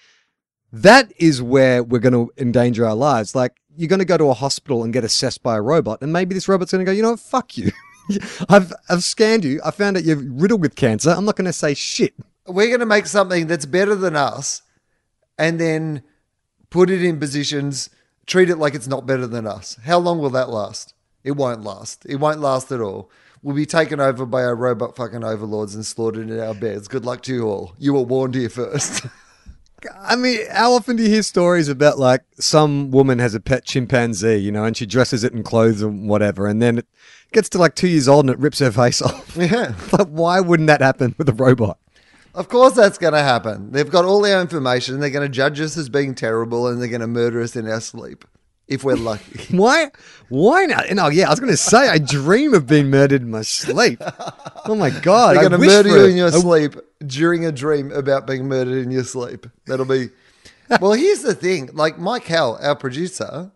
that 0.72 1.12
is 1.18 1.42
where 1.42 1.84
we're 1.84 2.00
going 2.00 2.14
to 2.14 2.32
endanger 2.38 2.86
our 2.86 2.96
lives. 2.96 3.36
Like 3.36 3.62
you're 3.76 3.88
going 3.88 4.00
to 4.00 4.06
go 4.06 4.18
to 4.18 4.26
a 4.26 4.34
hospital 4.34 4.84
and 4.84 4.92
get 4.92 5.04
assessed 5.04 5.42
by 5.44 5.56
a 5.56 5.62
robot, 5.62 6.02
and 6.02 6.12
maybe 6.12 6.34
this 6.34 6.48
robot's 6.48 6.72
going 6.72 6.86
to 6.86 6.90
go, 6.90 6.96
you 6.96 7.02
know 7.02 7.12
what, 7.12 7.20
fuck 7.20 7.58
you. 7.58 7.72
I've 8.50 8.74
I've 8.90 9.04
scanned 9.04 9.46
you. 9.46 9.62
I 9.64 9.72
found 9.72 9.98
out 9.98 10.04
you're 10.04 10.18
riddled 10.18 10.62
with 10.62 10.76
cancer. 10.76 11.12
I'm 11.12 11.26
not 11.26 11.36
going 11.36 11.46
to 11.46 11.54
say 11.54 11.74
shit. 11.74 12.14
We're 12.48 12.68
going 12.68 12.80
to 12.80 12.86
make 12.86 13.06
something 13.06 13.48
that's 13.48 13.66
better 13.66 13.96
than 13.96 14.16
us, 14.16 14.64
and 15.38 15.60
then 15.60 16.04
put 16.70 16.90
it 16.90 17.04
in 17.04 17.20
positions, 17.20 17.90
treat 18.30 18.50
it 18.50 18.58
like 18.58 18.76
it's 18.76 18.88
not 18.88 19.08
better 19.08 19.28
than 19.28 19.48
us. 19.48 19.78
How 19.84 19.98
long 19.98 20.20
will 20.20 20.30
that 20.30 20.50
last? 20.50 20.94
It 21.24 21.32
won't 21.32 21.64
last. 21.64 22.06
It 22.06 22.18
won't 22.18 22.40
last 22.40 22.72
at 22.72 22.80
all. 22.80 23.10
We'll 23.42 23.56
be 23.56 23.66
taken 23.66 24.00
over 24.00 24.26
by 24.26 24.44
our 24.44 24.56
robot 24.56 24.96
fucking 24.96 25.24
overlords 25.24 25.74
and 25.74 25.86
slaughtered 25.86 26.30
in 26.30 26.40
our 26.40 26.54
beds. 26.54 26.88
Good 26.88 27.06
luck 27.06 27.24
to 27.24 27.34
you 27.34 27.48
all. 27.48 27.74
You 27.78 27.94
were 27.94 28.02
warned 28.02 28.36
here 28.36 28.50
first. 28.50 29.06
I 30.02 30.16
mean, 30.18 30.40
how 30.52 30.74
often 30.74 30.98
do 30.98 31.04
you 31.04 31.10
hear 31.10 31.24
stories 31.24 31.70
about 31.70 31.98
like 31.98 32.24
some 32.38 32.92
woman 32.92 33.20
has 33.20 33.34
a 33.34 33.40
pet 33.40 33.66
chimpanzee, 33.66 34.36
you 34.36 34.52
know, 34.52 34.66
and 34.66 34.76
she 34.76 34.86
dresses 34.86 35.24
it 35.24 35.34
in 35.34 35.42
clothes 35.42 35.82
and 35.82 36.10
whatever, 36.10 36.48
and 36.48 36.62
then 36.62 36.80
it 36.80 36.86
gets 37.32 37.48
to 37.50 37.58
like 37.58 37.76
two 37.76 37.88
years 37.88 38.08
old 38.08 38.26
and 38.26 38.34
it 38.34 38.40
rips 38.40 38.60
her 38.60 38.72
face 38.72 39.02
off? 39.02 39.38
Yeah. 39.38 39.74
like, 39.92 40.08
why 40.08 40.42
wouldn't 40.42 40.68
that 40.68 40.82
happen 40.82 41.16
with 41.18 41.30
a 41.30 41.34
robot? 41.34 41.80
Of 42.36 42.48
course, 42.48 42.74
that's 42.74 42.98
going 42.98 43.14
to 43.14 43.22
happen. 43.24 43.72
They've 43.72 43.90
got 43.90 44.06
all 44.06 44.26
our 44.26 44.40
information. 44.42 45.00
They're 45.00 45.10
going 45.10 45.28
to 45.28 45.34
judge 45.34 45.60
us 45.60 45.78
as 45.78 45.90
being 45.90 46.16
terrible, 46.16 46.68
and 46.68 46.82
they're 46.82 46.90
going 46.90 47.02
to 47.02 47.08
murder 47.08 47.42
us 47.42 47.56
in 47.56 47.68
our 47.68 47.82
sleep 47.82 48.26
if 48.68 48.84
we're 48.84 48.96
lucky. 48.96 49.56
Why? 49.58 49.92
Why 50.30 50.66
not? 50.66 50.92
No, 50.92 51.08
yeah, 51.08 51.28
I 51.28 51.32
was 51.32 51.40
going 51.40 51.52
to 51.52 51.58
say 51.58 51.90
I 51.90 51.98
dream 51.98 52.54
of 52.54 52.68
being 52.68 52.90
murdered 52.90 53.24
in 53.24 53.32
my 53.32 53.42
sleep. 53.42 54.02
Oh 54.66 54.76
my 54.76 54.92
god! 54.92 55.36
They're 55.36 55.50
going 55.50 55.60
to 55.60 55.68
murder 55.68 55.90
you 55.90 56.06
in 56.06 56.16
your 56.16 56.28
I- 56.28 56.40
sleep 56.40 56.76
during 57.06 57.46
a 57.46 57.52
dream 57.52 57.92
about 57.92 58.28
being 58.28 58.48
murdered 58.48 58.84
in 58.84 58.92
your 58.92 59.04
sleep. 59.04 59.48
That'll 59.66 59.86
be. 59.86 60.10
well, 60.80 60.94
here's 60.94 61.24
the 61.24 61.34
thing. 61.34 61.72
Like 61.74 61.98
Mike 61.98 62.26
Hell, 62.26 62.60
our 62.62 62.76
producer, 62.76 63.52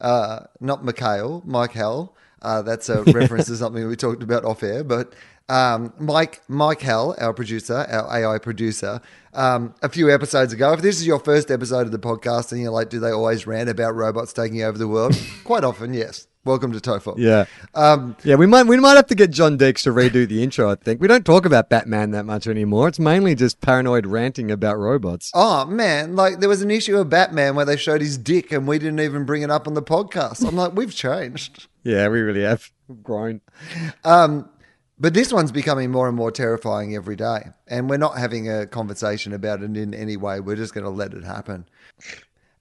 uh, 0.00 0.40
not 0.60 0.84
Mikhail, 0.84 1.42
Mike 1.46 1.72
Hell. 1.72 2.14
Uh, 2.42 2.62
that's 2.62 2.88
a 2.88 3.02
reference 3.06 3.46
to 3.46 3.56
something 3.56 3.86
we 3.88 3.96
talked 3.96 4.22
about 4.22 4.44
off 4.44 4.62
air. 4.62 4.84
But 4.84 5.14
um, 5.48 5.92
Mike, 5.98 6.42
Mike 6.48 6.80
Hell, 6.80 7.14
our 7.18 7.32
producer, 7.32 7.86
our 7.90 8.16
AI 8.34 8.38
producer, 8.38 9.00
um, 9.34 9.74
a 9.82 9.88
few 9.88 10.10
episodes 10.12 10.52
ago. 10.52 10.72
If 10.72 10.82
this 10.82 10.96
is 10.96 11.06
your 11.06 11.18
first 11.20 11.50
episode 11.50 11.82
of 11.86 11.92
the 11.92 11.98
podcast, 11.98 12.52
and 12.52 12.60
you're 12.60 12.70
like, 12.70 12.90
do 12.90 13.00
they 13.00 13.10
always 13.10 13.46
rant 13.46 13.68
about 13.70 13.94
robots 13.94 14.32
taking 14.32 14.62
over 14.62 14.76
the 14.78 14.88
world? 14.88 15.18
Quite 15.44 15.64
often, 15.64 15.94
yes. 15.94 16.26
Welcome 16.44 16.72
to 16.72 16.78
Tofop. 16.80 17.16
Yeah, 17.18 17.44
Um, 17.74 18.16
yeah. 18.24 18.36
We 18.36 18.46
might 18.46 18.62
we 18.66 18.78
might 18.78 18.94
have 18.94 19.08
to 19.08 19.14
get 19.14 19.30
John 19.30 19.58
Deeks 19.58 19.82
to 19.82 19.90
redo 19.90 20.26
the 20.26 20.42
intro. 20.42 20.70
I 20.70 20.76
think 20.76 20.98
we 20.98 21.06
don't 21.06 21.26
talk 21.26 21.44
about 21.44 21.68
Batman 21.68 22.12
that 22.12 22.24
much 22.24 22.46
anymore. 22.46 22.88
It's 22.88 22.98
mainly 22.98 23.34
just 23.34 23.60
paranoid 23.60 24.06
ranting 24.06 24.50
about 24.50 24.78
robots. 24.78 25.30
Oh 25.34 25.66
man, 25.66 26.16
like 26.16 26.40
there 26.40 26.48
was 26.48 26.62
an 26.62 26.70
issue 26.70 26.96
of 26.96 27.10
Batman 27.10 27.54
where 27.54 27.66
they 27.66 27.76
showed 27.76 28.00
his 28.00 28.16
dick 28.16 28.50
and 28.50 28.66
we 28.66 28.78
didn't 28.78 29.00
even 29.00 29.26
bring 29.26 29.42
it 29.42 29.50
up 29.50 29.66
on 29.66 29.74
the 29.74 29.82
podcast. 29.82 30.46
I'm 30.46 30.56
like, 30.56 30.74
we've 30.74 30.94
changed. 30.94 31.66
Yeah, 31.84 32.08
we 32.08 32.20
really 32.20 32.42
have 32.42 32.70
We've 32.86 33.02
grown. 33.02 33.40
Um, 34.04 34.48
but 35.00 35.14
this 35.14 35.32
one's 35.32 35.52
becoming 35.52 35.90
more 35.90 36.08
and 36.08 36.16
more 36.16 36.30
terrifying 36.30 36.94
every 36.94 37.16
day. 37.16 37.48
And 37.68 37.88
we're 37.88 37.98
not 37.98 38.18
having 38.18 38.50
a 38.50 38.66
conversation 38.66 39.32
about 39.32 39.62
it 39.62 39.76
in 39.76 39.94
any 39.94 40.16
way. 40.16 40.40
We're 40.40 40.56
just 40.56 40.74
going 40.74 40.84
to 40.84 40.90
let 40.90 41.14
it 41.14 41.24
happen. 41.24 41.66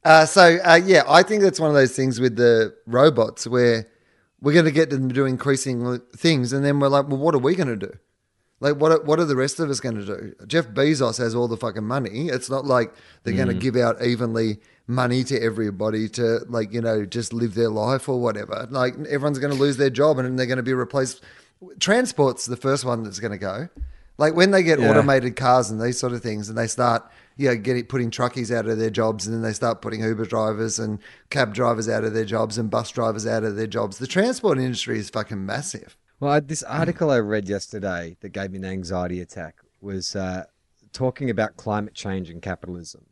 Uh, 0.03 0.25
so, 0.25 0.59
uh, 0.63 0.79
yeah, 0.83 1.03
I 1.07 1.23
think 1.23 1.41
that's 1.41 1.59
one 1.59 1.69
of 1.69 1.75
those 1.75 1.95
things 1.95 2.19
with 2.19 2.35
the 2.35 2.75
robots 2.85 3.47
where 3.47 3.87
we're 4.39 4.53
going 4.53 4.65
to 4.65 4.71
get 4.71 4.89
them 4.89 5.09
to 5.09 5.15
do 5.15 5.25
increasing 5.25 5.99
things. 6.15 6.53
And 6.53 6.63
then 6.63 6.79
we're 6.79 6.89
like, 6.89 7.07
well, 7.07 7.17
what 7.17 7.33
are 7.33 7.39
we 7.39 7.55
going 7.55 7.67
to 7.67 7.87
do? 7.87 7.97
Like, 8.59 8.77
what 8.77 8.91
are, 8.91 9.01
what 9.01 9.19
are 9.19 9.25
the 9.25 9.35
rest 9.35 9.59
of 9.59 9.69
us 9.69 9.79
going 9.79 9.95
to 9.95 10.05
do? 10.05 10.35
Jeff 10.47 10.67
Bezos 10.69 11.17
has 11.17 11.35
all 11.35 11.47
the 11.47 11.57
fucking 11.57 11.83
money. 11.83 12.29
It's 12.29 12.49
not 12.49 12.65
like 12.65 12.93
they're 13.23 13.35
going 13.35 13.47
to 13.49 13.53
give 13.53 13.75
out 13.75 14.03
evenly 14.03 14.59
money 14.87 15.23
to 15.25 15.39
everybody 15.41 16.07
to, 16.09 16.39
like, 16.47 16.71
you 16.73 16.81
know, 16.81 17.05
just 17.05 17.33
live 17.33 17.53
their 17.55 17.69
life 17.69 18.07
or 18.07 18.19
whatever. 18.21 18.67
Like, 18.69 18.95
everyone's 19.09 19.39
going 19.39 19.53
to 19.53 19.59
lose 19.59 19.77
their 19.77 19.89
job 19.89 20.17
and 20.17 20.39
they're 20.39 20.45
going 20.45 20.57
to 20.57 20.63
be 20.63 20.73
replaced. 20.73 21.21
Transport's 21.79 22.45
the 22.45 22.55
first 22.55 22.85
one 22.85 23.03
that's 23.03 23.19
going 23.19 23.31
to 23.31 23.37
go. 23.37 23.69
Like, 24.17 24.35
when 24.35 24.51
they 24.51 24.63
get 24.63 24.79
Yeah. 24.79 24.89
automated 24.89 25.35
cars 25.35 25.69
and 25.69 25.81
these 25.81 25.99
sort 25.99 26.13
of 26.13 26.21
things 26.21 26.49
and 26.49 26.57
they 26.57 26.67
start, 26.67 27.03
you 27.35 27.49
know, 27.49 27.55
getting, 27.55 27.85
putting 27.85 28.09
truckies 28.09 28.55
out 28.55 28.65
of 28.67 28.77
their 28.79 28.89
jobs 28.89 29.27
and 29.27 29.35
then 29.35 29.41
they 29.43 29.53
start 29.53 29.81
putting 29.81 30.01
Uber 30.01 30.25
drivers 30.25 30.79
and 30.79 30.99
cab 31.29 31.53
drivers 31.53 31.87
out 31.89 32.03
of 32.03 32.13
their 32.13 32.25
jobs 32.25 32.57
and 32.57 32.69
bus 32.69 32.89
drivers 32.91 33.27
out 33.27 33.43
of 33.43 33.55
their 33.55 33.67
jobs. 33.67 33.97
The 33.99 34.07
transport 34.07 34.57
industry 34.57 34.97
is 34.99 35.09
fucking 35.09 35.45
massive. 35.45 35.95
Well, 36.19 36.31
I, 36.31 36.39
this 36.39 36.63
article 36.63 37.11
I 37.11 37.19
read 37.19 37.47
yesterday 37.47 38.17
that 38.21 38.29
gave 38.29 38.51
me 38.51 38.57
an 38.57 38.65
anxiety 38.65 39.19
attack 39.21 39.57
was 39.81 40.15
uh, 40.15 40.45
talking 40.93 41.29
about 41.29 41.57
climate 41.57 41.93
change 41.93 42.31
and 42.31 42.41
capitalism, 42.41 43.05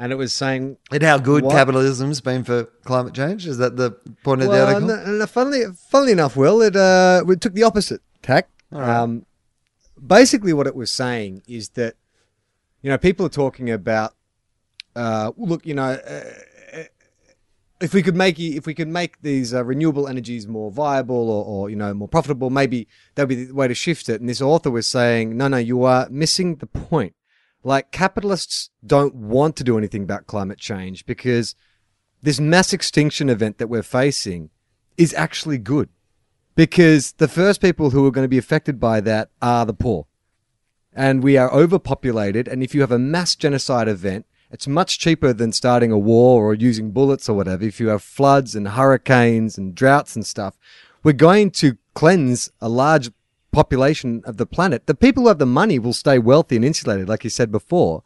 and 0.00 0.12
it 0.12 0.16
was 0.16 0.32
saying 0.32 0.78
And 0.90 1.02
how 1.02 1.18
good 1.18 1.44
What? 1.44 1.52
capitalism's 1.52 2.20
been 2.22 2.42
for 2.42 2.64
climate 2.84 3.12
change? 3.12 3.46
Is 3.46 3.58
that 3.58 3.76
the 3.76 3.92
point 4.24 4.42
of 4.42 4.48
the 4.48 4.66
article? 4.66 4.90
And, 4.90 5.18
no, 5.18 5.26
funnily, 5.26 5.64
funnily 5.88 6.12
enough, 6.12 6.36
Wil, 6.36 6.62
it, 6.62 6.74
uh, 6.74 7.22
it 7.28 7.40
took 7.40 7.52
the 7.52 7.64
opposite 7.64 8.00
tack. 8.22 8.48
Um, 8.72 9.26
basically, 10.04 10.54
what 10.54 10.66
it 10.66 10.74
was 10.74 10.90
saying 10.90 11.42
is 11.46 11.70
that, 11.70 11.96
you 12.80 12.90
know, 12.90 12.96
people 12.96 13.26
are 13.26 13.30
talking 13.30 13.70
about, 13.70 14.14
uh, 14.96 15.32
look, 15.36 15.66
you 15.66 15.74
know, 15.74 15.90
uh, 15.92 16.22
if 17.80 17.94
we 17.94 18.02
could 18.02 18.16
make 18.16 18.38
if 18.38 18.66
we 18.66 18.74
could 18.74 18.88
make 18.88 19.20
these 19.22 19.54
uh, 19.54 19.64
renewable 19.64 20.06
energies 20.06 20.46
more 20.46 20.70
viable 20.70 21.30
or, 21.30 21.44
or 21.44 21.70
you 21.70 21.76
know 21.76 21.94
more 21.94 22.08
profitable, 22.08 22.50
maybe 22.50 22.86
that 23.14 23.22
would 23.22 23.28
be 23.30 23.44
the 23.44 23.54
way 23.54 23.68
to 23.68 23.74
shift 23.74 24.08
it. 24.08 24.20
And 24.20 24.28
this 24.28 24.42
author 24.42 24.70
was 24.70 24.86
saying, 24.86 25.36
no, 25.36 25.48
no, 25.48 25.56
you 25.56 25.84
are 25.84 26.06
missing 26.10 26.56
the 26.56 26.66
point. 26.66 27.14
Like 27.62 27.92
capitalists 27.92 28.70
don't 28.84 29.14
want 29.14 29.56
to 29.56 29.64
do 29.64 29.76
anything 29.76 30.02
about 30.02 30.26
climate 30.26 30.58
change 30.58 31.04
because 31.04 31.54
this 32.22 32.40
mass 32.40 32.72
extinction 32.72 33.28
event 33.28 33.58
that 33.58 33.68
we're 33.68 33.82
facing 33.82 34.50
is 34.96 35.14
actually 35.14 35.58
good 35.58 35.88
because 36.54 37.12
the 37.12 37.28
first 37.28 37.60
people 37.60 37.90
who 37.90 38.06
are 38.06 38.10
going 38.10 38.24
to 38.24 38.28
be 38.28 38.38
affected 38.38 38.80
by 38.80 39.00
that 39.00 39.30
are 39.40 39.64
the 39.64 39.74
poor. 39.74 40.06
And 40.92 41.22
we 41.22 41.36
are 41.36 41.52
overpopulated. 41.52 42.48
And 42.48 42.62
if 42.62 42.74
you 42.74 42.80
have 42.80 42.92
a 42.92 42.98
mass 42.98 43.36
genocide 43.36 43.88
event, 43.88 44.26
it's 44.50 44.66
much 44.66 44.98
cheaper 44.98 45.32
than 45.32 45.52
starting 45.52 45.92
a 45.92 45.98
war 45.98 46.44
or 46.44 46.54
using 46.54 46.90
bullets 46.90 47.28
or 47.28 47.34
whatever. 47.34 47.64
If 47.64 47.78
you 47.78 47.88
have 47.88 48.02
floods 48.02 48.56
and 48.56 48.68
hurricanes 48.68 49.56
and 49.56 49.74
droughts 49.74 50.16
and 50.16 50.26
stuff, 50.26 50.58
we're 51.02 51.12
going 51.12 51.52
to 51.52 51.78
cleanse 51.94 52.50
a 52.60 52.68
large 52.68 53.10
population 53.52 54.22
of 54.24 54.36
the 54.36 54.46
planet. 54.46 54.86
The 54.86 54.94
people 54.94 55.22
who 55.24 55.28
have 55.28 55.38
the 55.38 55.46
money 55.46 55.78
will 55.78 55.92
stay 55.92 56.18
wealthy 56.18 56.56
and 56.56 56.64
insulated, 56.64 57.08
like 57.08 57.24
you 57.24 57.30
said 57.30 57.50
before. 57.50 58.02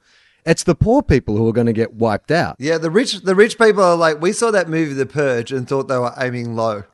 It's 0.47 0.63
the 0.63 0.75
poor 0.75 1.03
people 1.03 1.37
who 1.37 1.49
are 1.49 1.53
going 1.53 1.67
to 1.69 1.73
get 1.73 1.95
wiped 1.95 2.31
out. 2.31 2.57
yeah, 2.59 2.77
the 2.77 2.91
rich 2.91 3.21
the 3.23 3.35
rich 3.35 3.57
people 3.59 3.83
are 3.83 3.97
like, 3.97 4.21
we 4.21 4.33
saw 4.33 4.51
that 4.51 4.69
movie 4.69 4.93
The 4.93 5.07
Purge 5.07 5.53
and 5.53 5.67
thought 5.67 5.89
they 5.89 5.97
were 5.97 6.13
aiming 6.19 6.55
low. 6.55 6.85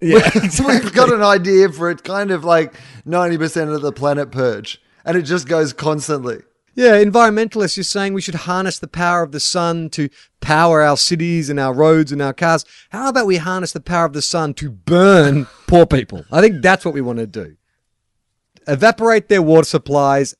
Yeah, 0.00 0.30
We've 0.66 0.92
got 0.94 1.12
an 1.12 1.22
idea 1.22 1.68
for 1.70 1.90
it 1.90 2.04
kind 2.04 2.30
of 2.30 2.44
like 2.44 2.74
90% 3.06 3.74
of 3.74 3.82
the 3.82 3.92
planet 3.92 4.30
purge. 4.30 4.80
And 5.04 5.16
it 5.16 5.22
just 5.22 5.48
goes 5.48 5.72
constantly. 5.72 6.38
Yeah, 6.74 7.02
environmentalists 7.02 7.76
you're 7.76 7.84
saying 7.84 8.14
we 8.14 8.20
should 8.22 8.36
harness 8.36 8.78
the 8.78 8.88
power 8.88 9.22
of 9.22 9.32
the 9.32 9.40
sun 9.40 9.90
to 9.90 10.08
power 10.40 10.80
our 10.82 10.96
cities 10.96 11.50
and 11.50 11.58
our 11.58 11.74
roads 11.74 12.12
and 12.12 12.22
our 12.22 12.32
cars. 12.32 12.64
How 12.90 13.08
about 13.08 13.26
we 13.26 13.38
harness 13.38 13.72
the 13.72 13.80
power 13.80 14.06
of 14.06 14.12
the 14.12 14.22
sun 14.22 14.54
to 14.54 14.70
burn 14.70 15.46
poor 15.66 15.84
people? 15.84 16.24
I 16.30 16.40
think 16.40 16.62
that's 16.62 16.84
what 16.84 16.94
we 16.94 17.00
want 17.00 17.18
to 17.18 17.26
do. 17.26 17.56
Evaporate 18.70 19.28
their 19.28 19.42
water 19.42 19.64
supplies, 19.64 20.36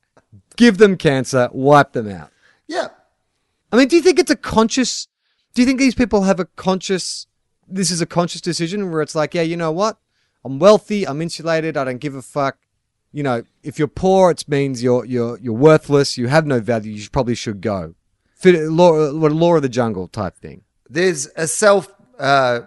give 0.55 0.77
them 0.77 0.95
cancer, 0.95 1.49
wipe 1.51 1.91
them 1.91 2.09
out. 2.09 2.31
Yeah. 2.65 2.87
I 3.73 3.75
mean, 3.75 3.89
do 3.89 3.97
you 3.97 4.01
think 4.01 4.19
it's 4.19 4.31
a 4.31 4.37
conscious? 4.37 5.09
Do 5.53 5.61
you 5.61 5.65
think 5.65 5.79
these 5.79 5.95
people 5.95 6.23
have 6.23 6.39
a 6.39 6.45
conscious? 6.45 7.27
This 7.67 7.91
is 7.91 7.99
a 7.99 8.05
conscious 8.05 8.39
decision 8.39 8.89
where 8.89 9.01
it's 9.01 9.15
like, 9.15 9.33
yeah, 9.33 9.41
you 9.41 9.57
know 9.57 9.73
what? 9.73 9.97
I'm 10.45 10.59
wealthy. 10.59 11.05
I'm 11.05 11.21
insulated. 11.21 11.75
I 11.75 11.83
don't 11.83 11.97
give 11.97 12.15
a 12.15 12.21
fuck. 12.21 12.57
You 13.11 13.23
know, 13.23 13.43
if 13.63 13.77
you're 13.77 13.89
poor, 13.89 14.31
it 14.31 14.47
means 14.47 14.81
you're 14.81 15.03
you're 15.03 15.37
you're 15.39 15.53
worthless. 15.53 16.17
You 16.17 16.27
have 16.27 16.45
no 16.45 16.61
value. 16.61 16.93
You 16.93 17.09
probably 17.09 17.35
should 17.35 17.59
go. 17.59 17.95
Fit, 18.33 18.55
law, 18.69 18.91
law 19.11 19.55
of 19.55 19.61
the 19.61 19.69
jungle 19.69 20.07
type 20.07 20.37
thing. 20.37 20.63
There's 20.89 21.27
a 21.35 21.47
self 21.47 21.93
uh, 22.17 22.61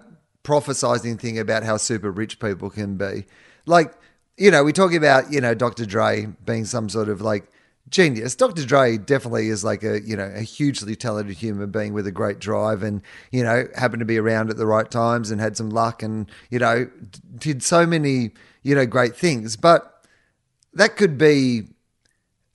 prophesizing 0.44 1.18
thing 1.18 1.38
about 1.38 1.64
how 1.64 1.79
super 1.79 2.11
rich 2.11 2.38
people 2.38 2.68
can 2.68 2.96
be. 2.96 3.24
Like, 3.66 3.94
you 4.37 4.51
know, 4.51 4.64
we 4.64 4.73
talk 4.73 4.92
about, 4.92 5.33
you 5.33 5.40
know, 5.40 5.55
Dr. 5.55 5.87
Dre 5.87 6.27
being 6.44 6.64
some 6.64 6.88
sort 6.88 7.09
of 7.09 7.20
like 7.20 7.47
genius. 7.88 8.35
Dr. 8.35 8.64
Dre 8.64 8.99
definitely 8.99 9.49
is 9.49 9.62
like 9.62 9.83
a, 9.83 10.01
you 10.03 10.16
know, 10.16 10.31
a 10.35 10.40
hugely 10.40 10.97
talented 10.97 11.37
human 11.37 11.70
being 11.70 11.92
with 11.92 12.07
a 12.07 12.12
great 12.12 12.38
drive 12.38 12.83
and, 12.83 13.03
you 13.31 13.44
know, 13.44 13.68
happened 13.77 14.01
to 14.01 14.07
be 14.07 14.18
around 14.18 14.51
at 14.51 14.57
the 14.57 14.66
right 14.66 14.90
times 14.90 15.31
and 15.31 15.40
had 15.40 15.57
some 15.57 15.70
luck 15.70 16.03
and, 16.03 16.31
you 16.51 16.59
know, 16.59 16.88
did 17.37 17.62
so 17.62 17.87
many, 17.87 18.31
you 18.62 18.75
know, 18.75 18.87
great 18.87 19.14
things. 19.14 19.57
But 19.57 20.05
that 20.73 20.97
could 20.97 21.16
be 21.16 21.68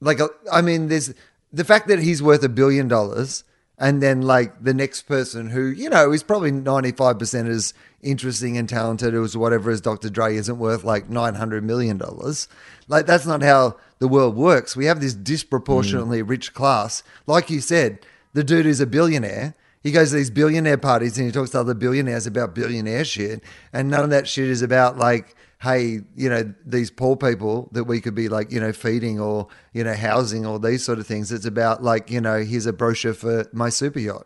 like 0.02 0.20
a, 0.20 0.30
I 0.52 0.62
mean, 0.62 0.88
there's 0.88 1.14
the 1.52 1.66
fact 1.66 1.88
that 1.88 2.00
he's 2.00 2.22
worth 2.22 2.44
a 2.44 2.50
billion 2.50 2.88
dollars, 2.88 3.44
and 3.78 4.04
then 4.04 4.22
like 4.22 4.62
the 4.64 4.74
next 4.74 5.04
person 5.04 5.50
who 5.50 5.66
you 5.66 5.90
know 5.90 6.12
is 6.12 6.24
probably 6.24 6.52
ninety 6.52 6.92
five 6.92 7.18
percent 7.18 7.48
as 7.48 7.74
interesting 8.02 8.58
and 8.58 8.68
talented 8.68 9.14
as 9.14 9.36
whatever 9.36 9.72
as 9.72 9.82
Dr. 9.82 10.10
Dre 10.10 10.36
isn't 10.36 10.58
worth 10.58 10.84
like 10.84 11.10
nine 11.10 11.36
hundred 11.36 11.64
million 11.64 11.98
dollars. 11.98 12.48
Like 12.88 13.06
that's 13.06 13.26
not 13.26 13.42
how 13.42 13.78
the 14.00 14.08
world 14.08 14.36
works. 14.36 14.76
We 14.76 14.86
have 14.86 15.02
this 15.02 15.14
disproportionately 15.14 16.22
mm. 16.22 16.30
rich 16.30 16.54
class. 16.54 17.04
Like 17.28 17.50
you 17.50 17.62
said, 17.62 18.00
the 18.34 18.44
dude 18.44 18.66
is 18.66 18.80
a 18.80 18.88
billionaire. 18.88 19.56
He 19.82 19.92
goes 19.92 20.10
to 20.10 20.18
these 20.18 20.30
billionaire 20.30 20.78
parties 20.78 21.18
and 21.18 21.26
he 21.26 21.32
talks 21.32 21.52
to 21.52 21.60
other 21.60 21.74
billionaires 21.74 22.28
about 22.28 22.54
billionaire 22.54 23.06
shit, 23.06 23.44
and 23.72 23.90
none 23.90 24.04
of 24.04 24.10
that 24.10 24.28
shit 24.28 24.50
is 24.50 24.62
about 24.62 24.98
like 24.98 25.36
hey, 25.62 26.00
you 26.16 26.30
know, 26.30 26.54
these 26.66 26.90
poor 26.90 27.18
people 27.18 27.70
that 27.74 27.84
we 27.84 28.00
could 28.00 28.16
be 28.16 28.30
like, 28.30 28.52
you 28.52 28.60
know, 28.60 28.72
feeding 28.72 29.20
or, 29.20 29.48
you 29.74 29.84
know, 29.84 29.94
housing 29.94 30.46
or 30.46 30.58
these 30.58 30.84
sort 30.84 31.00
of 31.00 31.08
things. 31.08 31.32
It's 31.32 31.46
about 31.46 31.84
like, 31.84 32.10
you 32.10 32.22
know, 32.22 32.44
here's 32.44 32.66
a 32.66 32.74
brochure 32.74 33.14
for 33.14 33.46
my 33.52 33.70
super 33.70 34.00
yacht. 34.00 34.26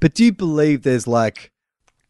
But 0.00 0.14
do 0.14 0.24
you 0.24 0.32
believe 0.32 0.82
there's 0.82 1.06
like 1.06 1.50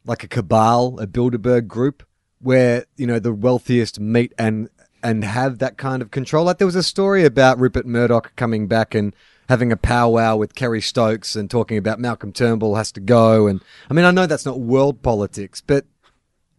like 0.07 0.23
a 0.23 0.29
cabal, 0.29 0.99
a 1.01 1.07
Bilderberg 1.07 1.67
group, 1.67 2.03
where 2.41 2.85
you 2.97 3.07
know 3.07 3.19
the 3.19 3.33
wealthiest 3.33 4.01
meet 4.01 4.33
and 4.39 4.69
and 5.03 5.25
have 5.25 5.59
that 5.59 5.77
kind 5.77 6.03
of 6.03 6.11
control? 6.11 6.45
Like 6.45 6.59
there 6.59 6.67
was 6.67 6.77
a 6.77 6.83
story 6.83 7.25
about 7.25 7.59
Rupert 7.59 7.87
Murdoch 7.87 8.35
coming 8.37 8.67
back 8.67 8.95
and 8.95 9.15
having 9.49 9.71
a 9.73 9.77
powwow 9.77 10.37
with 10.37 10.55
Kerry 10.55 10.81
Stokes 10.81 11.37
and 11.37 11.51
talking 11.51 11.77
about 11.77 12.01
Malcolm 12.01 12.33
Turnbull 12.33 12.77
has 12.77 12.91
to 12.93 13.01
go. 13.01 13.47
And 13.47 13.63
I 13.91 13.95
mean, 13.95 14.05
I 14.05 14.11
know 14.11 14.27
that's 14.27 14.47
not 14.47 14.61
world 14.61 15.03
politics, 15.03 15.61
but 15.61 15.85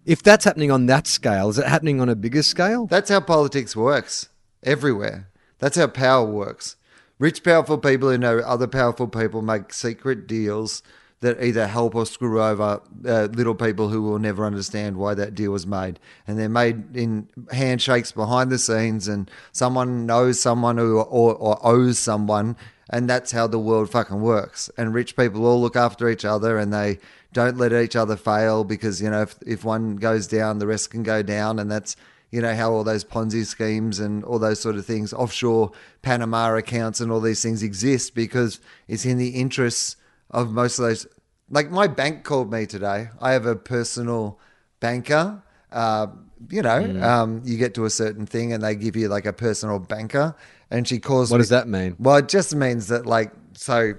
if 0.05 0.21
that's 0.21 0.45
happening 0.45 0.71
on 0.71 0.85
that 0.85 1.07
scale, 1.07 1.49
is 1.49 1.57
it 1.57 1.65
happening 1.65 1.99
on 1.99 2.09
a 2.09 2.15
bigger 2.15 2.43
scale? 2.43 2.85
That's 2.85 3.09
how 3.09 3.21
politics 3.21 3.75
works 3.75 4.29
everywhere. 4.63 5.29
That's 5.57 5.77
how 5.77 5.87
power 5.87 6.25
works. 6.25 6.75
Rich, 7.17 7.43
powerful 7.43 7.77
people 7.77 8.09
who 8.09 8.17
know 8.17 8.39
other 8.39 8.67
powerful 8.67 9.07
people 9.07 9.41
make 9.41 9.73
secret 9.73 10.27
deals 10.27 10.83
that 11.21 11.41
either 11.43 11.67
help 11.67 11.95
or 11.95 12.05
screw 12.05 12.41
over 12.41 12.81
uh, 13.07 13.27
little 13.31 13.55
people 13.55 13.89
who 13.89 14.01
will 14.01 14.19
never 14.19 14.45
understand 14.45 14.97
why 14.97 15.13
that 15.13 15.33
deal 15.33 15.51
was 15.51 15.65
made. 15.65 15.99
And 16.27 16.37
they're 16.37 16.49
made 16.49 16.95
in 16.95 17.29
handshakes 17.51 18.11
behind 18.11 18.51
the 18.51 18.59
scenes, 18.59 19.07
and 19.07 19.29
someone 19.51 20.05
knows 20.05 20.39
someone 20.39 20.77
who 20.77 20.99
or, 20.99 21.35
or 21.35 21.59
owes 21.63 21.97
someone, 21.97 22.57
and 22.89 23.09
that's 23.09 23.31
how 23.31 23.47
the 23.47 23.59
world 23.59 23.89
fucking 23.89 24.21
works. 24.21 24.69
And 24.77 24.93
rich 24.93 25.15
people 25.15 25.45
all 25.45 25.61
look 25.61 25.75
after 25.75 26.09
each 26.09 26.25
other, 26.25 26.57
and 26.57 26.73
they 26.73 26.99
don't 27.33 27.57
let 27.57 27.73
each 27.73 27.95
other 27.95 28.15
fail 28.15 28.63
because 28.63 29.01
you 29.01 29.09
know 29.09 29.23
if 29.23 29.35
if 29.45 29.63
one 29.63 29.95
goes 29.95 30.27
down, 30.27 30.59
the 30.59 30.67
rest 30.67 30.89
can 30.89 31.03
go 31.03 31.23
down, 31.23 31.59
and 31.59 31.71
that's 31.71 31.95
you 32.29 32.41
know 32.41 32.53
how 32.53 32.71
all 32.71 32.83
those 32.83 33.03
Ponzi 33.03 33.45
schemes 33.45 33.99
and 33.99 34.23
all 34.25 34.39
those 34.39 34.59
sort 34.59 34.75
of 34.75 34.85
things, 34.85 35.13
offshore 35.13 35.71
Panama 36.01 36.55
accounts 36.55 36.99
and 36.99 37.11
all 37.11 37.21
these 37.21 37.41
things 37.41 37.63
exist 37.63 38.13
because 38.13 38.59
it's 38.87 39.05
in 39.05 39.17
the 39.17 39.29
interests 39.29 39.95
of 40.35 40.51
most 40.51 40.77
of 40.79 40.85
those. 40.85 41.07
Like 41.49 41.71
my 41.71 41.87
bank 41.87 42.23
called 42.23 42.51
me 42.51 42.65
today. 42.65 43.09
I 43.21 43.31
have 43.31 43.45
a 43.45 43.55
personal 43.55 44.39
banker. 44.79 45.41
Uh, 45.71 46.07
you 46.49 46.61
know, 46.61 46.81
Mm. 46.81 47.01
um, 47.03 47.41
you 47.45 47.57
get 47.57 47.73
to 47.75 47.85
a 47.85 47.89
certain 47.89 48.25
thing 48.25 48.53
and 48.53 48.61
they 48.63 48.75
give 48.75 48.95
you 48.95 49.07
like 49.07 49.25
a 49.25 49.33
personal 49.33 49.79
banker, 49.79 50.35
and 50.69 50.87
she 50.87 50.99
calls. 50.99 51.31
What 51.31 51.37
me- 51.37 51.41
does 51.43 51.49
that 51.49 51.67
mean? 51.67 51.95
Well, 51.99 52.17
it 52.17 52.27
just 52.29 52.53
means 52.55 52.87
that 52.87 53.05
like 53.05 53.31
so, 53.53 53.93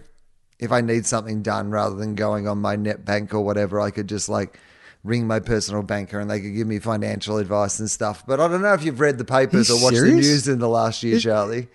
if 0.59 0.71
I 0.73 0.81
need 0.81 1.07
something 1.07 1.43
done 1.43 1.71
rather 1.71 1.97
than 1.97 2.15
going 2.15 2.47
on 2.47 2.59
my 2.59 2.77
net 2.77 3.05
bank 3.05 3.33
or 3.35 3.41
whatever, 3.41 3.81
I 3.81 3.91
could 3.91 4.09
just 4.09 4.29
like 4.29 4.59
ring 5.05 5.27
my 5.27 5.39
personal 5.41 5.83
banker 5.83 6.19
and 6.21 6.29
they 6.31 6.41
could 6.41 6.55
give 6.55 6.67
me 6.67 6.79
financial 6.81 7.39
advice 7.39 7.79
and 7.79 7.89
stuff. 7.91 8.25
But 8.27 8.41
I 8.41 8.49
don't 8.49 8.61
know 8.63 8.75
if 8.75 8.85
you've 8.85 8.99
read 9.01 9.19
the 9.19 9.25
papers 9.25 9.71
or 9.71 9.81
watched 9.83 9.97
serious? 9.99 10.15
the 10.27 10.33
news 10.33 10.49
in 10.49 10.59
the 10.59 10.69
last 10.69 11.03
year, 11.03 11.19
Charlie. 11.21 11.69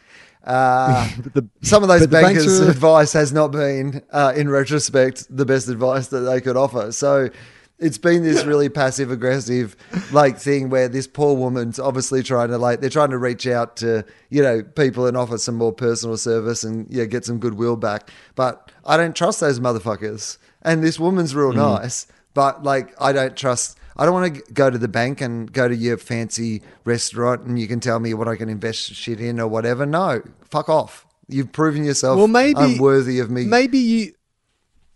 Uh, 0.44 1.08
The- 1.34 1.48
some 1.62 1.84
of 1.84 1.90
those 1.90 2.08
bankers' 2.08 2.60
are- 2.62 2.70
advice 2.70 3.14
has 3.14 3.32
not 3.32 3.52
been, 3.52 4.02
uh, 4.12 4.34
in 4.36 4.50
retrospect, 4.50 5.26
the 5.36 5.46
best 5.46 5.68
advice 5.70 6.08
that 6.08 6.22
they 6.22 6.42
could 6.42 6.58
offer. 6.58 6.92
So 6.92 7.30
it's 7.80 7.98
been 7.98 8.24
this 8.24 8.44
really 8.44 8.70
passive 8.82 9.12
aggressive 9.12 9.76
like 10.12 10.38
thing 10.38 10.70
where 10.70 10.88
this 10.88 11.08
poor 11.08 11.36
woman's 11.36 11.80
obviously 11.80 12.22
trying 12.24 12.50
to 12.50 12.58
like 12.58 12.80
they're 12.80 12.90
trying 12.92 13.10
to 13.10 13.18
reach 13.18 13.48
out 13.48 13.76
to 13.78 14.06
you 14.30 14.42
know 14.44 14.62
people 14.62 15.08
and 15.08 15.18
offer 15.18 15.38
some 15.40 15.56
more 15.56 15.74
personal 15.74 16.16
service 16.16 16.64
and 16.64 16.86
yeah 16.92 17.06
get 17.06 17.26
some 17.26 17.40
goodwill 17.40 17.76
back. 17.76 18.10
But 18.36 18.72
I 18.86 18.98
don't 18.98 19.16
trust 19.16 19.40
those 19.40 19.60
motherfuckers. 19.60 20.38
And 20.64 20.84
this 20.84 21.00
woman's 21.00 21.34
real 21.34 21.54
nice, 21.54 22.06
but 22.36 22.62
like 22.64 22.94
I 23.02 23.12
don't 23.14 23.36
trust. 23.36 23.78
I 24.02 24.06
don't 24.06 24.16
want 24.16 24.34
to 24.34 24.54
go 24.54 24.72
to 24.72 24.80
the 24.80 24.88
bank 24.88 25.22
and 25.22 25.54
go 25.54 25.68
to 25.68 25.76
your 25.76 25.96
fancy 25.96 26.64
restaurant 26.86 27.44
and 27.44 27.60
you 27.60 27.68
can 27.68 27.80
tell 27.80 28.00
me 28.00 28.16
what 28.16 28.28
I 28.28 28.36
can 28.36 28.50
invest 28.50 28.96
shit 28.96 29.22
in 29.22 29.40
or 29.40 29.48
whatever. 29.48 29.86
No, 29.86 30.24
fuck 30.50 30.70
off. 30.70 31.06
You've 31.28 31.52
proven 31.52 31.84
yourself 31.86 32.18
Well, 32.18 32.28
maybe 32.28 32.60
unworthy 32.60 33.20
of 33.20 33.30
me. 33.30 33.46
Maybe 33.46 33.78
you, 33.78 34.14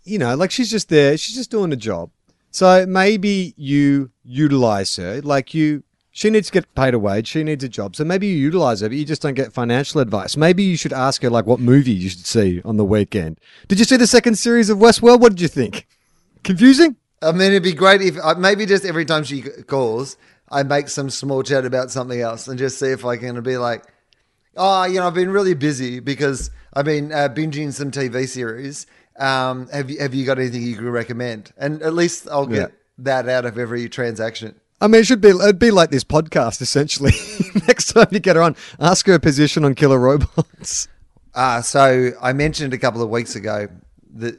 you 0.06 0.18
know, 0.18 0.34
like 0.36 0.50
she's 0.50 0.72
just 0.72 0.90
there. 0.90 1.18
She's 1.18 1.36
just 1.36 1.52
doing 1.52 1.72
a 1.72 1.76
job. 1.76 2.10
So 2.50 2.88
maybe 2.88 3.54
you 3.58 4.10
utilize 4.24 4.96
her. 4.96 5.22
Like 5.22 5.54
you, 5.54 5.84
she 6.10 6.32
needs 6.32 6.48
to 6.48 6.54
get 6.54 6.74
paid 6.74 6.96
a 6.96 7.00
wage. 7.00 7.28
She 7.28 7.44
needs 7.44 7.64
a 7.64 7.70
job. 7.70 7.96
So 7.96 8.06
maybe 8.06 8.26
you 8.26 8.34
utilize 8.38 8.82
her, 8.82 8.90
but 8.90 8.98
you 8.98 9.06
just 9.06 9.22
don't 9.22 9.36
get 9.36 9.54
financial 9.54 10.02
advice. 10.02 10.36
Maybe 10.36 10.64
you 10.64 10.78
should 10.78 10.94
ask 10.94 11.22
her 11.22 11.30
like 11.30 11.46
what 11.46 11.60
movie 11.60 11.92
you 11.92 12.10
should 12.10 12.26
see 12.26 12.60
on 12.66 12.78
the 12.78 12.86
weekend. 12.86 13.40
Did 13.68 13.78
you 13.78 13.86
see 13.86 13.98
the 13.98 14.08
second 14.08 14.40
series 14.40 14.72
of 14.72 14.80
Westworld? 14.80 15.20
What 15.20 15.30
did 15.34 15.42
you 15.42 15.48
think? 15.48 15.86
Confusing? 16.44 16.96
I 17.26 17.32
mean, 17.32 17.48
it'd 17.52 17.64
be 17.64 17.74
great 17.74 18.02
if 18.02 18.18
uh, 18.24 18.36
maybe 18.38 18.66
just 18.66 18.86
every 18.86 19.06
time 19.06 19.24
she 19.24 19.42
calls, 19.42 20.18
I 20.50 20.64
make 20.64 20.90
some 20.90 21.10
small 21.10 21.42
chat 21.44 21.66
about 21.66 21.92
something 21.92 22.20
else 22.22 22.48
and 22.48 22.58
just 22.60 22.78
see 22.80 22.88
if 22.88 23.04
I 23.04 23.18
can 23.18 23.42
be 23.42 23.58
like, 23.58 23.84
oh, 24.56 24.84
you 24.86 25.00
know, 25.00 25.08
I've 25.08 25.14
been 25.14 25.32
really 25.32 25.54
busy 25.56 26.00
because 26.00 26.52
I've 26.74 26.86
been 26.86 27.12
uh, 27.12 27.30
binging 27.30 27.74
some 27.74 27.92
TV 27.92 28.28
series. 28.28 28.86
Um, 29.18 29.68
have 29.70 29.90
you 29.90 30.00
have 30.00 30.14
you 30.14 30.26
got 30.26 30.40
anything 30.40 30.62
you 30.62 30.76
can 30.76 30.90
recommend? 30.90 31.52
And 31.58 31.82
at 31.82 31.94
least 31.94 32.28
I'll 32.30 32.46
get 32.46 32.70
Yeah. 32.70 32.76
that 33.00 33.30
out 33.30 33.46
of 33.46 33.58
every 33.58 33.88
transaction. 33.90 34.56
I 34.82 34.88
mean, 34.88 35.02
it 35.02 35.08
should 35.08 35.22
be 35.22 35.30
it'd 35.30 35.58
be 35.58 35.72
like 35.72 35.90
this 35.90 36.04
podcast 36.04 36.62
essentially. 36.62 37.14
Next 37.68 37.94
time 37.94 38.08
you 38.12 38.20
get 38.20 38.36
her 38.36 38.42
on, 38.42 38.56
ask 38.80 39.08
her 39.08 39.14
a 39.14 39.20
position 39.20 39.64
on 39.66 39.74
killer 39.74 39.98
robots. 40.00 40.90
Uh, 41.34 41.62
so 41.62 42.12
I 42.22 42.34
mentioned 42.34 42.74
a 42.74 42.78
couple 42.78 43.02
of 43.02 43.10
weeks 43.10 43.36
ago 43.36 43.68
the 44.16 44.32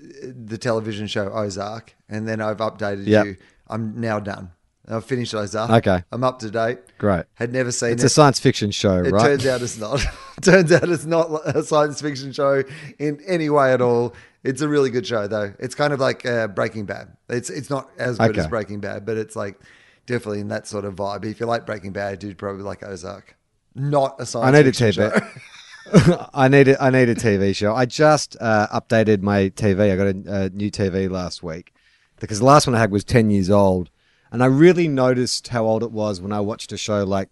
the 0.46 0.58
television 0.58 1.06
show 1.06 1.30
Ozark, 1.32 1.94
and 2.08 2.26
then 2.26 2.40
I've 2.40 2.58
updated 2.58 3.06
Yep. 3.06 3.26
you. 3.26 3.36
I'm 3.68 4.00
now 4.00 4.18
done. 4.18 4.50
I've 4.88 5.04
finished 5.04 5.34
Ozark. 5.34 5.70
Okay. 5.70 6.02
I'm 6.12 6.22
up 6.24 6.38
to 6.38 6.50
date. 6.50 6.78
Great. 6.98 7.24
Had 7.34 7.52
never 7.52 7.72
seen 7.72 7.90
It's 7.90 8.04
it. 8.04 8.06
a 8.06 8.08
science 8.08 8.38
fiction 8.38 8.70
show, 8.70 9.02
It 9.02 9.10
right? 9.12 9.22
turns 9.26 9.44
out 9.46 9.60
it's 9.60 9.76
not. 9.78 10.00
turns 10.40 10.70
out 10.72 10.88
it's 10.88 11.04
not 11.04 11.28
a 11.44 11.62
science 11.64 12.00
fiction 12.00 12.32
show 12.32 12.62
in 12.98 13.20
any 13.26 13.50
way 13.50 13.72
at 13.72 13.80
all. 13.82 14.14
It's 14.44 14.62
a 14.62 14.68
really 14.68 14.90
good 14.90 15.04
show 15.06 15.26
though. 15.26 15.52
It's 15.58 15.74
kind 15.74 15.92
of 15.92 15.98
like 16.00 16.24
uh, 16.24 16.46
Breaking 16.48 16.84
Bad. 16.86 17.08
It's 17.28 17.50
it's 17.50 17.68
not 17.68 17.90
as 17.98 18.16
good 18.18 18.38
as 18.38 18.46
Breaking 18.46 18.78
Bad, 18.80 19.04
but 19.04 19.16
it's 19.16 19.34
like 19.34 19.58
definitely 20.06 20.38
in 20.40 20.48
that 20.48 20.68
sort 20.68 20.84
of 20.84 20.94
vibe. 20.94 21.24
If 21.24 21.40
you 21.40 21.46
like 21.46 21.66
Breaking 21.66 21.92
Bad, 21.92 22.22
you'd 22.22 22.38
probably 22.38 22.62
like 22.62 22.84
Ozark. 22.84 23.34
Not 23.74 24.14
a 24.20 24.24
science 24.24 24.46
I 24.56 24.62
need 24.62 24.76
fiction 24.76 24.86
TV. 24.92 25.12
show. 25.20 25.26
I 26.34 26.48
need 26.48 26.68
a, 26.68 26.82
I 26.82 26.90
need 26.90 27.08
a 27.08 27.14
TV 27.14 27.54
show. 27.54 27.74
I 27.74 27.86
just 27.86 28.36
uh, 28.40 28.66
updated 28.72 29.22
my 29.22 29.50
TV. 29.50 29.92
I 29.92 29.96
got 29.96 30.06
a, 30.06 30.44
a 30.44 30.50
new 30.50 30.70
TV 30.70 31.08
last 31.08 31.42
week 31.42 31.72
because 32.18 32.40
the 32.40 32.44
last 32.44 32.66
one 32.66 32.74
I 32.74 32.80
had 32.80 32.90
was 32.90 33.04
ten 33.04 33.30
years 33.30 33.50
old, 33.50 33.90
and 34.32 34.42
I 34.42 34.46
really 34.46 34.88
noticed 34.88 35.48
how 35.48 35.64
old 35.64 35.82
it 35.82 35.92
was 35.92 36.20
when 36.20 36.32
I 36.32 36.40
watched 36.40 36.72
a 36.72 36.76
show 36.76 37.04
like 37.04 37.28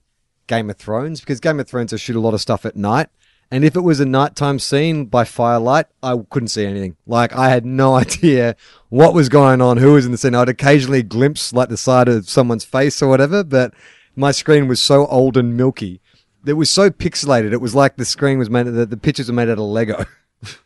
Game 0.47 0.71
of 0.71 0.77
Thrones 0.77 1.21
because 1.21 1.41
Game 1.41 1.59
of 1.59 1.67
Thrones 1.67 1.93
I 1.93 1.97
shoot 1.97 2.17
a 2.17 2.21
lot 2.21 2.35
of 2.35 2.41
stuff 2.41 2.65
at 2.65 2.77
night, 2.77 3.09
and 3.51 3.65
if 3.65 3.75
it 3.75 3.81
was 3.81 3.99
a 3.99 4.07
nighttime 4.07 4.61
scene 4.61 5.07
by 5.07 5.25
firelight, 5.25 5.87
I 6.03 6.17
couldn't 6.31 6.49
see 6.49 6.65
anything. 6.65 6.97
Like 7.07 7.35
I 7.35 7.49
had 7.49 7.67
no 7.67 7.95
idea 7.97 8.55
what 8.89 9.15
was 9.15 9.29
going 9.29 9.63
on, 9.63 9.79
who 9.79 9.95
was 9.95 10.07
in 10.07 10.13
the 10.13 10.19
scene. 10.19 10.35
I'd 10.35 10.49
occasionally 10.49 11.03
glimpse 11.03 11.53
like 11.53 11.71
the 11.71 11.77
side 11.77 12.09
of 12.09 12.29
someone's 12.29 12.65
face 12.65 13.03
or 13.03 13.09
whatever, 13.09 13.43
but 13.43 13.75
my 14.15 14.31
screen 14.31 14.69
was 14.69 14.81
so 14.81 15.07
old 15.07 15.37
and 15.37 15.57
milky. 15.57 16.01
It 16.47 16.55
was 16.55 16.71
so 16.71 16.91
pixelated. 16.91 17.53
It 17.53 17.61
was 17.61 17.75
like 17.75 17.97
the 17.97 18.05
screen 18.05 18.39
was 18.39 18.51
made. 18.51 18.67
The, 18.67 18.87
the 18.87 18.97
pictures 18.97 19.29
were 19.29 19.35
made 19.35 19.49
out 19.49 19.59
of 19.59 19.65
Lego. 19.65 20.05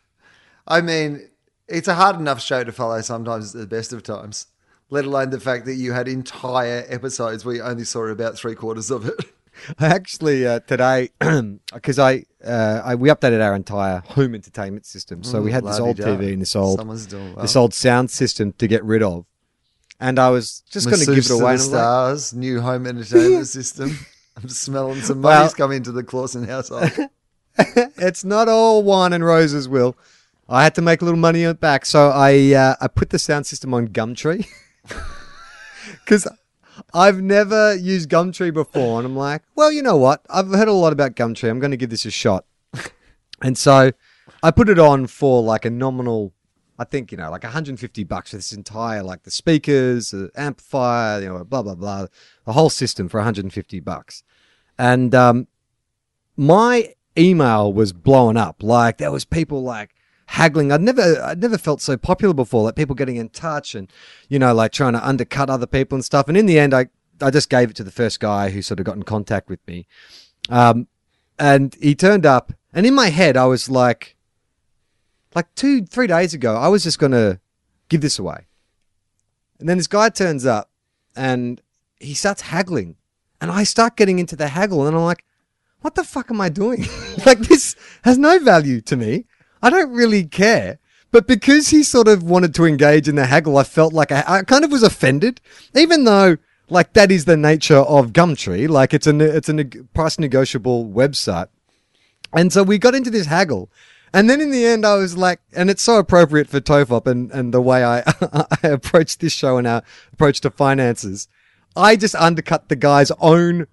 I 0.67 0.81
mean, 0.81 1.29
it's 1.67 1.87
a 1.87 1.95
hard 1.95 2.17
enough 2.17 2.41
show 2.41 2.63
to 2.63 2.71
follow 2.71 3.01
sometimes 3.01 3.55
at 3.55 3.61
the 3.61 3.67
best 3.67 3.93
of 3.93 4.03
times. 4.03 4.47
Let 4.89 5.05
alone 5.05 5.29
the 5.29 5.39
fact 5.39 5.65
that 5.65 5.75
you 5.75 5.93
had 5.93 6.07
entire 6.07 6.83
episodes 6.89 7.45
where 7.45 7.55
you 7.55 7.61
only 7.61 7.83
saw 7.83 8.07
about 8.07 8.35
three 8.35 8.55
quarters 8.55 8.89
of 8.89 9.07
it. 9.07 9.15
I 9.79 9.87
actually 9.87 10.47
uh, 10.47 10.59
today 10.61 11.09
because 11.73 11.99
I, 11.99 12.23
uh, 12.43 12.81
I 12.83 12.95
we 12.95 13.09
updated 13.09 13.43
our 13.43 13.55
entire 13.55 13.99
home 13.99 14.33
entertainment 14.33 14.85
system, 14.85 15.23
so 15.23 15.41
we 15.41 15.51
had 15.51 15.65
this 15.65 15.79
old. 15.79 15.97
TV 15.97 16.33
and 16.33 16.41
this 16.41 16.55
old 16.55 16.85
well. 16.85 17.35
this 17.41 17.55
old 17.55 17.73
sound 17.73 18.09
system 18.09 18.53
to 18.53 18.67
get 18.67 18.83
rid 18.83 19.03
of, 19.03 19.25
and 19.99 20.17
I 20.17 20.29
was 20.29 20.63
just 20.69 20.87
going 20.87 20.99
to 20.99 21.05
give 21.05 21.25
it 21.25 21.27
to 21.27 21.33
away. 21.33 21.57
the 21.57 21.61
and 21.61 21.61
I'm 21.61 21.71
like, 21.71 21.79
stars, 21.81 22.33
new 22.33 22.61
home 22.61 22.87
entertainment 22.87 23.47
system. 23.59 23.97
I'm 24.41 24.49
smelling 24.49 25.01
some 25.01 25.21
Well- 25.21 25.39
money's 25.39 25.53
come 25.53 25.71
into 25.71 25.91
the 25.91 26.03
Clausen 26.03 26.45
household. 26.47 26.91
it's 27.57 28.23
not 28.23 28.47
all 28.47 28.83
wine 28.83 29.13
and 29.13 29.23
roses, 29.25 29.67
Wil. 29.67 29.97
I 30.47 30.63
had 30.63 30.73
to 30.75 30.81
make 30.81 31.01
a 31.01 31.05
little 31.05 31.19
money 31.19 31.51
back, 31.53 31.85
so 31.85 32.09
I 32.09 32.53
uh, 32.53 32.75
I 32.81 32.87
put 32.87 33.11
the 33.11 33.19
sound 33.19 33.45
system 33.45 33.73
on 33.73 33.89
Gumtree 33.89 34.47
because 36.03 36.27
I've 36.93 37.21
never 37.21 37.75
used 37.75 38.09
Gumtree 38.09 38.53
before, 38.53 38.97
and 38.99 39.05
I'm 39.05 39.15
like, 39.15 39.43
well, 39.55 39.71
you 39.71 39.83
know 39.83 39.97
what? 39.97 40.25
I've 40.29 40.47
heard 40.47 40.67
a 40.67 40.73
lot 40.73 40.93
about 40.93 41.15
Gumtree. 41.15 41.49
I'm 41.49 41.59
going 41.59 41.71
to 41.71 41.77
give 41.77 41.91
this 41.91 42.05
a 42.05 42.11
shot, 42.11 42.45
and 43.43 43.57
so 43.57 43.91
I 44.41 44.51
put 44.51 44.69
it 44.69 44.79
on 44.79 45.05
for 45.07 45.43
like 45.43 45.65
a 45.65 45.69
nominal. 45.69 46.33
I 46.79 46.85
think 46.85 47.11
you 47.11 47.17
know, 47.17 47.29
like 47.29 47.43
150 47.43 48.03
bucks 48.05 48.31
for 48.31 48.37
this 48.37 48.53
entire, 48.53 49.03
like 49.03 49.23
the 49.23 49.31
speakers, 49.31 50.11
the 50.11 50.31
amplifier, 50.35 51.21
you 51.21 51.27
know, 51.27 51.43
blah 51.43 51.61
blah 51.61 51.75
blah, 51.75 52.07
the 52.45 52.53
whole 52.53 52.69
system 52.69 53.09
for 53.09 53.17
150 53.17 53.79
bucks, 53.81 54.23
and 54.77 55.13
um, 55.13 55.47
my 56.37 56.93
email 57.17 57.71
was 57.71 57.93
blowing 57.93 58.37
up. 58.37 58.63
Like 58.63 58.97
there 58.97 59.11
was 59.11 59.25
people 59.25 59.61
like 59.61 59.93
haggling. 60.29 60.71
I'd 60.71 60.81
never, 60.81 61.21
I'd 61.23 61.41
never 61.41 61.57
felt 61.57 61.81
so 61.81 61.97
popular 61.97 62.33
before. 62.33 62.63
Like 62.63 62.75
people 62.75 62.95
getting 62.95 63.17
in 63.17 63.29
touch 63.29 63.75
and, 63.75 63.91
you 64.29 64.39
know, 64.39 64.53
like 64.53 64.71
trying 64.71 64.93
to 64.93 65.05
undercut 65.05 65.49
other 65.49 65.67
people 65.67 65.95
and 65.95 66.05
stuff. 66.05 66.27
And 66.27 66.37
in 66.37 66.45
the 66.45 66.59
end, 66.59 66.73
I, 66.73 66.87
I 67.21 67.31
just 67.31 67.49
gave 67.49 67.71
it 67.71 67.75
to 67.77 67.83
the 67.83 67.91
first 67.91 68.19
guy 68.19 68.49
who 68.49 68.61
sort 68.61 68.79
of 68.79 68.85
got 68.85 68.95
in 68.95 69.03
contact 69.03 69.49
with 69.49 69.59
me. 69.67 69.87
Um, 70.49 70.87
and 71.37 71.75
he 71.81 71.95
turned 71.95 72.25
up, 72.25 72.53
and 72.73 72.85
in 72.85 72.93
my 72.93 73.07
head, 73.07 73.37
I 73.37 73.45
was 73.45 73.69
like, 73.69 74.15
like 75.35 75.53
two, 75.55 75.85
three 75.85 76.07
days 76.07 76.33
ago, 76.33 76.55
I 76.55 76.67
was 76.67 76.83
just 76.83 76.99
gonna 76.99 77.39
give 77.89 78.01
this 78.01 78.19
away. 78.19 78.47
And 79.59 79.67
then 79.67 79.77
this 79.77 79.87
guy 79.87 80.09
turns 80.09 80.45
up, 80.45 80.69
and 81.15 81.61
he 81.99 82.13
starts 82.13 82.43
haggling, 82.43 82.95
and 83.41 83.51
I 83.51 83.63
start 83.63 83.97
getting 83.97 84.19
into 84.19 84.35
the 84.35 84.47
haggle, 84.47 84.87
and 84.87 84.95
I'm 84.95 85.03
like 85.03 85.23
what 85.81 85.95
the 85.95 86.03
fuck 86.03 86.29
am 86.29 86.41
I 86.41 86.49
doing? 86.49 86.85
like 87.25 87.39
this 87.39 87.75
has 88.03 88.17
no 88.17 88.39
value 88.39 88.81
to 88.81 88.95
me. 88.95 89.25
I 89.61 89.69
don't 89.69 89.91
really 89.91 90.25
care. 90.25 90.79
But 91.11 91.27
because 91.27 91.69
he 91.69 91.83
sort 91.83 92.07
of 92.07 92.21
wanted 92.23 92.53
to 92.55 92.65
engage 92.65 93.07
in 93.07 93.15
the 93.15 93.25
haggle, 93.25 93.57
I 93.57 93.63
felt 93.63 93.93
like 93.93 94.11
I, 94.11 94.23
I 94.27 94.43
kind 94.43 94.63
of 94.63 94.71
was 94.71 94.83
offended, 94.83 95.41
even 95.75 96.03
though 96.03 96.37
like 96.69 96.93
that 96.93 97.11
is 97.11 97.25
the 97.25 97.37
nature 97.37 97.77
of 97.77 98.13
Gumtree. 98.13 98.69
Like 98.69 98.93
it's 98.93 99.07
a 99.07 99.19
it's 99.19 99.49
a 99.49 99.65
price 99.93 100.19
negotiable 100.19 100.85
website, 100.85 101.47
and 102.31 102.53
so 102.53 102.61
we 102.61 102.77
got 102.77 102.93
into 102.93 103.09
this 103.09 103.25
haggle. 103.25 103.71
And 104.13 104.29
then 104.29 104.41
in 104.41 104.51
the 104.51 104.65
end, 104.65 104.85
I 104.85 104.95
was 104.95 105.15
like, 105.15 105.39
and 105.53 105.69
it's 105.69 105.81
so 105.81 105.97
appropriate 105.97 106.47
for 106.47 106.59
Tofop 106.59 107.07
and, 107.07 107.31
and 107.31 107.53
the 107.53 107.61
way 107.61 107.83
I, 107.83 107.99
I 108.63 108.67
approach 108.67 109.17
this 109.17 109.33
show 109.33 109.57
and 109.57 109.67
our 109.67 109.83
approach 110.13 110.41
to 110.41 110.49
finances. 110.49 111.27
I 111.75 111.95
just 111.95 112.15
undercut 112.15 112.69
the 112.69 112.75
guy's 112.75 113.11
own 113.19 113.67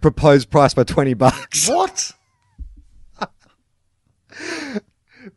proposed 0.00 0.50
price 0.50 0.74
by 0.74 0.84
20 0.84 1.14
bucks 1.14 1.68
What? 1.68 2.12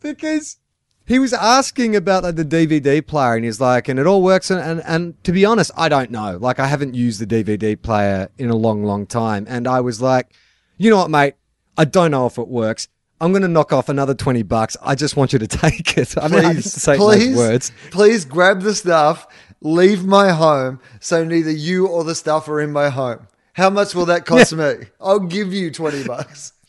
because 0.01 0.57
he 1.05 1.19
was 1.19 1.33
asking 1.33 1.95
about 1.95 2.23
like, 2.23 2.35
the 2.35 2.45
DVD 2.45 3.05
player 3.05 3.35
and 3.35 3.43
he's 3.43 3.59
like, 3.59 3.87
and 3.87 3.99
it 3.99 4.05
all 4.05 4.21
works. 4.21 4.51
And, 4.51 4.61
and, 4.61 4.83
and 4.85 5.23
to 5.23 5.31
be 5.31 5.45
honest, 5.45 5.71
I 5.75 5.89
don't 5.89 6.11
know. 6.11 6.37
Like, 6.37 6.59
I 6.59 6.67
haven't 6.67 6.93
used 6.93 7.19
the 7.19 7.25
DVD 7.25 7.81
player 7.81 8.29
in 8.37 8.49
a 8.49 8.55
long, 8.55 8.83
long 8.83 9.05
time. 9.05 9.45
And 9.49 9.67
I 9.67 9.81
was 9.81 10.01
like, 10.01 10.31
you 10.77 10.89
know 10.89 10.97
what, 10.97 11.09
mate? 11.09 11.35
I 11.77 11.85
don't 11.85 12.11
know 12.11 12.27
if 12.27 12.37
it 12.37 12.47
works. 12.47 12.87
I'm 13.21 13.31
going 13.31 13.43
to 13.43 13.47
knock 13.47 13.71
off 13.71 13.87
another 13.87 14.13
20 14.15 14.43
bucks. 14.43 14.75
I 14.81 14.95
just 14.95 15.15
want 15.15 15.31
you 15.31 15.39
to 15.39 15.47
take 15.47 15.97
it. 15.97 16.17
I 16.17 16.27
mean, 16.27 16.43
I 16.43 16.53
Please, 16.53 16.73
say 16.73 16.97
please, 16.97 17.27
those 17.27 17.37
words. 17.37 17.71
please 17.91 18.25
grab 18.25 18.61
the 18.61 18.73
stuff, 18.73 19.27
leave 19.61 20.03
my 20.05 20.31
home, 20.31 20.79
so 20.99 21.23
neither 21.23 21.51
you 21.51 21.87
or 21.87 22.03
the 22.03 22.15
stuff 22.15 22.49
are 22.49 22.59
in 22.59 22.71
my 22.71 22.89
home. 22.89 23.27
How 23.53 23.69
much 23.69 23.93
will 23.93 24.07
that 24.07 24.25
cost 24.25 24.53
me? 24.55 24.73
I'll 24.99 25.19
give 25.19 25.53
you 25.53 25.71
twenty 25.71 26.03
bucks. 26.03 26.53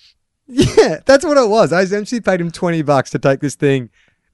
Yeah, 0.48 0.98
that's 1.06 1.24
what 1.24 1.38
it 1.38 1.48
was. 1.48 1.72
I 1.72 1.80
essentially 1.80 2.20
paid 2.20 2.38
him 2.40 2.50
20 2.50 2.82
bucks 2.82 3.10
to 3.12 3.18
take 3.18 3.40
this 3.40 3.54
thing 3.54 3.88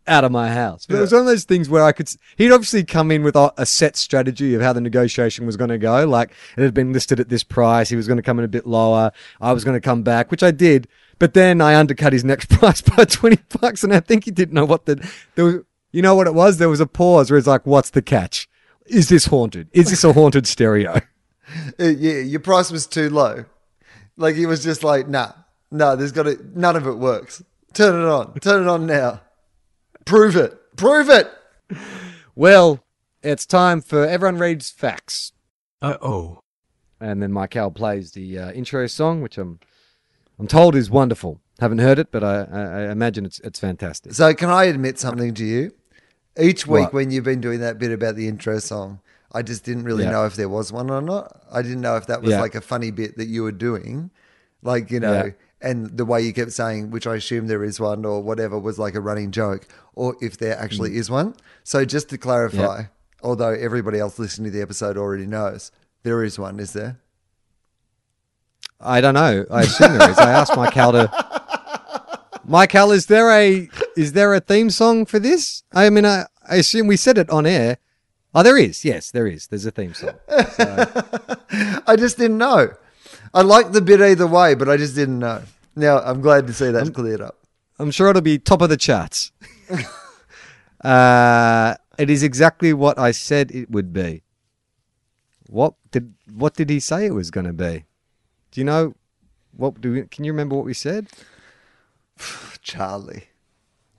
out 0.09 0.25
of 0.25 0.33
my 0.33 0.49
house. 0.51 0.85
But 0.85 0.97
it 0.97 1.01
was 1.01 1.13
one 1.13 1.21
of 1.21 1.27
those 1.27 1.45
things 1.45 1.69
where 1.69 1.85
I 1.85 1.93
could, 1.93 2.11
he'd 2.37 2.51
obviously 2.51 2.83
come 2.83 3.13
in 3.13 3.23
with 3.23 3.37
a 3.37 3.65
set 3.65 3.97
strategy 3.97 4.55
of 4.55 4.63
how 4.63 4.73
the 4.73 4.81
negotiation 4.81 5.47
was 5.47 5.57
going 5.57 5.71
to 5.71 5.79
go. 5.79 6.07
Like 6.09 6.31
it 6.57 6.63
had 6.63 6.75
been 6.75 6.93
listed 6.93 7.21
at 7.21 7.29
this 7.29 7.45
price. 7.45 7.89
He 7.89 7.95
was 7.95 8.09
going 8.09 8.17
to 8.17 8.23
come 8.23 8.39
in 8.39 8.45
a 8.45 8.49
bit 8.49 8.67
lower. 8.67 9.13
I 9.41 9.53
was 9.53 9.63
going 9.65 9.77
to 9.77 9.81
come 9.81 10.03
back, 10.03 10.33
which 10.33 10.43
I 10.43 10.51
did. 10.51 10.89
But 11.19 11.35
then 11.35 11.61
I 11.61 11.75
undercut 11.75 12.13
his 12.13 12.25
next 12.25 12.49
price 12.51 12.81
by 12.81 13.05
20 13.05 13.39
bucks. 13.61 13.85
And 13.85 13.93
I 13.93 14.01
think 14.01 14.25
he 14.25 14.31
didn't 14.31 14.55
know 14.55 14.65
what 14.65 14.87
the, 14.87 14.97
there 15.35 15.45
was, 15.45 15.57
you 15.93 16.03
know 16.03 16.15
what 16.15 16.27
it 16.27 16.35
was? 16.35 16.59
There 16.59 16.69
was 16.69 16.81
a 16.81 16.87
pause 16.87 17.31
where 17.31 17.39
it's 17.39 17.47
like, 17.47 17.67
what's 17.67 17.91
the 17.91 18.03
catch? 18.03 18.49
Is 18.87 19.09
this 19.09 19.27
haunted? 19.27 19.69
Is 19.73 19.91
this 19.91 20.05
a 20.05 20.13
haunted 20.13 20.47
stereo? 20.47 21.01
Uh, 21.81 21.85
yeah, 21.85 22.19
your 22.19 22.41
price 22.41 22.71
was 22.71 22.87
too 22.87 23.09
low. 23.09 23.47
Like 24.19 24.37
he 24.37 24.45
was 24.45 24.63
just 24.63 24.85
like, 24.85 25.09
nah, 25.09 25.33
no, 25.71 25.97
there's 25.97 26.13
got 26.13 26.25
to, 26.25 26.39
none 26.55 26.77
of 26.77 26.87
it 26.87 26.99
works. 26.99 27.43
Turn 27.73 27.95
it 27.95 28.07
on. 28.07 28.35
Turn 28.41 28.65
it 28.65 28.69
on 28.69 28.85
now. 28.85 29.23
Prove 30.05 30.37
it. 30.37 30.77
Prove 30.77 31.09
it. 31.09 31.31
Well, 32.35 32.85
it's 33.23 33.47
time 33.47 33.81
for 33.81 34.07
everyone 34.07 34.39
reads 34.39 34.71
facts. 34.71 35.33
Uh 35.81 35.97
oh. 36.03 36.41
and 37.01 37.23
then 37.23 37.33
my 37.33 37.43
Michael 37.43 37.71
plays 37.71 38.13
the 38.13 38.39
uh, 38.39 38.53
intro 38.53 38.87
song, 38.87 39.23
which 39.23 39.39
I'm 39.39 39.59
I'm 40.39 40.47
told 40.47 40.75
is 40.75 40.91
wonderful. 40.91 41.41
Haven't 41.59 41.79
heard 41.79 41.99
it, 41.99 42.13
but 42.13 42.23
I, 42.23 42.43
I, 42.45 42.93
imagine 42.93 43.27
it's 43.27 43.41
it's 43.41 43.59
fantastic. 43.59 44.13
So 44.15 44.33
can 44.35 44.51
I 44.51 44.65
admit 44.65 44.99
something 44.99 45.35
to 45.35 45.45
you? 45.45 45.73
Each 46.41 46.67
week 46.67 46.85
What? 46.85 46.93
when 46.93 47.11
you've 47.11 47.25
been 47.25 47.41
doing 47.41 47.61
that 47.61 47.79
bit 47.79 47.91
about 47.91 48.15
the 48.15 48.29
intro 48.29 48.61
song, 48.61 49.01
I 49.33 49.43
just 49.43 49.65
didn't 49.65 49.85
really 49.85 50.05
Yeah. 50.05 50.13
know 50.13 50.27
if 50.27 50.37
there 50.37 50.49
was 50.49 50.73
one 50.73 50.89
or 50.89 51.03
not. 51.03 51.43
I 51.51 51.63
didn't 51.63 51.81
know 51.81 51.97
if 51.97 52.07
that 52.07 52.23
was 52.23 52.31
Yeah. 52.31 52.41
like 52.41 52.55
a 52.55 52.61
funny 52.61 52.93
bit 52.93 53.17
that 53.17 53.27
you 53.27 53.43
were 53.43 53.53
doing, 53.53 54.11
like 54.63 54.93
you 54.93 55.01
know, 55.01 55.25
Yeah. 55.25 55.31
and 55.61 55.97
the 55.97 56.05
way 56.05 56.23
you 56.23 56.33
kept 56.33 56.53
saying, 56.53 56.91
which 56.91 57.09
I 57.09 57.17
assume 57.17 57.49
there 57.49 57.65
is 57.65 57.81
one 57.81 58.05
or 58.05 58.23
whatever, 58.23 58.57
was 58.57 58.79
like 58.79 58.95
a 58.95 59.01
running 59.01 59.33
joke, 59.33 59.67
or 59.95 60.17
if 60.21 60.39
there 60.39 60.57
actually 60.57 60.91
mm. 60.91 60.97
is 60.97 61.11
one. 61.11 61.35
So 61.65 61.85
just 61.85 62.09
to 62.11 62.19
clarify, 62.19 62.85
although 63.21 63.53
everybody 63.53 63.99
else 63.99 64.17
listening 64.21 64.53
to 64.53 64.57
the 64.57 64.63
episode 64.63 64.97
already 64.97 65.27
knows, 65.27 65.73
there 66.05 66.23
is 66.23 66.39
one, 66.39 66.61
is 66.61 66.73
there? 66.73 67.01
I 68.81 69.01
don't 69.01 69.15
know. 69.15 69.45
I 69.51 69.63
assume 69.63 69.99
there 69.99 70.11
is. 70.11 70.19
I 70.19 70.31
asked 70.31 70.57
Michael 70.57 70.93
to. 70.93 71.29
Michael, 72.45 72.93
is 72.93 73.07
there 73.07 73.31
a 73.31 73.69
is 73.97 74.13
there 74.13 74.33
a 74.33 74.41
theme 74.41 74.71
song 74.71 75.05
for 75.05 75.19
this? 75.19 75.63
I 75.73 75.91
mean, 75.91 76.07
I, 76.07 76.27
I 76.49 76.57
assume 76.57 76.87
we 76.87 76.97
said 76.97 77.19
it 77.19 77.29
on 77.31 77.45
air. 77.45 77.79
Oh, 78.35 78.43
there 78.43 78.57
is. 78.57 78.85
Yes, 78.85 79.11
there 79.11 79.27
is. 79.27 79.49
There's 79.49 79.67
a 79.67 79.71
theme 79.71 79.95
song. 79.95 80.15
I 80.29 81.97
just 81.99 82.19
didn't 82.19 82.39
know. 82.39 82.71
I 83.35 83.43
like 83.43 83.73
the 83.73 83.83
bit 83.83 84.01
either 84.01 84.27
way, 84.27 84.55
but 84.55 84.69
I 84.69 84.77
just 84.77 84.95
didn't 84.95 85.19
know. 85.19 85.43
Now 85.77 85.99
I'm 85.99 86.21
glad 86.21 86.47
to 86.47 86.53
see 86.53 86.71
that's 86.71 86.91
cleared 86.91 87.21
up. 87.21 87.37
I'm 87.79 87.91
sure 87.91 88.09
it'll 88.09 88.23
be 88.23 88.39
top 88.39 88.63
of 88.63 88.71
the 88.71 88.77
charts. 88.77 89.33
uh, 90.85 91.75
it 91.99 92.11
is 92.11 92.23
exactly 92.23 92.73
what 92.73 92.99
I 92.99 93.11
said 93.11 93.51
it 93.51 93.71
would 93.71 93.93
be. 93.93 94.23
What 95.49 95.75
did 95.91 96.15
what 96.33 96.55
did 96.55 96.71
he 96.71 96.81
say 96.81 97.07
it 97.07 97.15
was 97.15 97.31
going 97.31 97.47
to 97.47 97.53
be? 97.53 97.85
Do 98.51 98.61
you 98.61 98.65
know 98.65 98.95
what 99.57 99.81
do 99.81 99.93
we, 99.93 100.03
can 100.03 100.25
you 100.25 100.33
remember 100.33 100.57
what 100.57 100.65
we 100.65 100.75
said? 100.75 101.09
Charlie. 102.63 103.25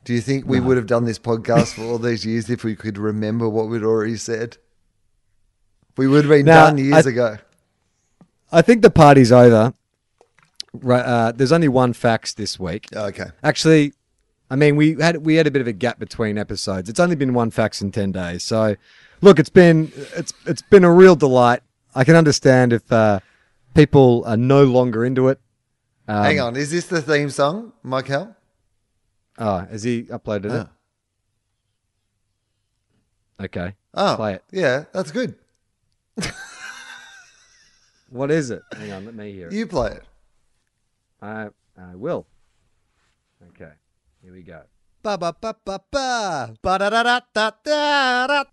Do 0.05 0.13
you 0.13 0.21
think 0.21 0.45
we 0.47 0.59
would 0.59 0.77
have 0.77 0.87
done 0.87 1.05
this 1.05 1.19
podcast 1.19 1.75
for 1.75 1.83
all 1.83 1.99
these 1.99 2.25
years 2.25 2.49
if 2.49 2.63
we 2.63 2.75
could 2.75 2.97
remember 2.97 3.47
what 3.47 3.67
we'd 3.67 3.83
already 3.83 4.17
said? 4.17 4.57
We 5.97 6.07
would 6.07 6.23
have 6.25 6.29
been 6.31 6.45
Now, 6.45 6.67
done 6.67 6.77
years 6.77 7.05
I- 7.05 7.09
ago. 7.09 7.37
I 8.51 8.61
think 8.63 8.81
the 8.81 8.89
party's 8.89 9.31
over. 9.31 9.73
Right, 10.73 11.01
uh, 11.05 11.31
there's 11.33 11.51
only 11.51 11.67
one 11.67 11.93
fax 11.93 12.33
this 12.33 12.59
week. 12.59 12.87
Okay. 12.95 13.25
Actually, 13.43 13.93
I 14.49 14.55
mean 14.55 14.75
we 14.75 14.95
had 14.99 15.17
we 15.17 15.35
had 15.35 15.45
a 15.47 15.51
bit 15.51 15.61
of 15.61 15.67
a 15.67 15.73
gap 15.73 15.99
between 15.99 16.37
episodes. 16.37 16.89
It's 16.89 16.99
only 16.99 17.15
been 17.15 17.33
one 17.33 17.49
fax 17.51 17.81
in 17.81 17.91
ten 17.91 18.11
days. 18.11 18.43
So, 18.43 18.75
look, 19.21 19.39
it's 19.39 19.49
been 19.49 19.91
it's 20.15 20.31
it's 20.45 20.61
been 20.63 20.83
a 20.83 20.91
real 20.91 21.15
delight. 21.15 21.61
I 21.95 22.03
can 22.03 22.15
understand 22.15 22.73
if 22.73 22.91
uh, 22.91 23.19
people 23.73 24.23
are 24.25 24.37
no 24.37 24.63
longer 24.63 25.03
into 25.05 25.27
it. 25.29 25.39
Um, 26.07 26.23
Hang 26.23 26.39
on. 26.39 26.55
Is 26.55 26.71
this 26.71 26.85
the 26.87 27.01
theme 27.01 27.29
song, 27.29 27.73
Michael? 27.83 28.35
Oh, 29.37 29.59
has 29.59 29.83
he 29.83 30.03
uploaded 30.03 30.51
Oh. 30.51 30.55
it? 30.61 30.67
Ah. 33.39 33.43
Okay. 33.45 33.75
Oh, 33.93 34.15
Play 34.17 34.33
it. 34.35 34.43
Yeah, 34.51 34.85
that's 34.93 35.11
good. 35.11 35.35
What 38.11 38.31
is 38.31 38.49
it? 38.49 38.63
Hang 38.75 38.91
on, 38.91 39.05
let 39.05 39.13
me 39.13 39.31
hear 39.33 39.49
it. 39.49 39.53
You 39.53 39.67
play 39.67 39.91
it. 39.91 40.03
I 41.21 41.49
I 41.77 41.93
will. 41.93 42.25
Okay. 43.49 43.69
Here 44.23 44.33
we 44.33 44.41
go. 44.41 44.61
Ba 45.03 45.15
ba 45.15 45.31
ba 45.39 45.53
ba 45.63 45.79
ba 45.91 46.49
ba 46.59 46.77
da 46.79 46.89
da 46.89 47.03
da 47.03 47.51
da 47.63 48.25
da 48.25 48.43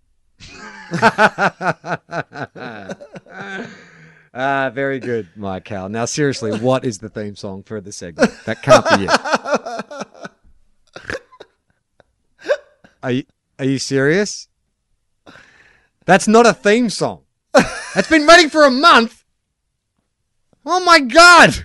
Ah, 4.39 4.69
very 4.69 5.01
good, 5.01 5.31
Mike 5.35 5.65
Cal. 5.65 5.89
Now, 5.89 6.05
seriously, 6.05 6.59
what 6.59 6.85
is 6.85 6.99
the 6.99 7.09
theme 7.09 7.37
song 7.37 7.63
for 7.63 7.81
the 7.81 7.91
segment? 7.91 8.31
That 8.45 8.63
can't 8.63 8.85
be 8.91 9.07
it. 9.07 9.11
Are 13.03 13.13
you, 13.13 13.25
are 13.59 13.65
you 13.65 13.79
serious? 13.79 14.49
That's 16.05 16.29
not 16.29 16.45
a 16.45 16.53
theme 16.53 16.91
song. 16.91 17.23
That's 17.95 18.11
been 18.11 18.27
running 18.27 18.51
for 18.51 18.65
a 18.65 18.71
month. 18.71 19.25
Oh 20.67 20.85
my 20.85 21.01
god! 21.01 21.65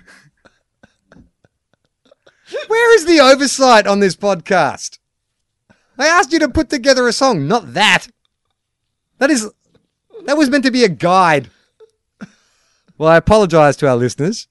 Where 2.68 2.94
is 2.94 3.04
the 3.04 3.20
oversight 3.20 3.86
on 3.86 4.00
this 4.00 4.16
podcast? 4.16 4.98
I 5.98 6.06
asked 6.06 6.32
you 6.32 6.38
to 6.38 6.48
put 6.48 6.70
together 6.70 7.06
a 7.06 7.12
song, 7.12 7.46
not 7.46 7.74
that. 7.74 8.06
That 9.18 9.30
is 9.30 9.50
that 10.24 10.38
was 10.38 10.48
meant 10.48 10.64
to 10.64 10.70
be 10.70 10.84
a 10.84 10.88
guide. 10.88 11.50
Well, 13.02 13.10
I 13.10 13.16
apologize 13.16 13.76
to 13.78 13.88
our 13.88 13.96
listeners. 13.96 14.46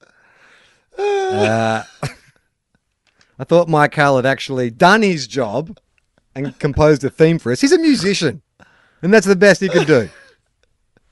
Uh, 0.98 1.84
I 3.38 3.44
thought 3.44 3.66
Mike 3.66 3.94
Hale 3.94 4.16
had 4.16 4.26
actually 4.26 4.68
done 4.68 5.00
his 5.00 5.26
job 5.26 5.78
and 6.34 6.58
composed 6.58 7.02
a 7.02 7.08
theme 7.08 7.38
for 7.38 7.50
us. 7.50 7.62
He's 7.62 7.72
a 7.72 7.78
musician, 7.78 8.42
and 9.00 9.14
that's 9.14 9.26
the 9.26 9.36
best 9.36 9.62
he 9.62 9.70
could 9.70 9.86
do. 9.86 10.10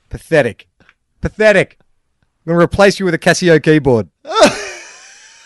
Pathetic. 0.09 0.67
Pathetic. 1.21 1.79
I'm 1.81 2.51
going 2.51 2.59
to 2.59 2.63
replace 2.63 2.99
you 2.99 3.05
with 3.05 3.15
a 3.15 3.17
Casio 3.17 3.59
keyboard. 3.63 4.07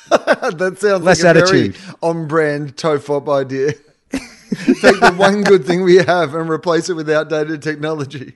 that 0.09 0.75
sounds 0.77 1.01
Less 1.01 1.23
like 1.23 1.37
a 1.37 1.39
attitude. 1.39 1.77
very 1.77 1.95
on-brand 2.01 2.75
Tofop 2.75 3.33
idea. 3.33 3.71
Take 4.11 4.99
the 4.99 5.15
one 5.15 5.43
good 5.43 5.63
thing 5.63 5.81
we 5.83 5.95
have 5.95 6.35
and 6.35 6.49
replace 6.49 6.89
it 6.89 6.93
with 6.95 7.09
outdated 7.09 7.61
technology. 7.61 8.35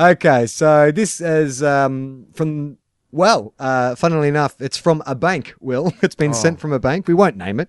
Okay, 0.00 0.46
so 0.46 0.90
this 0.90 1.20
is 1.20 1.62
um, 1.62 2.24
from, 2.32 2.78
well, 3.12 3.52
uh, 3.58 3.94
funnily 3.96 4.28
enough, 4.28 4.58
it's 4.58 4.78
from 4.78 5.02
a 5.04 5.14
bank, 5.14 5.52
Wil. 5.60 5.92
It's 6.02 6.14
been 6.14 6.32
sent 6.32 6.58
from 6.58 6.72
a 6.72 6.78
bank. 6.78 7.06
We 7.06 7.12
won't 7.12 7.36
name 7.36 7.60
it 7.60 7.68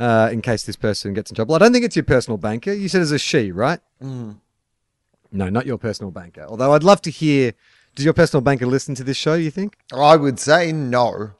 uh, 0.00 0.28
in 0.32 0.42
case 0.42 0.64
this 0.64 0.74
person 0.74 1.14
gets 1.14 1.30
in 1.30 1.36
trouble. 1.36 1.54
I 1.54 1.58
don't 1.58 1.72
think 1.72 1.84
it's 1.84 1.94
your 1.94 2.04
personal 2.04 2.36
banker. 2.36 2.72
You 2.72 2.88
said 2.88 3.00
it's 3.00 3.12
a 3.12 3.18
she, 3.18 3.52
right? 3.52 3.78
No, 4.00 5.48
not 5.48 5.66
your 5.66 5.78
personal 5.78 6.10
banker. 6.10 6.44
Although 6.48 6.72
I'd 6.74 6.82
love 6.82 7.00
to 7.02 7.12
hear, 7.12 7.52
does 7.94 8.04
your 8.04 8.14
personal 8.14 8.40
banker 8.40 8.66
listen 8.66 8.96
to 8.96 9.04
this 9.04 9.16
show, 9.16 9.34
you 9.34 9.52
think? 9.52 9.76
I 9.94 10.16
would 10.16 10.40
say 10.40 10.72
no, 10.72 11.30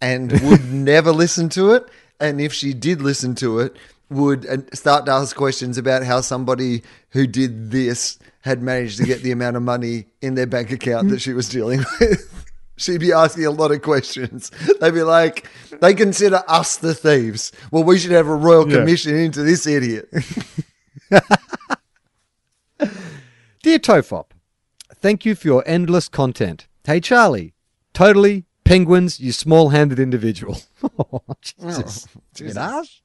and 0.00 0.40
would 0.40 0.72
never 0.72 1.10
listen 1.10 1.48
to 1.50 1.72
it. 1.72 1.84
and 2.20 2.40
if 2.40 2.52
she 2.52 2.74
did 2.74 3.02
listen 3.02 3.34
to 3.36 3.58
it, 3.58 3.76
would 4.08 4.46
uh, 4.46 4.58
start 4.72 5.04
to 5.06 5.12
ask 5.12 5.34
questions 5.36 5.76
about 5.78 6.04
how 6.04 6.20
somebody 6.20 6.82
who 7.10 7.26
did 7.26 7.72
this 7.72 8.18
had 8.48 8.62
managed 8.62 8.96
to 8.98 9.04
get 9.04 9.22
the 9.22 9.30
amount 9.30 9.56
of 9.56 9.62
money 9.62 10.06
in 10.20 10.34
their 10.34 10.46
bank 10.46 10.72
account 10.72 11.10
that 11.10 11.20
she 11.20 11.32
was 11.32 11.48
dealing 11.48 11.84
with. 12.00 12.34
She'd 12.76 13.00
be 13.00 13.12
asking 13.12 13.44
a 13.46 13.50
lot 13.50 13.72
of 13.72 13.82
questions. 13.82 14.50
They'd 14.80 14.94
be 14.94 15.02
like, 15.02 15.48
they 15.80 15.94
consider 15.94 16.42
us 16.48 16.76
the 16.76 16.94
thieves. 16.94 17.50
Well, 17.72 17.82
we 17.84 17.98
should 17.98 18.12
have 18.12 18.28
a 18.28 18.34
royal 18.34 18.70
Yeah. 18.70 18.78
commission 18.78 19.16
into 19.16 19.42
this 19.42 19.66
idiot. 19.66 20.08
Dear 23.62 23.78
Tofop, 23.78 24.26
thank 24.94 25.24
you 25.24 25.34
for 25.34 25.48
your 25.48 25.64
endless 25.66 26.08
content. 26.08 26.68
Hey, 26.84 27.00
Charlie, 27.00 27.54
totally 27.92 28.44
penguins, 28.64 29.18
you 29.18 29.32
small 29.32 29.70
handed 29.70 29.98
individual. 29.98 30.58
oh, 30.98 31.22
Jesus. 31.42 32.06
Oh, 32.16 32.20
Bit 32.38 32.56
harsh. 32.56 33.00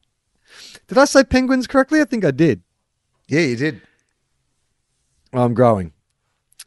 Did 0.87 0.97
I 0.99 1.05
say 1.05 1.23
penguins 1.23 1.65
correctly? 1.67 1.99
I 1.99 2.05
think 2.05 2.23
I 2.23 2.31
did. 2.31 2.61
Yeah, 3.27 3.39
you 3.41 3.55
did. 3.55 3.81
I'm 5.33 5.53
growing. 5.53 5.93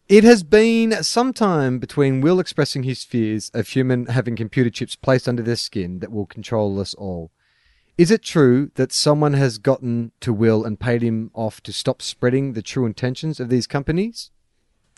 It 0.09 0.23
has 0.25 0.43
been 0.43 1.03
some 1.03 1.33
time 1.33 1.79
between 1.79 2.21
Wil 2.21 2.39
expressing 2.39 2.85
his 2.85 3.03
fears 3.03 3.51
of 3.55 3.69
human 3.69 4.07
having 4.07 4.37
computer 4.37 4.71
chips 4.71 4.95
placed 4.95 5.29
under 5.29 5.43
their 5.43 5.57
skin 5.57 5.99
that 5.99 6.13
will 6.13 6.27
control 6.27 6.79
us 6.79 6.95
all. 6.95 7.33
Is 7.99 8.11
it 8.11 8.23
true 8.23 8.71
that 8.75 8.93
someone 8.93 9.33
has 9.33 9.59
gotten 9.59 10.13
to 10.21 10.33
Wil 10.33 10.65
and 10.65 10.79
paid 10.79 11.03
him 11.03 11.31
off 11.35 11.61
to 11.63 11.73
stop 11.73 12.03
spreading 12.03 12.53
the 12.53 12.63
true 12.63 12.87
intentions 12.87 13.41
of 13.41 13.49
these 13.49 13.67
companies? 13.67 14.31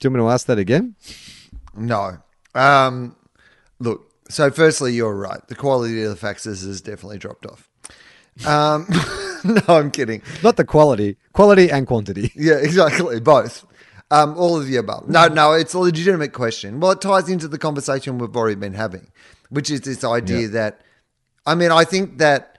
Do 0.00 0.06
you 0.06 0.10
want 0.10 0.24
me 0.24 0.28
to 0.28 0.32
ask 0.32 0.46
that 0.46 0.58
again? 0.58 0.96
No. 1.76 2.18
Um, 2.54 3.16
look, 3.78 4.12
so 4.28 4.50
firstly, 4.50 4.92
you're 4.94 5.16
right. 5.16 5.46
The 5.46 5.54
quality 5.54 6.02
of 6.02 6.20
the 6.20 6.26
faxes 6.26 6.66
has 6.66 6.80
definitely 6.80 7.18
dropped 7.18 7.46
off. 7.46 7.70
Um, 8.46 8.86
no, 9.44 9.60
I'm 9.68 9.90
kidding. 9.90 10.22
Not 10.42 10.56
the 10.56 10.64
quality, 10.64 11.16
quality 11.32 11.70
and 11.70 11.86
quantity. 11.86 12.32
Yeah, 12.36 12.54
exactly. 12.54 13.20
Both. 13.20 13.64
Um, 14.10 14.38
all 14.38 14.56
of 14.58 14.66
the 14.66 14.76
above. 14.76 15.08
No, 15.08 15.28
no, 15.28 15.52
it's 15.52 15.74
a 15.74 15.78
legitimate 15.78 16.32
question. 16.32 16.80
Well, 16.80 16.92
it 16.92 17.00
ties 17.02 17.28
into 17.28 17.46
the 17.46 17.58
conversation 17.58 18.16
we've 18.16 18.34
already 18.34 18.54
been 18.54 18.72
having, 18.72 19.10
which 19.50 19.70
is 19.70 19.82
this 19.82 20.02
idea 20.02 20.40
Yeah. 20.40 20.46
that, 20.48 20.80
I 21.44 21.54
mean, 21.54 21.70
I 21.70 21.84
think 21.84 22.16
that 22.18 22.58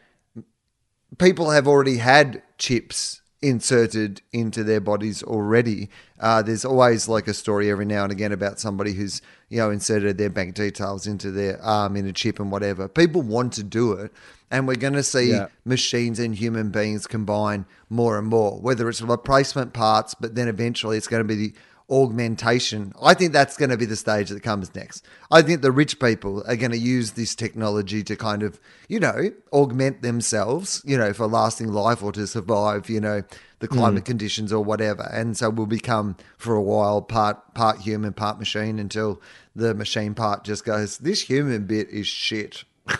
people 1.17 1.49
have 1.49 1.67
already 1.67 1.97
had 1.97 2.43
chips 2.59 3.18
inserted 3.41 4.21
into 4.33 4.63
their 4.63 4.81
bodies 4.81 5.23
already. 5.23 5.89
Uh, 6.19 6.41
there's 6.41 6.65
always 6.65 7.07
like 7.07 7.27
a 7.27 7.33
story 7.33 7.69
every 7.71 7.85
now 7.85 8.03
and 8.03 8.11
again 8.11 8.31
about 8.31 8.59
somebody 8.59 8.93
who's 8.93 9.21
you 9.49 9.57
know 9.57 9.69
inserted 9.71 10.17
their 10.17 10.29
bank 10.29 10.55
details 10.55 11.07
into 11.07 11.31
their 11.31 11.61
arm 11.61 11.95
in 11.95 12.05
a 12.05 12.13
chip 12.13 12.39
and 12.39 12.51
whatever. 12.51 12.87
People 12.87 13.21
want 13.21 13.53
to 13.53 13.63
do 13.63 13.93
it, 13.93 14.11
and 14.51 14.67
we're 14.67 14.75
going 14.75 14.93
to 14.93 15.03
see 15.03 15.31
Yeah. 15.31 15.47
machines 15.65 16.19
and 16.19 16.35
human 16.35 16.69
beings 16.69 17.07
combine 17.07 17.65
more 17.89 18.17
and 18.17 18.27
more. 18.27 18.59
Whether 18.59 18.89
it's 18.89 19.01
replacement 19.01 19.73
parts, 19.73 20.13
but 20.13 20.35
then 20.35 20.47
eventually 20.47 20.97
it's 20.97 21.07
going 21.07 21.21
to 21.23 21.27
be 21.27 21.35
the 21.35 21.53
augmentation. 21.89 22.93
I 23.01 23.13
think 23.13 23.33
that's 23.33 23.57
going 23.57 23.69
to 23.69 23.77
be 23.77 23.85
the 23.85 23.95
stage 23.95 24.29
that 24.29 24.43
comes 24.43 24.73
next. 24.75 25.05
I 25.31 25.41
think 25.41 25.61
the 25.61 25.71
rich 25.71 25.99
people 25.99 26.43
are 26.47 26.55
going 26.55 26.71
to 26.71 26.77
use 26.77 27.11
this 27.11 27.35
technology 27.35 28.03
to 28.03 28.15
kind 28.15 28.43
of, 28.43 28.59
you 28.87 28.99
know, 28.99 29.31
augment 29.51 30.01
themselves, 30.01 30.81
you 30.85 30.97
know, 30.97 31.13
for 31.13 31.27
lasting 31.27 31.71
life 31.71 32.03
or 32.03 32.11
to 32.11 32.27
survive, 32.27 32.89
you 32.89 32.99
know, 32.99 33.23
the 33.59 33.67
climate 33.67 34.05
conditions 34.05 34.53
or 34.53 34.63
whatever. 34.63 35.09
And 35.11 35.35
so 35.37 35.49
we'll 35.49 35.65
become 35.65 36.15
for 36.37 36.55
a 36.55 36.61
while 36.61 37.01
part 37.01 37.53
part 37.53 37.79
human, 37.79 38.13
part 38.13 38.39
machine 38.39 38.79
until 38.79 39.21
the 39.55 39.73
machine 39.73 40.13
part 40.13 40.43
just 40.43 40.63
goes, 40.65 40.99
this 40.99 41.23
human 41.23 41.65
bit 41.65 41.89
is 41.89 42.07
shit. 42.07 42.63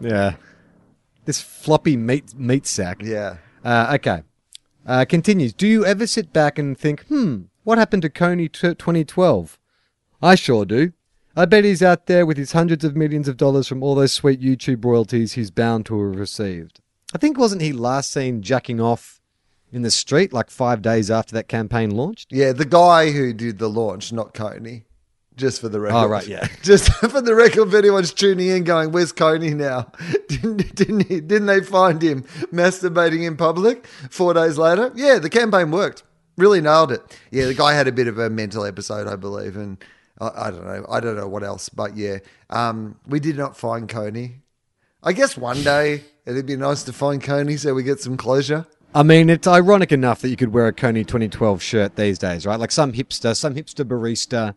Yeah. 0.00 0.34
This 1.24 1.40
floppy 1.40 1.96
meat 1.96 2.34
meat 2.34 2.66
sack. 2.66 3.00
Yeah. 3.02 3.36
Uh, 3.64 3.92
okay. 3.94 4.22
Uh, 4.86 5.04
continues. 5.06 5.52
Do 5.52 5.66
you 5.66 5.86
ever 5.86 6.06
sit 6.06 6.32
back 6.32 6.58
and 6.58 6.76
think, 6.76 7.04
hmm, 7.06 7.42
what 7.64 7.78
happened 7.78 8.02
to 8.02 8.10
Kony 8.10 8.50
2012? 8.50 9.58
I 10.22 10.34
sure 10.34 10.64
do. 10.64 10.92
I 11.36 11.46
bet 11.46 11.64
he's 11.64 11.82
out 11.82 12.06
there 12.06 12.24
with 12.24 12.36
his 12.36 12.52
hundreds 12.52 12.84
of 12.84 12.94
millions 12.94 13.26
of 13.26 13.36
dollars 13.36 13.66
from 13.66 13.82
all 13.82 13.96
those 13.96 14.12
sweet 14.12 14.40
YouTube 14.40 14.84
royalties 14.84 15.32
he's 15.32 15.50
bound 15.50 15.84
to 15.86 16.00
have 16.06 16.18
received. 16.18 16.80
I 17.12 17.18
think 17.18 17.36
wasn't 17.36 17.62
he 17.62 17.72
last 17.72 18.12
seen 18.12 18.42
jacking 18.42 18.80
off 18.80 19.20
in 19.72 19.82
the 19.82 19.90
street 19.90 20.32
like 20.32 20.50
five 20.50 20.80
days 20.82 21.10
after 21.10 21.34
that 21.34 21.48
campaign 21.48 21.90
launched? 21.90 22.30
Yeah, 22.30 22.52
the 22.52 22.64
guy 22.64 23.10
who 23.10 23.32
did 23.32 23.58
the 23.58 23.68
launch, 23.68 24.12
not 24.12 24.32
Kony. 24.34 24.84
Just 25.36 25.60
for 25.60 25.68
the 25.68 25.80
record. 25.80 25.96
Oh, 25.96 26.06
right, 26.06 26.26
yeah. 26.28 26.46
Just 26.62 26.92
for 26.92 27.20
the 27.20 27.34
record, 27.34 27.68
if 27.68 27.74
anyone's 27.74 28.12
tuning 28.12 28.48
in 28.48 28.62
going, 28.62 28.92
where's 28.92 29.12
Kony 29.12 29.54
now? 29.54 29.90
Didn't, 30.28 30.74
didn't, 30.76 31.08
he, 31.08 31.20
didn't 31.20 31.46
they 31.46 31.60
find 31.60 32.00
him 32.00 32.22
masturbating 32.52 33.26
in 33.26 33.36
public 33.36 33.86
four 34.10 34.34
days 34.34 34.58
later? 34.58 34.92
Yeah, 34.94 35.18
the 35.18 35.30
campaign 35.30 35.70
worked. 35.70 36.04
Really 36.36 36.60
nailed 36.60 36.92
it. 36.92 37.18
Yeah, 37.30 37.46
the 37.46 37.54
guy 37.54 37.74
had 37.74 37.88
a 37.88 37.92
bit 37.92 38.08
of 38.08 38.18
a 38.18 38.28
mental 38.28 38.64
episode, 38.64 39.06
I 39.06 39.16
believe. 39.16 39.56
And 39.56 39.78
I, 40.20 40.46
I 40.46 40.50
don't 40.50 40.64
know. 40.64 40.86
I 40.88 41.00
don't 41.00 41.16
know 41.16 41.28
what 41.28 41.44
else. 41.44 41.68
But 41.68 41.96
yeah, 41.96 42.18
um, 42.50 42.96
we 43.06 43.20
did 43.20 43.36
not 43.36 43.56
find 43.56 43.88
Kony. 43.88 44.36
I 45.02 45.12
guess 45.12 45.36
one 45.36 45.62
day 45.62 46.04
it'd 46.26 46.46
be 46.46 46.56
nice 46.56 46.82
to 46.84 46.92
find 46.92 47.22
Kony 47.22 47.58
so 47.58 47.74
we 47.74 47.82
get 47.82 48.00
some 48.00 48.16
closure. 48.16 48.66
I 48.94 49.02
mean, 49.02 49.28
it's 49.28 49.46
ironic 49.46 49.90
enough 49.90 50.22
that 50.22 50.28
you 50.28 50.36
could 50.36 50.54
wear 50.54 50.68
a 50.68 50.72
Kony 50.72 51.06
2012 51.06 51.60
shirt 51.60 51.96
these 51.96 52.18
days, 52.18 52.46
right? 52.46 52.58
Like 52.58 52.70
some 52.70 52.92
hipster, 52.92 53.36
some 53.36 53.54
hipster 53.54 53.84
barista 53.84 54.54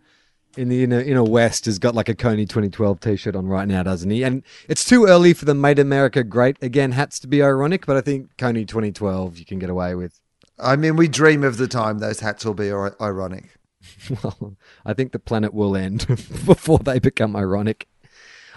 in 0.55 0.69
the 0.69 0.83
inner, 0.83 0.99
inner 0.99 1.23
west 1.23 1.65
has 1.65 1.79
got 1.79 1.95
like 1.95 2.07
a 2.07 2.15
Kony 2.15 2.47
2012 2.47 2.99
t-shirt 2.99 3.35
on 3.35 3.47
right 3.47 3.67
now, 3.67 3.83
doesn't 3.83 4.09
he? 4.09 4.23
And 4.23 4.43
it's 4.67 4.85
too 4.85 5.05
early 5.05 5.33
for 5.33 5.45
the 5.45 5.53
Made 5.53 5.79
America 5.79 6.23
Great 6.23 6.57
Again 6.61 6.91
hats 6.91 7.19
to 7.19 7.27
be 7.27 7.41
ironic, 7.41 7.85
but 7.85 7.97
I 7.97 8.01
think 8.01 8.35
Kony 8.37 8.67
2012 8.67 9.37
you 9.37 9.45
can 9.45 9.59
get 9.59 9.69
away 9.69 9.95
with. 9.95 10.19
I 10.59 10.75
mean, 10.75 10.95
we 10.95 11.07
dream 11.07 11.43
of 11.43 11.57
the 11.57 11.67
time 11.67 11.99
those 11.99 12.19
hats 12.19 12.43
will 12.45 12.53
be 12.53 12.67
ir- 12.67 12.95
ironic. 13.01 13.51
Well, 14.23 14.57
I 14.85 14.93
think 14.93 15.11
the 15.11 15.19
planet 15.19 15.53
will 15.53 15.75
end 15.75 16.07
before 16.45 16.79
they 16.79 16.99
become 16.99 17.35
ironic. 17.35 17.87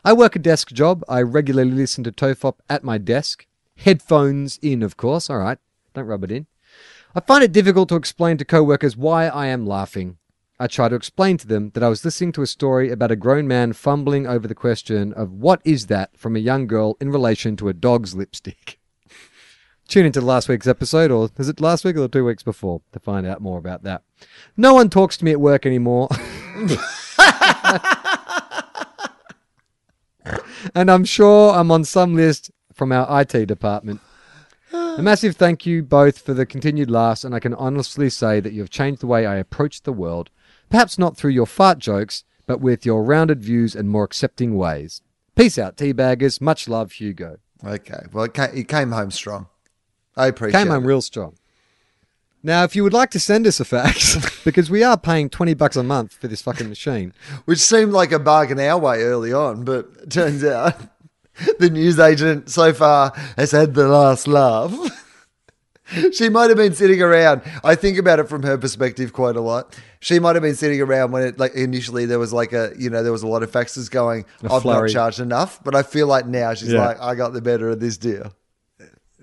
I 0.04 0.12
work 0.12 0.34
a 0.34 0.38
desk 0.38 0.72
job. 0.72 1.04
I 1.08 1.22
regularly 1.22 1.70
listen 1.72 2.02
to 2.04 2.12
Tofop 2.12 2.56
at 2.68 2.82
my 2.82 2.98
desk. 2.98 3.46
Headphones 3.76 4.58
in, 4.62 4.82
of 4.82 4.96
course. 4.96 5.30
All 5.30 5.38
right. 5.38 5.58
Don't 5.94 6.06
rub 6.06 6.24
it 6.24 6.32
in. 6.32 6.46
I 7.14 7.20
find 7.20 7.44
it 7.44 7.52
difficult 7.52 7.88
to 7.90 7.96
explain 7.96 8.38
to 8.38 8.44
coworkers 8.44 8.96
why 8.96 9.26
I 9.26 9.46
am 9.46 9.66
laughing. 9.66 10.16
I 10.58 10.66
try 10.66 10.88
to 10.88 10.94
explain 10.94 11.38
to 11.38 11.46
them 11.46 11.70
that 11.74 11.82
I 11.82 11.88
was 11.88 12.04
listening 12.04 12.32
to 12.32 12.42
a 12.42 12.46
story 12.46 12.90
about 12.90 13.10
a 13.10 13.16
grown 13.16 13.48
man 13.48 13.72
fumbling 13.72 14.26
over 14.26 14.46
the 14.46 14.54
question 14.54 15.12
of 15.14 15.32
what 15.32 15.60
is 15.64 15.86
that 15.86 16.16
from 16.16 16.36
a 16.36 16.40
young 16.40 16.66
girl 16.66 16.96
in 17.00 17.10
relation 17.10 17.56
to 17.56 17.68
a 17.68 17.74
dog's 17.74 18.14
lipstick. 18.14 18.78
Tune 19.90 20.06
into 20.06 20.20
last 20.20 20.48
week's 20.48 20.68
episode, 20.68 21.10
or 21.10 21.28
is 21.36 21.48
it 21.48 21.60
last 21.60 21.84
week 21.84 21.96
or 21.96 22.06
two 22.06 22.24
weeks 22.24 22.44
before, 22.44 22.80
to 22.92 23.00
find 23.00 23.26
out 23.26 23.40
more 23.40 23.58
about 23.58 23.82
that. 23.82 24.04
No 24.56 24.72
one 24.72 24.88
talks 24.88 25.16
to 25.16 25.24
me 25.24 25.32
at 25.32 25.40
work 25.40 25.66
anymore. 25.66 26.06
and 30.76 30.88
I'm 30.88 31.04
sure 31.04 31.52
I'm 31.52 31.72
on 31.72 31.82
some 31.82 32.14
list 32.14 32.52
from 32.72 32.92
our 32.92 33.20
IT 33.20 33.46
department. 33.46 34.00
A 34.72 35.02
massive 35.02 35.34
thank 35.34 35.66
you 35.66 35.82
both 35.82 36.20
for 36.20 36.34
the 36.34 36.46
continued 36.46 36.88
laughs, 36.88 37.24
and 37.24 37.34
I 37.34 37.40
can 37.40 37.54
honestly 37.54 38.08
say 38.10 38.38
that 38.38 38.52
you 38.52 38.60
have 38.60 38.70
changed 38.70 39.02
the 39.02 39.08
way 39.08 39.26
I 39.26 39.38
approach 39.38 39.82
the 39.82 39.92
world. 39.92 40.30
Perhaps 40.68 41.00
not 41.00 41.16
through 41.16 41.32
your 41.32 41.46
fart 41.46 41.80
jokes, 41.80 42.22
but 42.46 42.60
with 42.60 42.86
your 42.86 43.02
rounded 43.02 43.42
views 43.42 43.74
and 43.74 43.90
more 43.90 44.04
accepting 44.04 44.56
ways. 44.56 45.02
Peace 45.34 45.58
out, 45.58 45.76
teabaggers. 45.76 46.40
Much 46.40 46.68
love, 46.68 46.92
Hugo. 46.92 47.38
Okay. 47.64 48.02
Well, 48.12 48.28
it 48.32 48.68
came 48.68 48.92
home 48.92 49.10
strong. 49.10 49.48
I 50.20 50.26
appreciate 50.28 50.60
Came 50.60 50.68
home 50.68 50.84
it. 50.84 50.86
real 50.86 51.00
strong. 51.00 51.34
Now, 52.42 52.64
if 52.64 52.74
you 52.74 52.82
would 52.84 52.92
like 52.94 53.10
to 53.10 53.20
send 53.20 53.46
us 53.46 53.60
a 53.60 53.64
fax, 53.64 54.16
because 54.44 54.70
we 54.70 54.82
are 54.82 54.96
paying 54.96 55.28
20 55.28 55.54
bucks 55.54 55.76
a 55.76 55.82
month 55.82 56.14
for 56.14 56.26
this 56.28 56.40
fucking 56.42 56.68
machine, 56.68 57.12
Which 57.44 57.58
seemed 57.58 57.92
like 57.92 58.12
a 58.12 58.18
bargain 58.18 58.58
our 58.60 58.78
way 58.78 59.02
early 59.02 59.32
on, 59.32 59.64
but 59.64 60.10
turns 60.10 60.42
out 60.44 60.74
the 61.58 61.68
newsagent 61.70 62.48
so 62.48 62.72
far 62.72 63.12
has 63.36 63.50
had 63.50 63.74
the 63.74 63.86
last 63.88 64.26
laugh. 64.26 64.72
she 66.12 66.28
might 66.30 66.48
have 66.48 66.56
been 66.56 66.72
sitting 66.74 67.02
around. 67.02 67.42
I 67.62 67.74
think 67.74 67.98
about 67.98 68.20
it 68.20 68.28
from 68.28 68.42
her 68.44 68.56
perspective 68.56 69.12
quite 69.12 69.36
a 69.36 69.40
lot. 69.42 69.76
She 70.00 70.18
might 70.18 70.34
have 70.36 70.42
been 70.42 70.54
sitting 70.54 70.80
around 70.80 71.10
when 71.12 71.22
it 71.24 71.38
like 71.38 71.52
initially 71.54 72.06
there 72.06 72.18
was 72.18 72.32
like 72.32 72.54
a 72.54 72.72
you 72.78 72.88
know 72.88 73.02
there 73.02 73.12
was 73.12 73.22
a 73.22 73.26
lot 73.26 73.42
of 73.42 73.50
faxes 73.50 73.90
going. 73.90 74.24
I've 74.48 74.62
flurry. 74.62 74.88
not 74.88 74.92
charged 74.94 75.20
enough, 75.20 75.62
but 75.62 75.74
I 75.74 75.82
feel 75.82 76.06
like 76.06 76.26
now 76.26 76.54
she's 76.54 76.72
Yeah. 76.72 76.86
like 76.86 77.00
I 77.02 77.14
got 77.16 77.34
the 77.34 77.42
better 77.42 77.68
of 77.68 77.80
this 77.80 77.98
deal. 77.98 78.32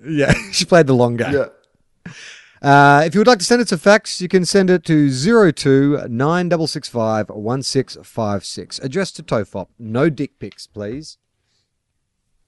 Yeah, 0.06 0.32
she 0.52 0.64
played 0.64 0.86
the 0.86 0.94
long 0.94 1.16
game. 1.16 1.32
Yeah. 1.32 2.12
Uh, 2.60 3.02
if 3.04 3.14
you 3.14 3.20
would 3.20 3.26
like 3.26 3.38
to 3.38 3.44
send 3.44 3.62
us 3.62 3.70
a 3.70 3.78
fax, 3.78 4.20
you 4.20 4.28
can 4.28 4.44
send 4.44 4.68
it 4.68 4.84
to 4.84 5.10
02 5.10 6.08
9665 6.08 7.28
1656. 7.28 8.78
Addressed 8.80 9.16
to 9.16 9.22
Tofop. 9.22 9.68
No 9.78 10.10
dick 10.10 10.38
pics, 10.38 10.66
please. 10.66 11.18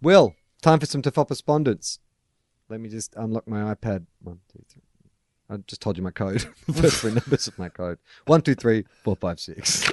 Wil, 0.03 0.34
time 0.62 0.80
for 0.80 0.86
some 0.86 1.03
Tofop 1.03 1.30
respondents. 1.30 2.01
Let 2.68 2.80
me 2.80 2.88
just 2.88 3.14
unlock 3.16 3.46
my 3.46 3.74
iPad. 3.74 4.07
One, 4.22 4.40
two, 4.53 4.64
three. 4.68 4.82
I 5.48 5.57
just 5.66 5.82
told 5.82 5.96
you 5.96 6.03
my 6.03 6.12
code. 6.12 6.46
the 6.66 6.72
first 6.82 7.01
three 7.01 7.12
numbers 7.12 7.48
of 7.48 7.59
my 7.59 7.68
code. 7.68 7.98
One, 8.26 8.42
two, 8.42 8.55
three, 8.55 8.86
four, 9.05 9.16
five, 9.16 9.40
six. 9.40 9.90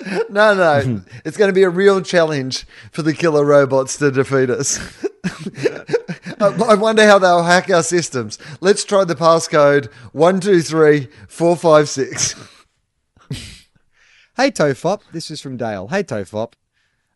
No, 0.30 0.54
no. 0.54 1.02
it's 1.24 1.36
going 1.36 1.48
to 1.48 1.54
be 1.54 1.62
a 1.62 1.68
real 1.70 2.00
challenge 2.00 2.66
for 2.92 3.02
the 3.02 3.12
killer 3.12 3.44
robots 3.44 3.98
to 3.98 4.10
defeat 4.10 4.48
us. 4.48 4.78
I 6.40 6.74
wonder 6.74 7.06
how 7.06 7.18
they'll 7.18 7.42
hack 7.42 7.68
our 7.70 7.82
systems. 7.82 8.38
Let's 8.60 8.84
try 8.84 9.04
the 9.04 9.14
passcode 9.14 9.92
one 10.12 10.40
two 10.40 10.62
three 10.62 11.08
four 11.28 11.56
five 11.56 11.88
six. 11.88 12.34
Hey 14.36 14.50
Tofop, 14.50 15.02
this 15.12 15.30
is 15.30 15.42
from 15.42 15.58
Dale. 15.58 15.88
Hey 15.88 16.02
Tofop, 16.02 16.54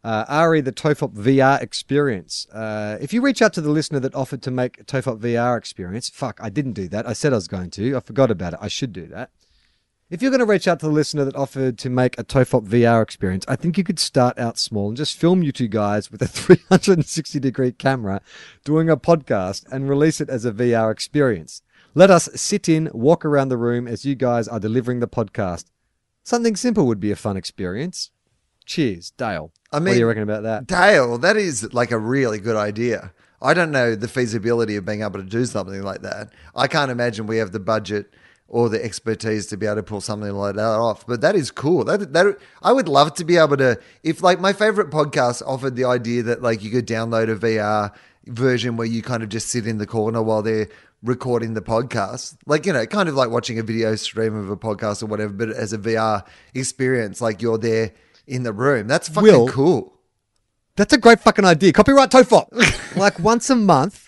uh, 0.03 0.27
Ari 0.29 0.61
the 0.61 0.73
Tofop 0.73 1.15
VR 1.15 1.63
experience. 1.63 2.47
Uh, 2.53 2.99
if 3.01 3.15
you 3.15 3.23
reach 3.23 3.41
out 3.41 3.55
to 3.55 3.63
the 3.63 3.71
listener 3.71 3.99
that 4.01 4.15
offered 4.15 4.43
to 4.43 4.51
make 4.51 4.85
Tofop 4.85 5.21
VR 5.21 5.57
experience, 5.57 6.11
fuck, 6.11 6.39
I 6.43 6.51
didn't 6.51 6.73
do 6.75 6.87
that. 6.89 7.09
I 7.09 7.15
said 7.15 7.33
I 7.33 7.37
was 7.37 7.49
going 7.49 7.71
to. 7.71 7.97
I 7.97 8.01
forgot 8.01 8.31
about 8.31 8.53
it. 8.53 8.59
I 8.61 8.69
should 8.69 8.93
do 8.93 9.07
that. 9.07 9.31
If 10.11 10.21
you're 10.21 10.31
going 10.31 10.41
to 10.41 10.45
reach 10.45 10.69
out 10.69 10.81
to 10.81 10.87
the 10.87 10.93
listener 10.93 11.25
that 11.25 11.35
offered 11.35 11.79
to 11.79 11.89
make 11.89 12.19
a 12.19 12.25
Tofop 12.25 12.69
VR 12.69 13.03
experience, 13.03 13.47
I 13.49 13.57
think 13.57 13.79
you 13.79 13.85
could 13.85 13.99
start 13.99 14.39
out 14.39 14.59
small 14.59 14.89
and 14.89 14.97
just 14.99 15.19
film 15.19 15.43
you 15.43 15.51
two 15.51 15.67
guys 15.67 16.13
with 16.13 16.21
a 16.21 16.29
360 16.29 17.41
degree 17.41 17.73
camera 17.73 18.21
doing 18.65 18.91
a 18.91 18.99
podcast 18.99 19.65
and 19.73 19.89
release 19.89 20.21
it 20.21 20.29
as 20.29 20.45
a 20.45 20.53
VR 20.53 20.93
experience. 20.93 21.63
Let 21.95 22.11
us 22.11 22.29
sit 22.35 22.69
in, 22.69 22.91
walk 22.93 23.25
around 23.25 23.49
the 23.49 23.57
room 23.57 23.89
as 23.89 24.05
you 24.05 24.15
guys 24.15 24.47
are 24.47 24.61
delivering 24.61 25.01
the 25.01 25.09
podcast. 25.09 25.65
Something 26.23 26.55
simple 26.55 26.87
would 26.87 27.01
be 27.01 27.11
a 27.11 27.17
fun 27.17 27.39
experience. 27.39 28.11
Cheers, 28.67 29.11
Dale. 29.13 29.53
I 29.73 29.79
what 29.79 29.87
do 29.87 29.99
you 29.99 30.07
reckon 30.07 30.23
about 30.23 30.43
that? 30.43 30.67
Dale, 30.67 31.17
that 31.17 31.39
is 31.39 31.73
like 31.73 31.93
a 31.93 31.99
really 31.99 32.41
good 32.41 32.57
idea. 32.57 33.15
I 33.41 33.55
don't 33.55 33.71
know 33.71 33.95
the 33.95 34.09
feasibility 34.09 34.77
of 34.77 34.85
being 34.85 35.01
able 35.01 35.19
to 35.19 35.23
do 35.23 35.47
something 35.47 35.83
like 35.83 36.03
that. 36.03 36.31
I 36.55 36.67
can't 36.67 36.91
imagine 36.91 37.27
we 37.27 37.39
have 37.39 37.53
the 37.53 37.61
budget 37.61 38.13
or 38.55 38.69
the 38.69 38.83
expertise 38.85 39.47
to 39.47 39.57
be 39.57 39.67
able 39.67 39.75
to 39.75 39.83
pull 39.83 40.01
something 40.01 40.31
like 40.31 40.55
that 40.55 40.63
off. 40.63 41.05
But 41.09 41.23
that 41.23 41.35
is 41.35 41.51
cool. 41.51 41.83
That 41.83 42.13
that 42.13 42.39
I 42.63 42.71
would 42.71 42.89
love 42.89 43.13
to 43.15 43.25
be 43.25 43.37
able 43.37 43.57
to. 43.57 43.81
If 44.05 44.23
like 44.23 44.39
my 44.39 44.53
favorite 44.53 44.91
podcast 44.91 45.43
offered 45.45 45.75
the 45.75 45.87
idea 45.87 46.23
that 46.23 46.41
like 46.41 46.63
you 46.63 46.71
could 46.71 46.87
download 46.87 47.29
a 47.29 47.35
VR 47.35 47.93
version 48.27 48.77
where 48.77 48.87
you 48.87 49.03
kind 49.03 49.25
of 49.25 49.29
just 49.29 49.49
sit 49.49 49.67
in 49.67 49.79
the 49.79 49.89
corner 49.89 50.23
while 50.23 50.41
they're 50.41 50.69
recording 51.03 51.55
the 51.55 51.63
podcast, 51.63 52.37
like 52.47 52.65
you 52.65 52.73
know, 52.73 52.87
kind 52.87 53.09
of 53.09 53.17
like 53.17 53.29
watching 53.29 53.59
a 53.59 53.65
video 53.65 53.97
stream 53.97 54.37
of 54.37 54.49
a 54.49 54.57
podcast 54.57 55.03
or 55.03 55.07
whatever, 55.07 55.33
but 55.33 55.51
as 55.51 55.73
a 55.73 55.79
VR 55.79 56.25
experience, 56.55 57.21
like 57.21 57.43
you're 57.43 57.59
there 57.59 57.91
in 58.25 58.45
the 58.45 58.53
room. 58.53 58.87
That's 58.87 59.09
fucking 59.09 59.33
Wil, 59.33 59.49
cool. 59.49 59.99
That's 60.77 60.93
a 60.93 60.99
great 60.99 61.19
fucking 61.19 61.45
idea. 61.45 61.73
Copyright 61.73 62.13
Tofop. 62.13 62.97
like 62.97 63.19
once 63.19 63.51
a 63.51 63.57
month, 63.57 64.04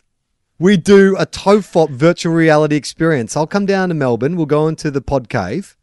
we 0.58 0.76
do 0.76 1.16
a 1.18 1.26
Tofop 1.26 1.90
virtual 1.90 2.32
reality 2.34 2.76
experience. 2.76 3.36
I'll 3.36 3.46
come 3.46 3.66
down 3.66 3.88
to 3.90 3.94
Melbourne. 3.94 4.36
We'll 4.36 4.46
go 4.46 4.68
into 4.68 4.90
the 4.90 5.00
pod 5.00 5.28
cave, 5.28 5.76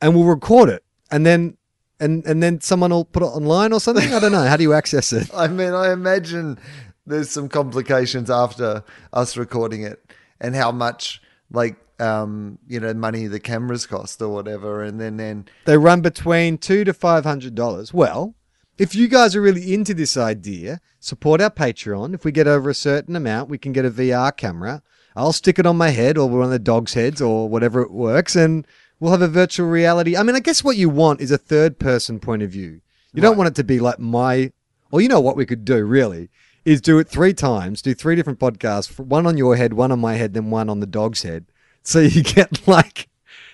and 0.00 0.14
we'll 0.14 0.24
record 0.24 0.68
it, 0.68 0.84
and 1.10 1.26
then 1.26 1.56
and 2.00 2.24
and 2.26 2.42
then 2.42 2.60
someone 2.60 2.90
will 2.90 3.04
put 3.04 3.22
it 3.22 3.26
online 3.26 3.72
or 3.72 3.80
something. 3.80 4.12
I 4.12 4.20
don't 4.20 4.32
know. 4.32 4.46
How 4.46 4.56
do 4.56 4.62
you 4.62 4.72
access 4.72 5.12
it? 5.12 5.30
I 5.34 5.48
mean, 5.48 5.72
I 5.72 5.92
imagine 5.92 6.58
there's 7.06 7.30
some 7.30 7.48
complications 7.48 8.30
after 8.30 8.84
us 9.12 9.36
recording 9.36 9.82
it 9.82 10.04
and 10.40 10.54
how 10.54 10.70
much 10.70 11.20
like 11.50 11.76
um, 12.00 12.58
you 12.68 12.78
know, 12.78 12.94
money 12.94 13.26
the 13.26 13.40
cameras 13.40 13.86
cost 13.86 14.22
or 14.22 14.28
whatever, 14.28 14.82
and 14.82 15.00
then 15.00 15.16
then 15.16 15.46
They 15.64 15.76
run 15.76 16.00
between 16.00 16.58
two 16.58 16.84
to 16.84 16.94
five 16.94 17.24
hundred 17.24 17.54
dollars. 17.54 17.92
Well, 17.92 18.34
if 18.78 18.94
you 18.94 19.08
guys 19.08 19.34
are 19.34 19.42
really 19.42 19.74
into 19.74 19.92
this 19.92 20.16
idea, 20.16 20.80
support 21.00 21.40
our 21.40 21.50
Patreon. 21.50 22.14
If 22.14 22.24
we 22.24 22.32
get 22.32 22.46
over 22.46 22.70
a 22.70 22.74
certain 22.74 23.16
amount, 23.16 23.50
we 23.50 23.58
can 23.58 23.72
get 23.72 23.84
a 23.84 23.90
VR 23.90 24.34
camera. 24.34 24.82
I'll 25.16 25.32
stick 25.32 25.58
it 25.58 25.66
on 25.66 25.76
my 25.76 25.90
head 25.90 26.16
or 26.16 26.28
one 26.28 26.44
of 26.44 26.50
the 26.50 26.60
dog's 26.60 26.94
heads 26.94 27.20
or 27.20 27.48
whatever 27.48 27.82
it 27.82 27.90
works, 27.90 28.36
and 28.36 28.66
we'll 29.00 29.10
have 29.10 29.22
a 29.22 29.28
virtual 29.28 29.68
reality. 29.68 30.16
I 30.16 30.22
mean, 30.22 30.36
I 30.36 30.40
guess 30.40 30.62
what 30.62 30.76
you 30.76 30.88
want 30.88 31.20
is 31.20 31.32
a 31.32 31.38
third 31.38 31.80
person 31.80 32.20
point 32.20 32.42
of 32.42 32.50
view. 32.50 32.80
You 33.12 33.20
don't 33.20 33.36
want 33.36 33.48
it 33.48 33.56
to 33.56 33.64
be 33.64 33.80
like 33.80 33.98
my. 33.98 34.52
Well, 34.90 35.00
you 35.00 35.08
know 35.08 35.20
what 35.20 35.36
we 35.36 35.44
could 35.44 35.64
do 35.64 35.84
really 35.84 36.30
is 36.64 36.80
do 36.80 36.98
it 36.98 37.08
three 37.08 37.34
times, 37.34 37.82
do 37.82 37.94
three 37.94 38.14
different 38.14 38.38
podcasts, 38.38 38.98
one 38.98 39.26
on 39.26 39.36
your 39.36 39.56
head, 39.56 39.72
one 39.72 39.90
on 39.90 39.98
my 39.98 40.14
head, 40.14 40.34
then 40.34 40.50
one 40.50 40.70
on 40.70 40.80
the 40.80 40.86
dog's 40.86 41.22
head. 41.22 41.46
So 41.84 42.00
you 42.00 42.22
get 42.22 42.68
like 42.68 43.08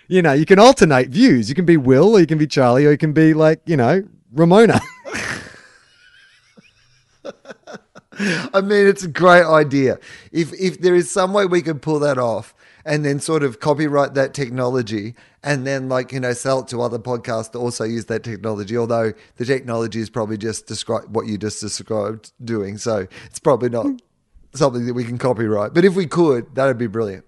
you 0.09 0.21
know, 0.21 0.33
you 0.33 0.45
can 0.45 0.59
alternate 0.59 1.09
views. 1.09 1.49
You 1.49 1.55
can 1.55 1.65
be 1.65 1.77
Wil, 1.77 2.17
or 2.17 2.21
you 2.21 2.27
can 2.27 2.39
be 2.39 2.49
Charlie, 2.49 2.85
or 2.85 2.91
you 2.91 2.99
can 2.99 3.13
be 3.13 3.33
like, 3.33 3.61
you 3.65 3.77
know, 3.77 4.03
Ramona. 4.33 4.81
I 8.55 8.61
mean, 8.61 8.87
it's 8.87 9.03
a 9.03 9.09
great 9.09 9.45
idea. 9.45 9.99
If 10.31 10.53
if 10.55 10.81
there 10.81 10.95
is 10.95 11.11
some 11.11 11.33
way 11.33 11.47
we 11.47 11.63
could 11.63 11.83
pull 11.83 11.99
that 12.01 12.19
off 12.19 12.55
and 12.85 13.05
then 13.05 13.19
sort 13.19 13.43
of 13.43 13.61
copyright 13.61 14.15
that 14.15 14.35
technology 14.35 15.15
and 15.43 15.67
then 15.67 15.89
like 15.89 16.13
you 16.13 16.21
know 16.21 16.33
sell 16.33 16.61
it 16.61 16.69
to 16.69 16.83
other 16.83 16.99
podcasts 16.99 17.53
to 17.53 17.59
also 17.59 17.85
use 17.85 18.07
that 18.07 18.23
technology. 18.23 18.77
Although 18.77 19.13
the 19.37 19.45
technology 19.45 20.01
is 20.01 20.11
probably 20.11 20.39
just 20.39 20.67
describe 20.67 21.15
what 21.15 21.27
you 21.27 21.39
just 21.39 21.61
described 21.61 22.33
doing, 22.45 22.79
so 22.79 23.07
it's 23.27 23.39
probably 23.39 23.69
not 23.69 23.87
hmm. 23.87 23.97
something 24.55 24.87
that 24.87 24.95
we 24.95 25.05
can 25.05 25.19
copyright. 25.19 25.75
But 25.75 25.85
if 25.85 25.95
we 25.95 26.07
could, 26.07 26.55
that'd 26.55 26.79
be 26.79 26.87
brilliant. 26.87 27.25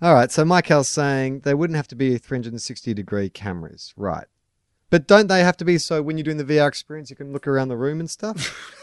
All 0.00 0.14
right, 0.14 0.30
so 0.30 0.44
Michael's 0.44 0.88
saying 0.88 1.40
they 1.40 1.54
wouldn't 1.54 1.76
have 1.76 1.88
to 1.88 1.96
be 1.96 2.18
360 2.18 2.94
degree 2.94 3.28
cameras, 3.28 3.92
right? 3.96 4.26
But 4.90 5.06
don't 5.06 5.26
they 5.26 5.40
have 5.40 5.56
to 5.58 5.64
be 5.64 5.78
so 5.78 6.02
when 6.02 6.16
you're 6.16 6.24
doing 6.24 6.38
the 6.38 6.44
VR 6.44 6.68
experience, 6.68 7.10
you 7.10 7.16
can 7.16 7.32
look 7.32 7.46
around 7.46 7.68
the 7.68 7.76
room 7.76 8.00
and 8.00 8.08
stuff? 8.08 8.74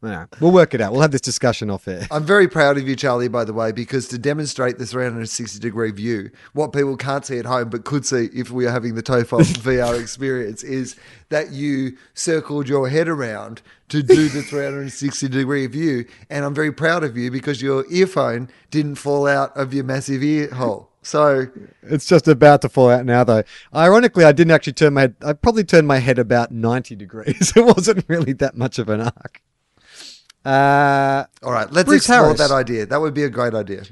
yeah, 0.02 0.26
we'll 0.38 0.52
work 0.52 0.74
it 0.74 0.80
out. 0.80 0.92
We'll 0.92 1.02
have 1.02 1.10
this 1.10 1.20
discussion 1.20 1.70
off 1.70 1.88
air. 1.88 2.06
I'm 2.12 2.24
very 2.24 2.46
proud 2.46 2.78
of 2.78 2.86
you, 2.86 2.94
Charlie, 2.94 3.26
by 3.26 3.42
the 3.42 3.52
way, 3.52 3.72
because 3.72 4.06
to 4.08 4.18
demonstrate 4.18 4.78
the 4.78 4.86
360 4.86 5.58
degree 5.58 5.90
view, 5.90 6.30
what 6.52 6.72
people 6.72 6.96
can't 6.96 7.26
see 7.26 7.38
at 7.38 7.46
home 7.46 7.68
but 7.68 7.84
could 7.84 8.06
see 8.06 8.28
if 8.32 8.52
we 8.52 8.64
are 8.64 8.70
having 8.70 8.94
the 8.94 9.02
Tofop 9.02 9.40
VR 9.62 10.00
experience 10.00 10.62
is 10.62 10.94
that 11.30 11.50
you 11.50 11.96
circled 12.14 12.68
your 12.68 12.88
head 12.88 13.08
around 13.08 13.60
to 13.88 14.04
do 14.04 14.28
the 14.28 14.42
360 14.42 15.28
degree 15.28 15.66
view. 15.66 16.04
And 16.30 16.44
I'm 16.44 16.54
very 16.54 16.72
proud 16.72 17.02
of 17.02 17.16
you 17.16 17.32
because 17.32 17.60
your 17.60 17.84
earphone 17.90 18.50
didn't 18.70 18.96
fall 18.96 19.26
out 19.26 19.56
of 19.56 19.74
your 19.74 19.82
massive 19.82 20.22
ear 20.22 20.54
hole. 20.54 20.85
So, 21.06 21.46
It's 21.84 22.04
just 22.04 22.26
about 22.26 22.62
to 22.62 22.68
fall 22.68 22.90
out 22.90 23.04
now, 23.04 23.22
though. 23.22 23.44
Ironically, 23.72 24.24
I 24.24 24.32
didn't 24.32 24.50
actually 24.50 24.72
turn 24.72 24.94
my 24.94 25.02
head. 25.02 25.14
I 25.24 25.34
probably 25.34 25.62
turned 25.62 25.86
my 25.86 25.98
head 25.98 26.18
about 26.18 26.50
90 26.50 26.96
degrees. 26.96 27.52
It 27.56 27.64
wasn't 27.64 28.04
really 28.08 28.32
that 28.32 28.56
much 28.56 28.80
of 28.80 28.88
an 28.88 29.02
arc. 29.02 29.40
Uh, 30.44 31.24
all 31.44 31.52
right, 31.52 31.70
let's 31.70 31.86
Bruce 31.86 32.02
explore 32.02 32.24
Harris. 32.24 32.38
that 32.40 32.50
idea. 32.50 32.86
That 32.86 33.00
would 33.00 33.14
be 33.14 33.22
a 33.22 33.30
great 33.30 33.54
idea. 33.54 33.84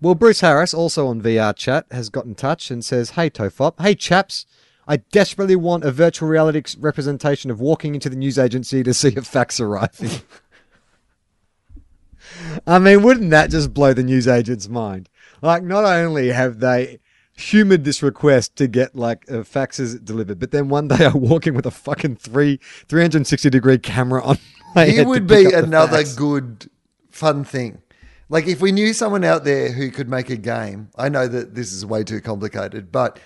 Well, 0.00 0.14
Bruce 0.14 0.40
Harris, 0.40 0.72
also 0.72 1.06
on 1.06 1.20
VR 1.20 1.54
chat, 1.54 1.84
has 1.90 2.08
got 2.08 2.24
in 2.24 2.34
touch 2.34 2.70
and 2.70 2.82
says, 2.82 3.10
Hey, 3.10 3.28
Tofop. 3.28 3.78
Hey, 3.78 3.94
chaps. 3.94 4.46
I 4.88 4.96
desperately 4.96 5.54
want 5.54 5.84
a 5.84 5.92
virtual 5.92 6.30
reality 6.30 6.62
representation 6.78 7.50
of 7.50 7.60
walking 7.60 7.94
into 7.94 8.08
the 8.08 8.16
news 8.16 8.38
agency 8.38 8.82
to 8.82 8.94
see 8.94 9.14
a 9.16 9.22
fax 9.22 9.60
arriving. 9.60 10.10
I 12.66 12.78
mean, 12.78 13.02
wouldn't 13.02 13.30
that 13.30 13.50
just 13.50 13.74
blow 13.74 13.92
the 13.92 14.02
news 14.02 14.28
agent's 14.28 14.68
mind? 14.68 15.08
Like, 15.40 15.62
not 15.62 15.84
only 15.84 16.28
have 16.28 16.60
they 16.60 17.00
humored 17.34 17.84
this 17.84 18.02
request 18.02 18.56
to 18.56 18.66
get 18.66 18.94
like 18.94 19.24
uh, 19.30 19.36
faxes 19.36 20.02
delivered, 20.04 20.38
but 20.38 20.50
then 20.50 20.68
one 20.68 20.88
day 20.88 21.04
I'm 21.06 21.20
walking 21.20 21.54
with 21.54 21.66
a 21.66 21.70
fucking 21.70 22.16
three 22.16 22.58
360 22.88 23.50
degree 23.50 23.78
camera 23.78 24.22
on 24.22 24.38
my 24.74 24.86
He 24.86 24.96
head 24.96 25.06
would 25.06 25.26
be 25.26 25.52
another 25.52 26.02
good, 26.16 26.70
fun 27.10 27.44
thing. 27.44 27.82
Like 28.28 28.46
if 28.46 28.60
we 28.60 28.72
knew 28.72 28.92
someone 28.92 29.24
out 29.24 29.44
there 29.44 29.72
who 29.72 29.90
could 29.90 30.08
make 30.08 30.30
a 30.30 30.36
game, 30.36 30.88
I 30.96 31.08
know 31.08 31.28
that 31.28 31.54
this 31.54 31.72
is 31.72 31.84
way 31.84 32.02
too 32.02 32.20
complicated, 32.20 32.90
but 32.90 33.18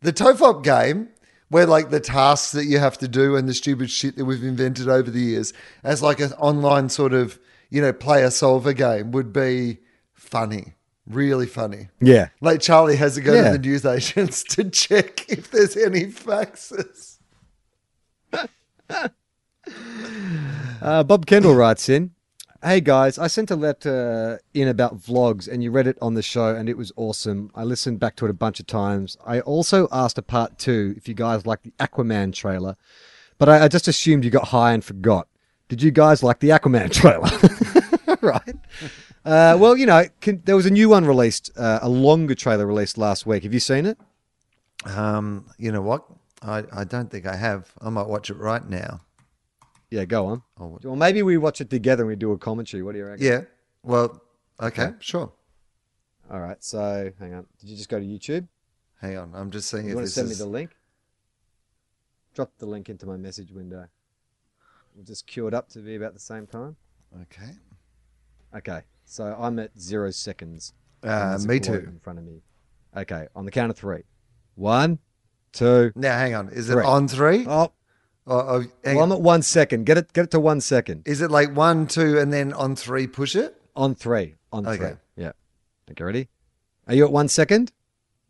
the 0.00 0.12
Tofop 0.12 0.62
game, 0.62 1.08
where 1.48 1.66
like 1.66 1.90
the 1.90 2.00
tasks 2.00 2.52
that 2.52 2.64
you 2.64 2.78
have 2.78 2.96
to 2.98 3.08
do 3.08 3.36
and 3.36 3.48
the 3.48 3.54
stupid 3.54 3.90
shit 3.90 4.16
that 4.16 4.24
we've 4.24 4.42
invented 4.42 4.88
over 4.88 5.10
the 5.10 5.20
years, 5.20 5.52
as 5.82 6.02
like 6.02 6.20
an 6.20 6.32
online 6.34 6.88
sort 6.88 7.12
of 7.12 7.38
you 7.74 7.80
know 7.82 7.92
player 7.92 8.30
solver 8.30 8.72
game, 8.72 9.10
would 9.10 9.32
be 9.32 9.78
funny, 10.12 10.74
really 11.06 11.46
funny. 11.46 11.88
Yeah. 12.00 12.28
Like 12.40 12.60
Charlie 12.60 12.96
has 12.96 13.16
to 13.16 13.20
go 13.20 13.34
Yeah. 13.34 13.44
to 13.50 13.58
the 13.58 13.58
news 13.58 13.84
agents 13.84 14.44
to 14.54 14.70
check 14.70 15.28
if 15.28 15.50
there's 15.50 15.76
any 15.76 16.04
faxes. 16.06 17.18
Uh, 20.80 21.02
Bob 21.02 21.26
Kendall 21.26 21.54
writes 21.54 21.88
in, 21.88 22.10
Hey 22.62 22.80
guys, 22.80 23.18
I 23.18 23.26
sent 23.26 23.50
a 23.50 23.56
letter 23.56 24.40
in 24.54 24.68
about 24.68 24.96
vlogs 24.98 25.48
and 25.48 25.62
you 25.62 25.70
read 25.70 25.86
it 25.86 25.98
on 26.00 26.14
the 26.14 26.22
show 26.22 26.54
and 26.54 26.68
it 26.68 26.76
was 26.78 26.92
awesome. 26.96 27.50
I 27.54 27.64
listened 27.64 28.00
back 28.00 28.16
to 28.16 28.24
it 28.26 28.30
a 28.30 28.34
bunch 28.34 28.58
of 28.60 28.66
times. 28.66 29.16
I 29.26 29.40
also 29.40 29.88
asked 29.92 30.16
a 30.16 30.22
part 30.22 30.58
two 30.58 30.94
if 30.96 31.08
you 31.08 31.14
guys 31.14 31.44
like 31.44 31.62
the 31.62 31.72
Aquaman 31.78 32.32
trailer, 32.32 32.76
but 33.38 33.48
I, 33.48 33.64
I 33.64 33.68
just 33.68 33.88
assumed 33.88 34.24
you 34.24 34.30
got 34.30 34.48
high 34.48 34.72
and 34.72 34.82
forgot. 34.84 35.28
Did 35.74 35.82
you 35.82 35.90
guys 35.90 36.22
like 36.22 36.38
the 36.38 36.50
Aquaman 36.50 36.92
trailer? 37.00 37.28
right. 38.22 38.54
Uh, 39.24 39.56
well, 39.58 39.76
you 39.76 39.86
know, 39.86 40.04
can, 40.20 40.40
there 40.44 40.54
was 40.54 40.66
a 40.66 40.70
new 40.70 40.88
one 40.88 41.04
released, 41.04 41.50
uh, 41.56 41.80
a 41.82 41.88
longer 41.88 42.36
trailer 42.36 42.64
released 42.64 42.96
last 42.96 43.26
week. 43.26 43.42
Have 43.42 43.52
you 43.52 43.58
seen 43.58 43.84
it? 43.84 43.98
Um, 44.84 45.46
you 45.58 45.72
know 45.72 45.82
what? 45.82 46.04
I, 46.42 46.62
I 46.72 46.84
don't 46.84 47.10
think 47.10 47.26
I 47.26 47.34
have. 47.34 47.72
I 47.82 47.90
might 47.90 48.06
watch 48.06 48.30
it 48.30 48.36
right 48.36 48.64
now. 48.64 49.00
Yeah, 49.90 50.04
go 50.04 50.26
on. 50.26 50.42
Oh. 50.60 50.78
Well, 50.84 50.94
maybe 50.94 51.24
we 51.24 51.38
watch 51.38 51.60
it 51.60 51.70
together 51.70 52.04
and 52.04 52.10
we 52.10 52.14
do 52.14 52.30
a 52.30 52.38
commentary. 52.38 52.84
What 52.84 52.92
do 52.92 52.98
you 52.98 53.06
reckon? 53.06 53.26
Yeah. 53.26 53.40
Well, 53.82 54.22
okay, 54.60 54.92
sure. 55.00 55.32
All 56.30 56.38
right. 56.38 56.62
So 56.62 57.10
hang 57.18 57.34
on. 57.34 57.46
Did 57.60 57.70
you 57.70 57.76
just 57.76 57.88
go 57.88 57.98
to 57.98 58.06
YouTube? 58.06 58.46
Hang 59.00 59.18
on, 59.18 59.32
I'm 59.34 59.50
just 59.50 59.68
seeing 59.68 59.86
You 59.86 59.90
if 59.90 59.96
want 59.96 60.06
to 60.06 60.12
send 60.12 60.28
me 60.28 60.36
the 60.36 60.46
link? 60.46 60.70
Drop 62.32 62.52
the 62.58 62.66
link 62.66 62.88
into 62.88 63.06
my 63.06 63.16
message 63.16 63.50
window. 63.50 63.88
We'll 64.94 65.04
just 65.04 65.26
queue 65.26 65.46
it 65.48 65.54
up 65.54 65.68
to 65.70 65.80
be 65.80 65.96
about 65.96 66.14
the 66.14 66.20
same 66.20 66.46
time. 66.46 66.76
Okay. 67.22 67.50
Okay, 68.56 68.82
so 69.04 69.36
I'm 69.38 69.58
at 69.58 69.78
zero 69.78 70.10
seconds. 70.12 70.72
Uh, 71.02 71.38
me 71.46 71.58
too. 71.58 71.74
In 71.74 71.98
front 72.00 72.18
of 72.20 72.24
me. 72.24 72.42
Okay, 72.96 73.26
on 73.34 73.44
the 73.44 73.50
count 73.50 73.70
of 73.70 73.76
three. 73.76 74.02
One, 74.54 75.00
two. 75.52 75.90
Now, 75.96 76.16
hang 76.16 76.34
on. 76.34 76.48
Is 76.50 76.70
it 76.70 76.78
on 76.78 77.08
three? 77.08 77.44
Oh, 77.48 77.72
Or, 78.26 78.42
or- 78.44 78.66
hang 78.84 78.94
well, 78.96 79.04
I'm 79.04 79.12
at 79.12 79.20
one 79.20 79.42
second. 79.42 79.84
Get 79.86 79.98
it. 79.98 80.12
Get 80.12 80.24
it 80.26 80.30
to 80.30 80.40
one 80.40 80.60
second. 80.60 81.02
Is 81.06 81.20
it 81.20 81.30
like 81.32 81.54
one, 81.56 81.88
two, 81.88 82.18
and 82.18 82.32
then 82.32 82.52
on 82.52 82.76
three, 82.76 83.06
push 83.08 83.34
it? 83.34 83.60
On 83.74 83.94
three. 83.96 84.36
On 84.52 84.64
Okay. 84.66 84.76
three. 84.78 84.96
Yeah. 85.16 85.32
Okay, 85.90 86.04
ready? 86.04 86.28
Are 86.86 86.94
you 86.94 87.04
at 87.04 87.10
one 87.12 87.28
second? 87.28 87.72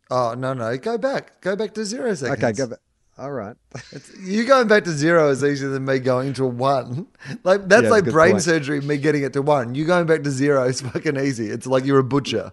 Oh 0.09 0.33
no, 0.35 0.53
no, 0.53 0.75
go 0.77 0.97
back. 0.97 1.39
Go 1.41 1.55
back 1.55 1.73
to 1.75 1.85
zero 1.85 2.13
seconds. 2.15 2.43
Okay, 2.43 2.53
go 2.53 2.67
back. 2.67 2.79
All 3.17 3.31
right. 3.31 3.55
It's, 3.93 4.11
you 4.19 4.45
going 4.45 4.67
back 4.67 4.83
to 4.83 4.91
zero 4.91 5.29
is 5.29 5.41
easier 5.43 5.69
than 5.69 5.85
me 5.85 5.99
going 5.99 6.33
to 6.33 6.45
one. 6.45 7.07
Like 7.43 7.67
that's 7.69 7.83
Yeah, 7.83 7.89
like 7.89 8.05
brain 8.05 8.31
point. 8.33 8.43
surgery. 8.43 8.81
Me 8.81 8.97
getting 8.97 9.23
it 9.23 9.31
to 9.33 9.41
one. 9.41 9.73
You 9.73 9.85
going 9.85 10.05
back 10.05 10.23
to 10.23 10.31
zero 10.31 10.63
is 10.65 10.81
fucking 10.81 11.17
easy. 11.17 11.47
It's 11.49 11.65
like 11.65 11.85
you're 11.85 11.99
a 11.99 12.03
butcher. 12.03 12.51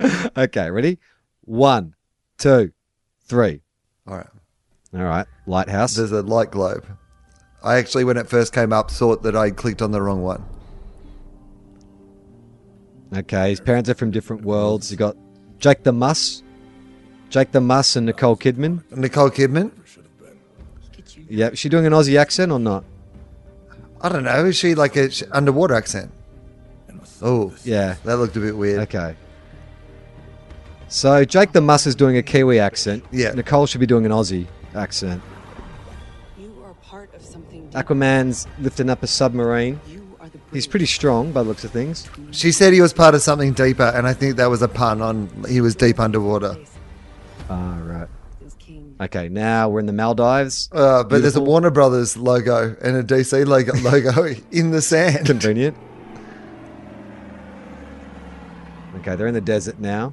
okay, 0.36 0.70
ready? 0.70 0.98
One, 1.42 1.94
two, 2.38 2.70
three. 3.24 3.62
All 4.06 4.16
right. 4.16 4.28
All 4.94 5.02
right. 5.02 5.26
Lighthouse. 5.46 5.94
There's 5.96 6.12
a 6.12 6.22
light 6.22 6.52
globe. 6.52 6.86
I 7.62 7.78
actually, 7.78 8.04
when 8.04 8.16
it 8.16 8.28
first 8.28 8.52
came 8.54 8.72
up, 8.72 8.90
thought 8.92 9.24
that 9.24 9.34
I 9.34 9.50
clicked 9.50 9.82
on 9.82 9.90
the 9.90 10.00
wrong 10.00 10.22
one. 10.22 10.44
Okay, 13.16 13.50
his 13.50 13.60
parents 13.60 13.88
are 13.90 13.94
from 13.94 14.10
different 14.10 14.42
worlds. 14.42 14.90
You 14.90 14.96
got 14.96 15.16
Jake 15.58 15.82
the 15.82 15.92
Muss, 15.92 16.42
Jake 17.30 17.52
the 17.52 17.60
Muss, 17.60 17.96
and 17.96 18.06
Nicole 18.06 18.36
Kidman. 18.36 18.82
Nicole 18.96 19.30
Kidman. 19.30 19.70
Yeah, 21.28 21.48
is 21.48 21.58
she 21.58 21.68
doing 21.68 21.84
an 21.86 21.92
Aussie 21.92 22.18
accent 22.18 22.50
or 22.52 22.58
not? 22.58 22.84
I 24.00 24.08
don't 24.08 24.24
know. 24.24 24.46
Is 24.46 24.56
she 24.56 24.74
like 24.74 24.96
a 24.96 25.10
sh- 25.10 25.24
underwater 25.32 25.74
accent? 25.74 26.10
Oh, 27.20 27.52
Yeah. 27.64 27.96
that 28.04 28.16
looked 28.16 28.36
a 28.36 28.40
bit 28.40 28.56
weird. 28.56 28.80
Okay. 28.82 29.14
So 30.88 31.24
Jake 31.24 31.52
the 31.52 31.60
Muss 31.60 31.86
is 31.86 31.94
doing 31.94 32.16
a 32.16 32.22
Kiwi 32.22 32.58
accent. 32.60 33.04
Yeah. 33.10 33.32
Nicole 33.32 33.66
should 33.66 33.80
be 33.80 33.86
doing 33.86 34.06
an 34.06 34.12
Aussie 34.12 34.46
accent. 34.74 35.20
You 36.38 36.54
are 36.64 36.72
part 36.74 37.12
of 37.14 37.22
something. 37.22 37.64
deep. 37.66 37.72
Aquaman's 37.74 38.46
lifting 38.60 38.88
up 38.88 39.02
a 39.02 39.06
submarine. 39.06 39.80
You 39.88 40.16
are 40.20 40.28
the 40.30 40.38
He's 40.52 40.66
pretty 40.66 40.86
strong 40.86 41.32
by 41.32 41.42
the 41.42 41.48
looks 41.48 41.64
of 41.64 41.72
things. 41.72 42.08
She 42.30 42.52
said 42.52 42.72
he 42.72 42.80
was 42.80 42.92
part 42.94 43.14
of 43.14 43.20
something 43.20 43.52
deeper, 43.52 43.92
and 43.94 44.06
I 44.06 44.14
think 44.14 44.36
that 44.36 44.46
was 44.48 44.62
a 44.62 44.68
pun 44.68 45.02
on 45.02 45.28
he 45.48 45.60
was 45.60 45.74
deep 45.74 46.00
underwater. 46.00 46.56
Ah, 47.50 47.78
right. 47.82 48.08
Okay, 49.00 49.28
now 49.28 49.68
we're 49.68 49.80
in 49.80 49.86
the 49.86 49.92
Maldives. 49.92 50.68
Uh, 50.72 51.04
but 51.04 51.22
there's 51.22 51.36
a 51.36 51.40
Warner 51.40 51.70
Brothers 51.70 52.16
logo 52.16 52.76
and 52.82 52.96
a 52.96 53.02
DC 53.02 53.46
logo, 53.46 53.72
logo 53.82 54.34
in 54.50 54.70
the 54.72 54.82
sand. 54.82 55.26
Convenient. 55.26 55.76
Okay, 58.96 59.14
they're 59.16 59.26
in 59.28 59.34
the 59.34 59.40
desert 59.40 59.78
now. 59.78 60.12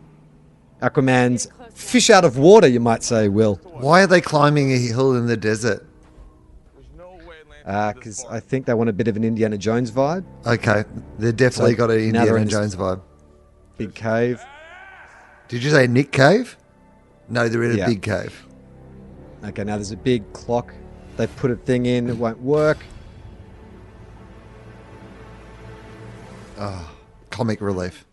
Aquaman's 0.81 1.47
fish 1.73 2.09
out 2.09 2.23
of 2.25 2.37
water, 2.37 2.67
you 2.67 2.79
might 2.79 3.03
say, 3.03 3.27
Wil. 3.27 3.55
Why 3.63 4.03
are 4.03 4.07
they 4.07 4.21
climbing 4.21 4.71
a 4.71 4.77
hill 4.77 5.15
in 5.15 5.25
the 5.25 5.37
desert? 5.37 5.85
Because 7.65 8.23
Uh, 8.25 8.29
I 8.29 8.39
think 8.39 8.67
they 8.67 8.75
want 8.75 8.89
a 8.91 8.93
bit 8.93 9.07
of 9.07 9.15
an 9.17 9.23
Indiana 9.23 9.57
Jones 9.57 9.89
vibe. 9.89 10.23
Okay, 10.45 10.83
they 11.17 11.31
definitely 11.31 11.71
So 11.71 11.77
got 11.77 11.89
an 11.91 11.99
Indiana 11.99 12.35
in- 12.35 12.47
Jones 12.47 12.75
vibe. 12.75 13.01
Big 13.77 13.95
cave. 13.95 14.39
Did 15.47 15.63
you 15.63 15.71
say 15.71 15.87
Nick 15.87 16.11
Cave? 16.11 16.57
No, 17.29 17.47
they're 17.49 17.63
in 17.63 17.79
a 17.79 17.85
big 17.85 18.01
cave. 18.01 18.45
Okay, 19.43 19.63
now 19.63 19.75
there's 19.75 19.91
a 19.91 19.97
big 19.97 20.31
clock. 20.33 20.73
They 21.17 21.27
put 21.27 21.51
a 21.51 21.55
thing 21.55 21.85
in, 21.85 22.09
it 22.09 22.17
won't 22.17 22.39
work. 22.41 22.77
Oh, 26.57 26.89
Comic 27.29 27.61
relief. 27.61 28.05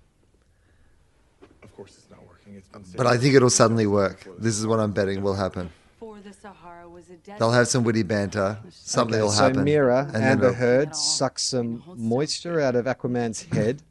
Of 1.63 1.75
course, 1.77 1.97
it's 1.99 2.11
not 2.11 2.21
working. 2.27 2.55
It's 2.57 2.69
been 2.69 2.83
But 2.97 3.07
I 3.07 3.17
think 3.17 3.35
it'll 3.35 3.51
suddenly 3.51 3.87
work. 3.87 4.27
This 4.39 4.59
is 4.59 4.67
what 4.67 4.81
I'm 4.81 4.93
betting 4.93 5.23
will 5.23 5.35
happen. 5.35 5.71
For 6.01 6.19
the 6.21 6.33
Sahara 6.33 6.89
was 6.89 7.05
a. 7.11 7.39
They'll 7.39 7.53
have 7.53 7.69
some 7.69 7.85
witty 7.85 8.03
banter. 8.03 8.59
Something 8.71 9.15
Okay, 9.15 9.23
will 9.23 9.31
so. 9.31 9.51
Mera, 9.53 10.05
and 10.07 10.15
then 10.17 10.23
Amber 10.23 10.47
it'll- 10.49 10.57
Heard 10.57 10.97
sucks 10.97 11.43
some 11.45 11.83
moisture 11.97 12.61
out 12.61 12.75
of 12.75 12.87
Aquaman's 12.87 13.43
head, 13.53 13.83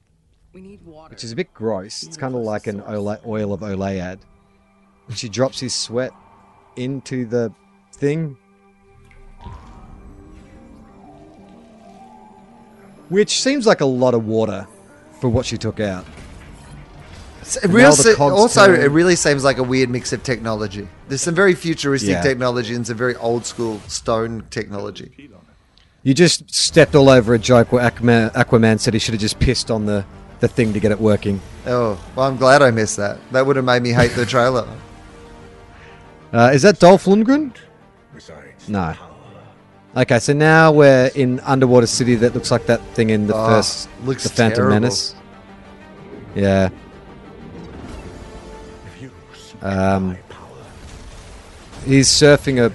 We 0.53 0.59
need 0.61 0.83
water. 0.85 1.11
which 1.11 1.23
is 1.23 1.31
a 1.31 1.35
bit 1.35 1.53
gross. 1.53 2.03
It's 2.03 2.17
kind 2.17 2.35
of 2.35 2.41
like 2.41 2.67
an 2.67 2.81
ola- 2.81 3.21
oil 3.25 3.53
of 3.53 3.61
Olayad. 3.61 4.19
And 5.11 5.17
she 5.17 5.27
drops 5.27 5.59
his 5.59 5.73
sweat 5.75 6.13
into 6.77 7.25
the 7.25 7.51
thing. 7.91 8.37
Which 13.09 13.41
seems 13.41 13.67
like 13.67 13.81
a 13.81 13.85
lot 13.85 14.13
of 14.13 14.25
water 14.25 14.65
for 15.19 15.27
what 15.27 15.45
she 15.45 15.57
took 15.57 15.81
out. 15.81 16.05
Se- 17.43 17.59
also, 18.21 18.67
turn. 18.67 18.79
it 18.79 18.85
really 18.85 19.17
seems 19.17 19.43
like 19.43 19.57
a 19.57 19.63
weird 19.63 19.89
mix 19.89 20.13
of 20.13 20.23
technology. 20.23 20.87
There's 21.09 21.21
some 21.21 21.35
very 21.35 21.55
futuristic 21.55 22.11
Yeah. 22.11 22.21
technology 22.21 22.73
and 22.73 22.87
some 22.87 22.95
very 22.95 23.17
old 23.17 23.45
school 23.45 23.81
stone 23.89 24.45
technology. 24.49 25.11
You 26.03 26.13
just 26.13 26.49
stepped 26.55 26.95
all 26.95 27.09
over 27.09 27.33
a 27.33 27.37
joke 27.39 27.73
where 27.73 27.83
Aquaman, 27.83 28.31
Aquaman 28.31 28.79
said 28.79 28.93
he 28.93 28.99
should 29.01 29.13
have 29.13 29.19
just 29.19 29.39
pissed 29.39 29.69
on 29.69 29.87
the, 29.87 30.05
the 30.39 30.47
thing 30.47 30.71
to 30.71 30.79
get 30.79 30.93
it 30.93 31.01
working. 31.01 31.41
Oh, 31.67 31.99
well, 32.15 32.27
I'm 32.29 32.37
glad 32.37 32.61
I 32.61 32.71
missed 32.71 32.95
that. 32.95 33.17
That 33.33 33.45
would 33.45 33.57
have 33.57 33.65
made 33.65 33.81
me 33.83 33.89
hate 33.89 34.11
the 34.11 34.25
trailer. 34.25 34.65
Uh, 36.33 36.51
is 36.53 36.61
that 36.61 36.79
Dolph 36.79 37.05
Lundgren? 37.05 37.53
No. 38.67 38.93
Okay, 39.95 40.19
so 40.19 40.31
now 40.31 40.71
we're 40.71 41.11
in 41.15 41.41
underwater 41.41 41.87
city 41.87 42.15
that 42.15 42.33
looks 42.33 42.49
like 42.51 42.65
that 42.67 42.81
thing 42.95 43.09
in 43.09 43.27
the 43.27 43.35
Oh, 43.35 43.47
first, 43.47 43.89
looks 44.05 44.23
the 44.23 44.29
Phantom 44.29 44.55
terrible. 44.55 44.73
Menace. 44.75 45.15
Yeah. 46.35 46.69
Um, 49.61 50.17
he's 51.85 52.07
surfing 52.07 52.57
a, 52.59 52.71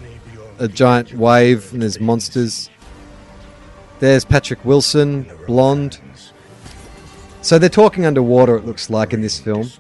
a 0.63 0.69
giant 0.69 1.15
wave 1.15 1.73
and 1.73 1.83
there's 1.83 1.99
monsters. 1.99 2.69
There's 3.99 4.25
Patrick 4.25 4.63
Wilson, 4.65 5.31
blonde. 5.47 5.99
So 7.41 7.59
they're 7.59 7.69
talking 7.71 8.05
underwater, 8.05 8.57
it 8.57 8.67
looks 8.67 8.91
like, 8.91 9.15
in 9.15 9.21
this 9.23 9.39
film. 9.39 9.71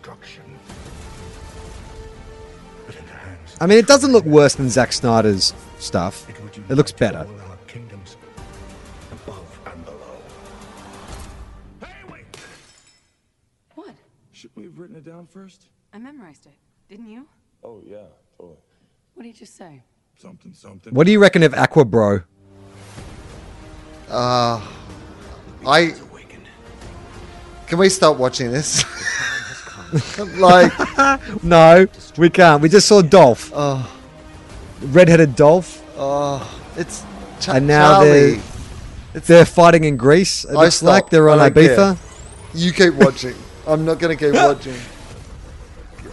I 3.60 3.66
mean, 3.66 3.78
it 3.78 3.86
doesn't 3.86 4.12
look 4.12 4.24
worse 4.24 4.54
than 4.54 4.68
Zack 4.68 4.92
Snyder's 4.92 5.54
stuff. 5.78 6.28
it 6.28 6.36
It 6.68 6.74
looks 6.74 6.92
better. 6.92 7.26
kingdoms 7.66 8.16
above 9.10 9.60
and 9.66 9.84
below. 9.84 10.18
Hey, 11.80 11.94
wait! 12.10 12.24
What? 13.74 13.94
Should 14.32 14.50
we 14.54 14.64
have 14.64 14.78
written 14.78 14.96
it 14.96 15.04
down 15.04 15.26
first? 15.26 15.68
I 15.92 15.98
memorized 15.98 16.46
it. 16.46 16.52
Didn't 16.88 17.08
you? 17.10 17.26
Oh 17.64 17.80
yeah, 17.84 17.98
totally. 18.36 18.58
What 19.14 19.22
did 19.22 19.28
you 19.30 19.34
just 19.34 19.56
say? 19.56 19.82
Something, 20.18 20.52
something. 20.54 20.94
What 20.94 21.06
do 21.06 21.12
you 21.12 21.18
reckon 21.18 21.42
of 21.42 21.54
Aqua 21.54 21.84
Bro? 21.84 22.20
Uh, 24.08 24.60
I 25.66 25.94
can 27.66 27.78
we 27.78 27.88
stop 27.88 28.18
watching 28.18 28.50
this? 28.52 28.84
like, 30.38 30.72
No, 31.42 31.86
we 32.16 32.30
can't. 32.30 32.62
We 32.62 32.68
just 32.68 32.86
saw 32.88 33.02
Dolph. 33.02 33.50
oh, 33.54 33.92
Redheaded 34.82 35.36
Dolph. 35.36 35.82
oh, 35.96 36.40
it's 36.76 37.02
Ch- 37.40 37.48
And 37.48 37.66
now 37.66 38.02
Charlie. 38.02 38.40
They're 39.12 39.46
fighting 39.46 39.84
in 39.84 39.96
Greece. 39.96 40.44
It 40.44 40.50
I 40.50 40.64
looks 40.64 40.82
like 40.82 41.08
they're 41.10 41.30
on 41.30 41.38
Ibiza. 41.38 41.96
You 42.54 42.72
keep 42.72 42.94
watching. 42.94 43.34
I'm 43.66 43.84
not 43.84 43.98
going 43.98 44.16
to 44.16 44.22
keep 44.24 44.34
watching. 44.40 44.74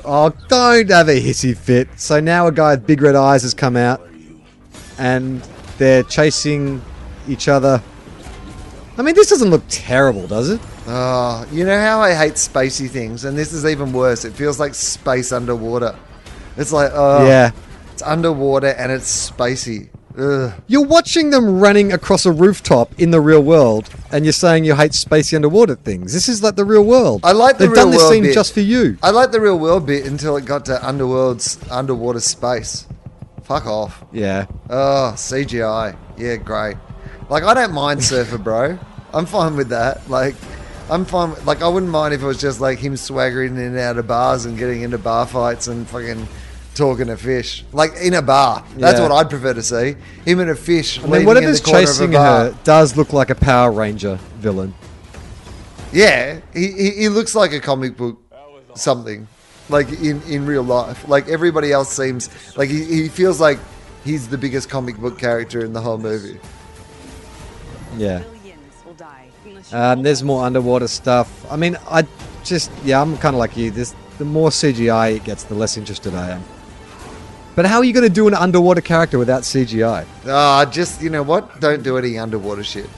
Oh, 0.05 0.33
don't 0.47 0.89
have 0.89 1.07
a 1.09 1.21
hissy 1.21 1.55
fit. 1.55 1.87
So 1.97 2.19
now 2.19 2.47
a 2.47 2.51
guy 2.51 2.71
with 2.75 2.85
big 2.87 3.01
red 3.01 3.15
eyes 3.15 3.43
has 3.43 3.53
come 3.53 3.75
out, 3.77 4.05
and 4.97 5.41
they're 5.77 6.03
chasing 6.03 6.81
each 7.27 7.47
other. 7.47 7.81
I 8.97 9.01
mean, 9.01 9.15
this 9.15 9.29
doesn't 9.29 9.49
look 9.49 9.63
terrible, 9.69 10.27
does 10.27 10.49
it? 10.49 10.61
Oh, 10.85 11.45
you 11.51 11.63
know 11.65 11.79
how 11.79 12.01
I 12.01 12.13
hate 12.13 12.33
spacey 12.33 12.89
things, 12.89 13.23
and 13.25 13.37
this 13.37 13.53
is 13.53 13.65
even 13.65 13.93
worse. 13.93 14.25
It 14.25 14.33
feels 14.33 14.59
like 14.59 14.73
space 14.75 15.31
underwater. 15.31 15.95
It's 16.57 16.73
like, 16.73 16.91
oh, 16.93 17.25
Yeah. 17.25 17.51
it's 17.93 18.01
underwater 18.01 18.67
and 18.67 18.91
it's 18.91 19.29
spacey. 19.31 19.89
Ugh. 20.17 20.53
You're 20.67 20.85
watching 20.85 21.31
them 21.31 21.59
running 21.59 21.91
across 21.93 22.25
a 22.25 22.31
rooftop 22.31 22.91
in 22.99 23.11
the 23.11 23.19
real 23.21 23.41
world, 23.41 23.89
and 24.11 24.25
you're 24.25 24.31
saying 24.33 24.63
you 24.65 24.75
hate 24.75 24.91
spacey 24.91 25.35
underwater 25.35 25.75
things. 25.75 26.13
This 26.13 26.27
is 26.29 26.43
like 26.43 26.55
the 26.55 26.65
real 26.65 26.83
world. 26.83 27.21
I 27.23 27.31
like 27.31 27.57
the 27.57 27.65
They've 27.67 27.75
done 27.75 27.85
real 27.87 27.91
this 27.93 28.01
world 28.01 28.13
scene 28.13 28.23
bit. 28.23 28.33
just 28.33 28.53
for 28.53 28.59
you. 28.59 28.97
I 29.01 29.09
like 29.09 29.31
the 29.31 29.39
real 29.41 29.57
world 29.57 29.87
bit 29.87 30.05
until 30.05 30.35
it 30.37 30.45
got 30.45 30.65
to 30.65 30.85
underworld's 30.87 31.57
underwater 31.71 32.19
space. 32.19 32.85
Fuck 33.43 33.65
off. 33.65 34.03
Yeah. 34.11 34.45
Oh, 34.69 35.13
CGI. 35.15 35.95
Yeah, 36.17 36.35
great. 36.35 36.75
Like 37.29 37.43
I 37.43 37.53
don't 37.53 37.73
mind 37.73 38.03
Surfer 38.03 38.37
Bro. 38.37 38.77
I'm 39.13 39.25
fine 39.25 39.55
with 39.55 39.69
that. 39.69 40.07
Like 40.09 40.35
I'm 40.89 41.05
fine. 41.05 41.31
with- 41.31 41.45
Like, 41.45 41.61
I 41.61 41.67
wouldn't 41.67 41.91
mind 41.91 42.13
if 42.13 42.21
it 42.21 42.25
was 42.25 42.37
just 42.39 42.59
like 42.61 42.79
him 42.79 42.95
swaggering 42.97 43.55
in 43.55 43.61
and 43.61 43.77
out 43.77 43.97
of 43.97 44.07
bars 44.07 44.45
and 44.45 44.57
getting 44.57 44.81
into 44.81 44.97
bar 44.97 45.25
fights 45.25 45.67
and 45.67 45.87
fucking 45.87 46.27
talking 46.75 47.07
to 47.07 47.17
fish. 47.17 47.63
Like 47.71 47.91
in 48.01 48.13
a 48.15 48.21
bar. 48.21 48.63
That's 48.77 48.97
Yeah. 48.99 49.07
what 49.07 49.11
I'd 49.11 49.29
prefer 49.29 49.53
to 49.53 49.63
see. 49.63 49.95
Him 50.25 50.39
and 50.39 50.49
a 50.49 50.55
fish. 50.55 50.97
I 50.99 51.03
mean, 51.03 51.11
leaning 51.11 51.21
in 51.21 51.27
whatever's 51.27 51.61
the 51.61 51.65
corner 51.65 51.79
chasing 51.85 52.03
of 52.05 52.09
a 52.11 52.13
bar. 52.23 52.39
her 52.45 52.55
does 52.63 52.97
look 52.97 53.13
like 53.13 53.29
a 53.29 53.35
Power 53.35 53.71
Ranger 53.71 54.19
villain. 54.39 54.73
Yeah, 55.91 56.39
he, 56.53 56.71
he, 56.71 56.89
he 56.91 57.09
looks 57.09 57.35
like 57.35 57.53
a 57.53 57.59
comic 57.59 57.95
book 57.95 58.17
something, 58.73 59.27
like 59.69 59.89
in, 60.01 60.21
in 60.23 60.45
real 60.47 60.63
life. 60.63 61.07
Like 61.07 61.29
everybody 61.29 61.71
else 61.71 61.93
seems 61.95 62.29
like 62.57 62.69
he, 62.69 62.83
he 62.83 63.07
feels 63.09 63.39
like 63.39 63.59
he's 64.03 64.27
the 64.27 64.37
biggest 64.39 64.69
comic 64.69 64.97
book 64.97 65.19
character 65.19 65.63
in 65.63 65.71
the 65.73 65.81
whole 65.81 65.99
movie. 65.99 66.39
Yeah. 67.97 68.23
Um, 69.73 70.03
there's 70.03 70.23
more 70.23 70.45
underwater 70.45 70.87
stuff. 70.87 71.51
I 71.51 71.55
mean, 71.55 71.77
I 71.89 72.05
just 72.43 72.71
yeah, 72.85 73.01
I'm 73.01 73.17
kind 73.17 73.35
of 73.35 73.39
like 73.39 73.57
you. 73.57 73.71
This 73.71 73.95
the 74.19 74.25
more 74.25 74.49
CGI 74.49 75.15
it 75.17 75.23
gets, 75.23 75.43
the 75.43 75.55
less 75.55 75.77
interested 75.77 76.13
I 76.13 76.31
am. 76.31 76.43
But 77.55 77.65
how 77.65 77.77
are 77.77 77.83
you 77.83 77.93
going 77.93 78.07
to 78.07 78.13
do 78.13 78.27
an 78.27 78.33
underwater 78.33 78.81
character 78.81 79.17
without 79.19 79.43
CGI? 79.43 80.05
Ah, 80.27 80.65
just 80.65 81.01
you 81.01 81.09
know 81.09 81.23
what? 81.23 81.59
Don't 81.59 81.83
do 81.83 81.97
any 81.97 82.17
underwater 82.17 82.63
shit. 82.63 82.89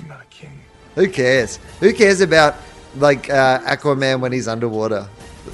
I'm 0.00 0.08
not 0.08 0.22
a 0.22 0.24
king. 0.26 0.60
Who 0.96 1.08
cares? 1.08 1.58
Who 1.80 1.92
cares 1.92 2.20
about 2.20 2.56
like 2.96 3.30
uh, 3.30 3.60
Aquaman 3.60 4.20
when 4.20 4.32
he's 4.32 4.48
underwater? 4.48 5.08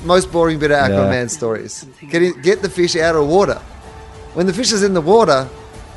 Most 0.05 0.33
boring 0.33 0.59
bit 0.59 0.71
of. 0.71 0.79
Aquaman 0.79 1.29
stories. 1.29 1.87
Get 2.09 2.43
get 2.43 2.63
the 2.63 2.71
fish 2.71 2.97
out 2.97 3.15
of 3.15 3.29
water. 3.29 3.61
When 4.35 4.47
the 4.47 4.55
fish 4.55 4.73
is 4.73 4.83
in 4.83 4.95
the 4.95 5.03
water, 5.03 5.49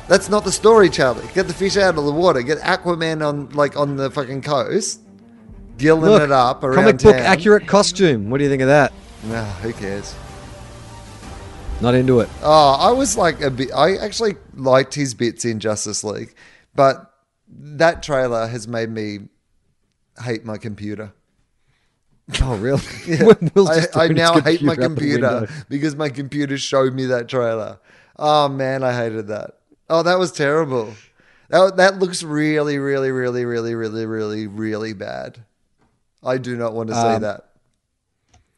that's 0.08 0.28
not 0.28 0.44
the 0.44 0.52
story, 0.52 0.88
Charlie. 0.88 1.26
Get 1.34 1.48
the 1.48 1.54
fish 1.54 1.76
out 1.76 1.96
of 1.98 2.04
the 2.04 2.12
water. 2.12 2.42
Get 2.42 2.58
Aquaman 2.58 3.26
on 3.26 3.48
like 3.50 3.76
on 3.76 3.96
the 3.96 4.10
fucking 4.10 4.42
coast, 4.42 5.00
gilling 5.78 6.10
Look, 6.10 6.22
it 6.22 6.32
up 6.32 6.62
around 6.62 6.76
comic 6.76 6.98
book 6.98 7.16
accurate 7.16 7.66
costume. 7.66 8.30
What 8.30 8.38
do 8.38 8.44
you 8.44 8.50
think 8.50 8.62
of 8.62 8.68
that? 8.68 8.92
Nah, 9.24 9.44
who 9.44 9.72
cares? 9.72 10.14
Not 11.80 11.94
into 11.94 12.20
it. 12.20 12.28
Oh, 12.42 12.76
I 12.78 12.92
was 12.92 13.16
like 13.16 13.40
a 13.42 13.50
bit. 13.50 13.70
I 13.74 13.96
actually 13.96 14.36
liked 14.54 14.94
his 14.94 15.14
bits 15.14 15.44
in 15.44 15.60
Justice 15.60 16.02
League, 16.04 16.34
but 16.74 17.12
that 17.48 18.02
trailer 18.02 18.46
has 18.46 18.66
made 18.66 18.90
me 18.90 19.28
hate 20.22 20.44
my 20.44 20.56
computer. 20.56 21.12
Oh, 22.42 22.56
really? 22.56 22.80
Yeah. 23.06 23.32
Will's 23.54 23.70
I, 23.94 24.04
I 24.04 24.08
now 24.08 24.40
hate 24.40 24.62
my 24.62 24.74
computer 24.74 25.48
because 25.68 25.94
my 25.96 26.08
computer 26.08 26.58
showed 26.58 26.94
me 26.94 27.06
that 27.06 27.28
trailer. 27.28 27.78
Oh 28.18 28.48
man, 28.48 28.82
I 28.82 28.94
hated 28.94 29.28
that. 29.28 29.55
Oh, 29.88 30.02
that 30.02 30.18
was 30.18 30.32
terrible. 30.32 30.94
That 31.48 31.76
that 31.76 31.98
looks 31.98 32.22
really, 32.22 32.78
really, 32.78 33.10
really, 33.10 33.44
really, 33.44 33.74
really, 33.74 34.06
really, 34.06 34.46
really 34.46 34.92
bad. 34.94 35.44
I 36.24 36.38
do 36.38 36.56
not 36.56 36.74
want 36.74 36.88
to 36.88 36.94
see 36.94 37.00
Um, 37.00 37.22
that. 37.22 37.44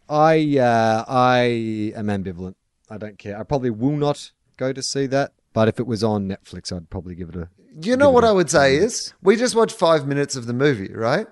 I 0.09 0.59
uh, 0.59 1.05
I 1.07 1.93
am 1.95 2.07
ambivalent. 2.07 2.55
I 2.89 2.97
don't 2.97 3.19
care. 3.19 3.39
I 3.39 3.43
probably 3.43 3.71
will 3.71 3.97
not 3.97 4.31
go 4.57 4.73
to 4.73 4.83
see 4.83 5.07
that. 5.07 5.33
But 5.53 5.69
if 5.69 5.79
it 5.79 5.87
was 5.87 6.03
on 6.03 6.29
Netflix, 6.29 6.75
I'd 6.75 6.89
probably 6.89 7.15
give 7.15 7.29
it 7.31 7.37
a. 7.37 7.49
You 7.83 7.97
know 7.97 8.11
what 8.11 8.25
I 8.25 8.33
would 8.33 8.51
say 8.51 8.77
is 8.77 9.13
we 9.23 9.37
just 9.37 9.55
watched 9.55 9.77
five 9.77 10.07
minutes 10.07 10.35
of 10.37 10.47
the 10.47 10.53
movie, 10.55 10.93
right? 10.93 11.27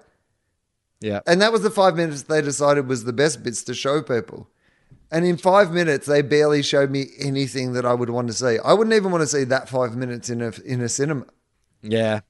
Yeah. 1.00 1.20
And 1.26 1.40
that 1.40 1.52
was 1.52 1.62
the 1.62 1.70
five 1.70 1.96
minutes 1.96 2.22
they 2.22 2.40
decided 2.40 2.86
was 2.86 3.04
the 3.04 3.12
best 3.12 3.42
bits 3.42 3.62
to 3.64 3.74
show 3.74 4.02
people. 4.02 4.48
And 5.10 5.24
in 5.24 5.36
five 5.36 5.70
minutes, 5.72 6.06
they 6.06 6.20
barely 6.22 6.62
showed 6.62 6.90
me 6.90 7.06
anything 7.20 7.72
that 7.74 7.86
I 7.86 7.94
would 7.94 8.10
want 8.10 8.26
to 8.26 8.32
see. 8.32 8.58
I 8.64 8.72
wouldn't 8.72 8.94
even 8.94 9.12
want 9.12 9.22
to 9.22 9.26
see 9.28 9.44
that 9.44 9.68
five 9.68 9.94
minutes 9.96 10.30
in 10.30 10.42
a 10.42 10.52
in 10.64 10.80
a 10.80 10.88
cinema. 10.88 11.26
Yeah. 11.82 12.20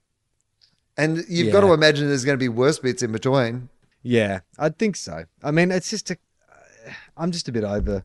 And 0.99 1.25
you've 1.29 1.53
got 1.53 1.61
to 1.63 1.73
imagine 1.73 2.09
there's 2.09 2.25
going 2.25 2.39
to 2.39 2.43
be 2.43 2.49
worse 2.49 2.79
bits 2.79 3.03
in 3.03 3.13
between. 3.13 3.69
Yeah, 4.03 4.41
I 4.59 4.69
think 4.71 4.97
so. 4.97 5.25
I 5.43 5.51
mean, 5.51 5.71
it's 5.71 5.91
just 5.91 6.11
a. 6.11 6.17
I'm 7.17 7.33
just 7.33 7.49
a 7.49 7.53
bit 7.53 7.65
over. 7.65 8.05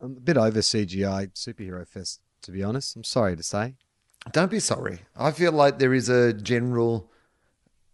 I'm 0.00 0.16
a 0.16 0.20
bit 0.20 0.36
over 0.36 0.60
CGI 0.60 1.32
superhero 1.34 1.86
fest, 1.86 2.20
to 2.42 2.52
be 2.52 2.62
honest. 2.62 2.96
I'm 2.96 3.04
sorry 3.04 3.36
to 3.36 3.42
say. 3.42 3.74
Don't 4.32 4.50
be 4.50 4.60
sorry. 4.60 5.00
I 5.16 5.30
feel 5.30 5.52
like 5.52 5.78
there 5.78 5.94
is 5.94 6.08
a 6.08 6.32
general 6.32 7.10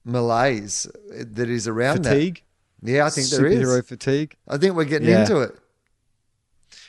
malaise 0.04 0.86
that 1.10 1.48
is 1.48 1.68
around 1.68 2.04
Fatigue. 2.04 2.42
that. 2.82 2.90
Yeah, 2.92 3.06
I 3.06 3.10
think 3.10 3.28
there 3.28 3.46
is. 3.46 3.58
superhero 3.68 3.84
fatigue. 3.84 4.36
I 4.48 4.56
think 4.58 4.74
we're 4.76 4.84
getting 4.84 5.08
Yeah. 5.08 5.20
into 5.22 5.40
it. 5.40 5.56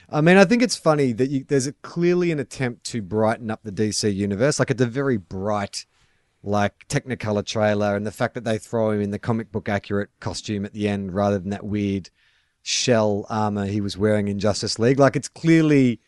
I 0.10 0.22
mean, 0.22 0.38
I 0.38 0.46
think 0.46 0.64
it's 0.64 0.78
funny 0.78 1.12
that 1.14 1.30
you, 1.30 1.44
there's 1.48 1.68
a, 1.68 1.74
clearly 1.74 2.32
an 2.32 2.40
attempt 2.40 2.86
to 2.86 3.02
brighten 3.02 3.52
up 3.52 3.64
the 3.64 3.72
DC 3.72 4.14
universe. 4.14 4.58
Like 4.58 4.72
it's 4.72 4.82
a 4.82 4.86
very 4.86 5.18
bright, 5.18 5.86
like 6.44 6.88
Technicolor 6.88 7.46
trailer, 7.46 7.96
and 7.96 8.06
the 8.06 8.12
fact 8.12 8.34
that 8.36 8.46
they 8.46 8.58
throw 8.58 8.92
him 8.92 9.02
in 9.02 9.12
the 9.12 9.20
comic 9.20 9.52
book 9.52 9.68
accurate 9.68 10.10
costume 10.20 10.64
at 10.66 10.74
the 10.74 10.88
end 10.88 11.14
rather 11.14 11.38
than 11.38 11.50
that 11.50 11.66
weird 11.66 12.10
shell 12.62 13.26
armor 13.30 13.66
he 13.66 13.82
was 13.82 13.98
wearing 13.98 14.28
in 14.28 14.40
Justice 14.40 14.80
League. 14.80 15.00
Like 15.00 15.16
it's 15.18 15.30
clearly, 15.30 16.00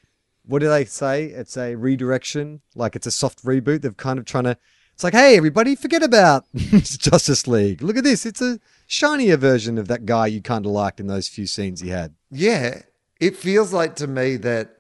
what 0.46 0.60
do 0.60 0.70
they 0.70 0.86
say? 0.86 1.26
It's 1.26 1.58
a 1.58 1.76
redirection. 1.76 2.62
Like 2.76 2.96
it's 2.96 3.08
a 3.08 3.12
soft 3.12 3.44
reboot. 3.44 3.82
They're 3.82 3.92
kind 3.92 4.20
of 4.20 4.26
trying 4.26 4.46
to. 4.46 4.58
It's 4.94 5.04
like, 5.04 5.14
hey, 5.14 5.38
everybody, 5.38 5.78
forget 5.78 6.04
about 6.04 6.44
Justice 6.54 7.48
League. 7.48 7.82
Look 7.82 7.96
at 7.96 8.04
this. 8.04 8.26
It's 8.26 8.42
a 8.42 8.60
shinier 8.86 9.38
version 9.38 9.78
of 9.78 9.88
that 9.88 10.06
guy 10.06 10.28
you 10.28 10.42
kind 10.42 10.66
of 10.66 10.74
liked 10.74 11.00
in 11.00 11.08
those 11.08 11.30
few 11.30 11.48
scenes 11.48 11.80
he 11.80 11.88
had. 11.88 12.16
Yeah, 12.30 12.82
it 13.20 13.36
feels 13.36 13.74
like 13.74 13.96
to 13.98 14.08
me 14.08 14.38
that 14.38 14.76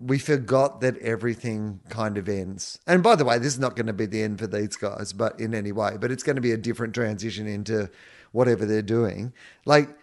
we 0.00 0.18
forgot 0.18 0.80
that 0.80 0.98
everything 0.98 1.80
kind 1.88 2.18
of 2.18 2.28
ends. 2.28 2.78
And 2.86 3.02
by 3.02 3.16
the 3.16 3.24
way, 3.24 3.38
this 3.38 3.54
is 3.54 3.58
not 3.58 3.76
going 3.76 3.86
to 3.86 3.92
be 3.92 4.06
the 4.06 4.22
end 4.22 4.38
for 4.38 4.46
these 4.46 4.76
guys, 4.76 5.12
but 5.12 5.38
in 5.40 5.54
any 5.54 5.72
way, 5.72 5.96
but 5.98 6.10
it's 6.10 6.22
going 6.22 6.36
to 6.36 6.42
be 6.42 6.52
a 6.52 6.56
different 6.56 6.94
transition 6.94 7.46
into 7.46 7.90
whatever 8.32 8.66
they're 8.66 8.82
doing. 8.82 9.32
Like 9.64 9.96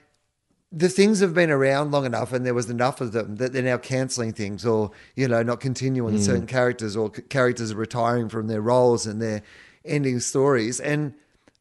the 0.72 0.88
things 0.90 1.20
have 1.20 1.34
been 1.34 1.52
around 1.52 1.92
long 1.92 2.06
enough 2.06 2.32
and 2.32 2.46
there 2.46 2.54
was 2.54 2.70
enough 2.70 3.02
of 3.02 3.12
them 3.12 3.36
that 3.36 3.52
they're 3.52 3.62
now 3.62 3.78
canceling 3.78 4.32
things 4.32 4.66
or, 4.66 4.92
you 5.16 5.28
know, 5.28 5.44
not 5.44 5.60
continuing 5.60 6.16
hmm. 6.16 6.22
certain 6.22 6.48
characters 6.48 6.96
or 6.96 7.12
c- 7.14 7.22
characters 7.24 7.74
are 7.74 7.76
retiring 7.76 8.30
from 8.30 8.48
their 8.48 8.62
roles 8.62 9.06
and 9.06 9.22
they're 9.22 9.44
ending 9.84 10.20
stories. 10.22 10.80
And 10.80 11.14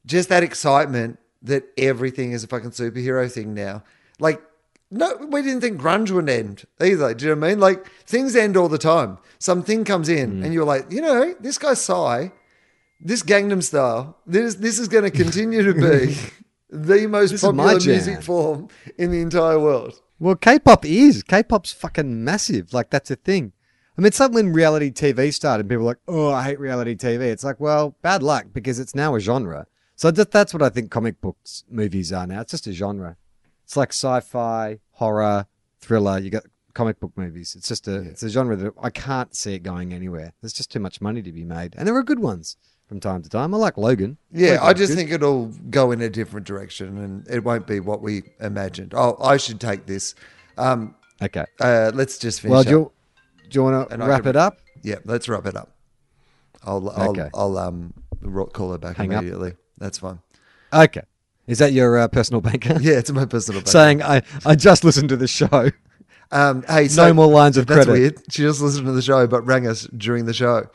just 0.06 0.28
that 0.28 0.44
excitement 0.44 1.18
that 1.42 1.64
everything 1.76 2.32
is 2.32 2.44
a 2.44 2.46
fucking 2.46 2.70
superhero 2.70 3.30
thing 3.30 3.52
now. 3.52 3.82
Like, 4.20 4.40
no, 4.90 5.16
we 5.28 5.42
didn't 5.42 5.60
think 5.60 5.80
grunge 5.80 6.10
would 6.10 6.28
end 6.28 6.64
either. 6.80 7.14
Do 7.14 7.24
you 7.24 7.34
know 7.34 7.40
what 7.40 7.46
I 7.46 7.50
mean? 7.50 7.60
Like, 7.60 7.86
things 8.06 8.34
end 8.34 8.56
all 8.56 8.68
the 8.68 8.78
time. 8.78 9.18
Something 9.38 9.84
comes 9.84 10.08
in 10.08 10.40
mm. 10.40 10.44
and 10.44 10.52
you're 10.52 10.64
like, 10.64 10.90
you 10.90 11.00
know, 11.00 11.34
this 11.40 11.58
guy 11.58 11.74
Psy, 11.74 12.28
this 13.00 13.22
Gangnam 13.22 13.62
Style, 13.62 14.18
this, 14.26 14.56
this 14.56 14.78
is 14.78 14.88
going 14.88 15.04
to 15.04 15.10
continue 15.10 15.62
to 15.62 15.74
be 15.74 16.16
the 16.70 17.06
most 17.06 17.30
This 17.30 17.40
popular 17.42 17.78
music 17.80 18.22
form 18.22 18.68
in 18.98 19.10
the 19.10 19.20
entire 19.20 19.58
world. 19.58 20.00
Well, 20.18 20.34
K-pop 20.34 20.84
is. 20.84 21.22
K-pop's 21.22 21.72
fucking 21.72 22.24
massive. 22.24 22.74
Like 22.74 22.90
that's 22.90 23.10
a 23.10 23.16
thing. 23.16 23.52
I 23.96 24.02
mean, 24.02 24.08
it's 24.08 24.20
like 24.20 24.32
when 24.32 24.52
reality 24.52 24.90
TV 24.90 25.32
started. 25.32 25.68
People 25.68 25.84
were 25.84 25.90
like, 25.90 25.98
"Oh, 26.08 26.30
I 26.30 26.42
hate 26.42 26.60
reality 26.60 26.94
TV." 26.94 27.22
It's 27.22 27.44
like, 27.44 27.58
well, 27.58 27.96
bad 28.02 28.22
luck 28.22 28.46
because 28.52 28.78
it's 28.78 28.94
now 28.94 29.14
a 29.14 29.20
genre. 29.20 29.66
So 29.96 30.10
that's 30.10 30.54
what 30.54 30.62
I 30.62 30.70
think 30.70 30.90
comic 30.90 31.20
books 31.20 31.64
movies 31.68 32.12
are 32.12 32.26
now. 32.26 32.40
It's 32.40 32.52
just 32.52 32.66
a 32.66 32.72
genre. 32.72 33.16
It's 33.70 33.76
like 33.76 33.90
sci-fi, 33.92 34.80
horror, 34.94 35.46
thriller. 35.78 36.18
You 36.18 36.28
got 36.30 36.42
comic 36.74 36.98
book 36.98 37.12
movies. 37.14 37.54
It's 37.56 37.68
just 37.68 37.86
a 37.86 38.00
it's 38.00 38.24
a 38.24 38.28
genre 38.28 38.56
that 38.56 38.72
I 38.82 38.90
can't 38.90 39.32
see 39.32 39.54
it 39.54 39.62
going 39.62 39.94
anywhere. 39.94 40.32
There's 40.42 40.52
just 40.52 40.72
too 40.72 40.80
much 40.80 41.00
money 41.00 41.22
to 41.22 41.30
be 41.30 41.44
made, 41.44 41.76
and 41.78 41.86
there 41.86 41.94
are 41.94 42.02
good 42.02 42.18
ones 42.18 42.56
from 42.88 42.98
time 42.98 43.22
to 43.22 43.28
time. 43.28 43.54
I 43.54 43.58
like 43.58 43.76
Logan. 43.76 44.16
Yeah, 44.32 44.58
I 44.60 44.72
just 44.72 44.90
good. 44.90 44.96
think 44.96 45.12
it'll 45.12 45.52
go 45.70 45.92
in 45.92 46.00
a 46.00 46.10
different 46.10 46.48
direction 46.48 46.98
and 46.98 47.28
it 47.28 47.44
won't 47.44 47.68
be 47.68 47.78
what 47.78 48.02
we 48.02 48.24
imagined. 48.40 48.92
Oh, 48.92 49.16
I 49.22 49.36
should 49.36 49.60
take 49.60 49.86
this. 49.86 50.16
Um, 50.58 50.96
Okay. 51.22 51.44
uh, 51.60 51.92
let's 51.94 52.18
just 52.18 52.40
finish 52.40 52.52
Well, 52.52 52.64
do 52.64 52.70
you, 52.70 52.92
do 53.50 53.56
you 53.56 53.62
want 53.62 53.88
to 53.88 53.98
wrap 53.98 54.22
can- 54.22 54.30
it 54.30 54.36
up? 54.36 54.58
Yeah, 54.82 54.96
let's 55.04 55.28
wrap 55.28 55.46
it 55.46 55.56
up. 55.56 55.76
I'll 56.64 56.90
I'll, 56.90 57.10
Okay. 57.10 57.30
I'll 57.34 57.56
um 57.56 57.94
call 58.52 58.72
her 58.72 58.78
back 58.78 58.96
Hang 58.96 59.14
up. 59.14 59.20
immediately. 59.22 59.52
That's 59.78 59.98
fine. 59.98 60.18
Okay. 60.72 61.02
Is 61.50 61.58
that 61.58 61.72
your 61.72 61.98
uh, 61.98 62.08
personal 62.08 62.40
banker? 62.40 62.78
Yeah, 62.80 62.94
it's 62.94 63.10
my 63.10 63.26
personal. 63.26 63.60
bank. 63.60 63.68
saying 63.68 64.02
I, 64.02 64.22
I 64.46 64.54
just 64.54 64.84
listened 64.84 65.08
to 65.10 65.16
the 65.16 65.28
show. 65.28 65.70
Um, 66.32 66.62
hey, 66.68 66.86
so 66.88 67.08
no 67.08 67.14
more 67.14 67.26
lines 67.26 67.56
of 67.56 67.66
that's 67.66 67.84
credit. 67.86 67.92
weird. 67.92 68.22
She 68.30 68.42
just 68.42 68.60
listened 68.60 68.86
to 68.86 68.92
the 68.92 69.02
show, 69.02 69.26
but 69.26 69.42
rang 69.42 69.66
us 69.66 69.88
during 69.96 70.26
the 70.26 70.32
show. 70.32 70.68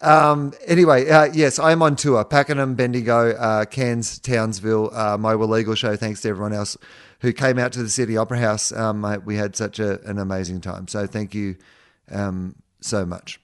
Um, 0.00 0.52
anyway, 0.66 1.08
uh, 1.08 1.24
yes, 1.32 1.58
I'm 1.58 1.82
on 1.82 1.96
tour. 1.96 2.24
Pakenham, 2.24 2.74
Bendigo, 2.74 3.30
uh, 3.32 3.64
Cairns, 3.64 4.18
Townsville, 4.18 4.94
uh, 4.94 5.16
my 5.16 5.34
Legal 5.34 5.74
show. 5.74 5.96
Thanks 5.96 6.20
to 6.22 6.28
everyone 6.28 6.52
else 6.52 6.76
who 7.20 7.32
came 7.32 7.58
out 7.58 7.72
to 7.72 7.82
the 7.82 7.88
Sydney 7.88 8.16
Opera 8.16 8.38
House. 8.38 8.72
Um, 8.72 9.04
I, 9.04 9.18
we 9.18 9.36
had 9.36 9.54
such 9.56 9.78
a, 9.78 10.00
an 10.08 10.18
amazing 10.18 10.60
time. 10.60 10.88
So 10.88 11.06
thank 11.06 11.34
you 11.34 11.56
um, 12.10 12.56
so 12.80 13.06
much. 13.06 13.40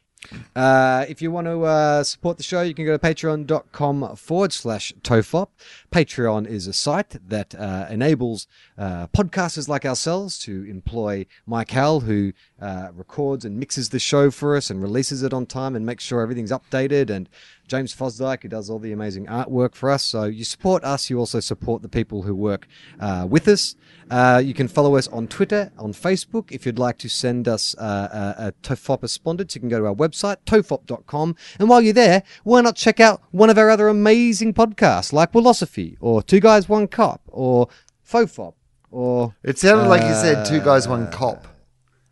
Uh, 0.54 1.04
if 1.08 1.22
you 1.22 1.30
want 1.30 1.46
to 1.46 1.62
uh, 1.64 2.02
support 2.02 2.36
the 2.36 2.42
show, 2.42 2.62
you 2.62 2.74
can 2.74 2.84
go 2.84 2.96
to 2.96 2.98
patreon.com 2.98 4.16
forward 4.16 4.52
slash 4.52 4.92
tofop. 5.02 5.48
Patreon 5.92 6.46
is 6.46 6.66
a 6.66 6.72
site 6.72 7.16
that 7.28 7.54
uh, 7.54 7.86
enables 7.88 8.46
uh, 8.78 9.08
podcasters 9.08 9.68
like 9.68 9.84
ourselves 9.84 10.38
to 10.38 10.64
employ 10.64 11.26
Mike 11.46 11.72
Howell, 11.72 12.00
who 12.00 12.32
uh, 12.62 12.88
records 12.94 13.44
and 13.44 13.58
mixes 13.58 13.88
the 13.88 13.98
show 13.98 14.30
for 14.30 14.56
us 14.56 14.70
and 14.70 14.80
releases 14.80 15.22
it 15.22 15.32
on 15.34 15.46
time 15.46 15.74
and 15.74 15.84
makes 15.84 16.04
sure 16.04 16.20
everything's 16.20 16.52
updated 16.52 17.10
and 17.10 17.28
James 17.66 17.94
Fosdyke, 17.94 18.42
who 18.44 18.48
does 18.48 18.70
all 18.70 18.78
the 18.78 18.92
amazing 18.92 19.26
artwork 19.26 19.74
for 19.74 19.90
us. 19.90 20.02
So 20.02 20.24
you 20.24 20.44
support 20.44 20.84
us, 20.84 21.10
you 21.10 21.18
also 21.18 21.40
support 21.40 21.82
the 21.82 21.88
people 21.88 22.22
who 22.22 22.34
work 22.34 22.66
uh, 22.98 23.26
with 23.28 23.46
us. 23.48 23.76
Uh, 24.10 24.40
you 24.42 24.54
can 24.54 24.68
follow 24.68 24.96
us 24.96 25.06
on 25.08 25.28
Twitter, 25.28 25.70
on 25.76 25.92
Facebook. 25.92 26.50
If 26.50 26.64
you'd 26.64 26.78
like 26.78 26.96
to 26.98 27.08
send 27.08 27.46
us 27.46 27.74
uh, 27.76 28.34
a, 28.38 28.46
a 28.46 28.52
TOFOP 28.62 29.00
correspondence, 29.00 29.54
you 29.54 29.60
can 29.60 29.68
go 29.68 29.78
to 29.80 29.86
our 29.86 29.94
website, 29.94 30.36
tofop.com. 30.46 31.36
And 31.58 31.68
while 31.68 31.80
you're 31.80 31.92
there, 31.92 32.22
why 32.44 32.60
not 32.60 32.76
check 32.76 33.00
out 33.00 33.22
one 33.32 33.50
of 33.50 33.58
our 33.58 33.68
other 33.68 33.88
amazing 33.88 34.54
podcasts 34.54 35.12
like 35.12 35.32
Wilosophy 35.32 35.96
or 36.00 36.22
Two 36.22 36.40
Guys, 36.40 36.68
One 36.68 36.86
Cop 36.88 37.20
or 37.26 37.68
Fofop 38.08 38.54
or 38.90 39.34
It 39.42 39.58
sounded 39.58 39.88
like 39.88 40.02
you 40.02 40.14
said 40.14 40.44
two 40.46 40.60
guys, 40.60 40.88
one 40.88 41.10
cop. 41.10 41.46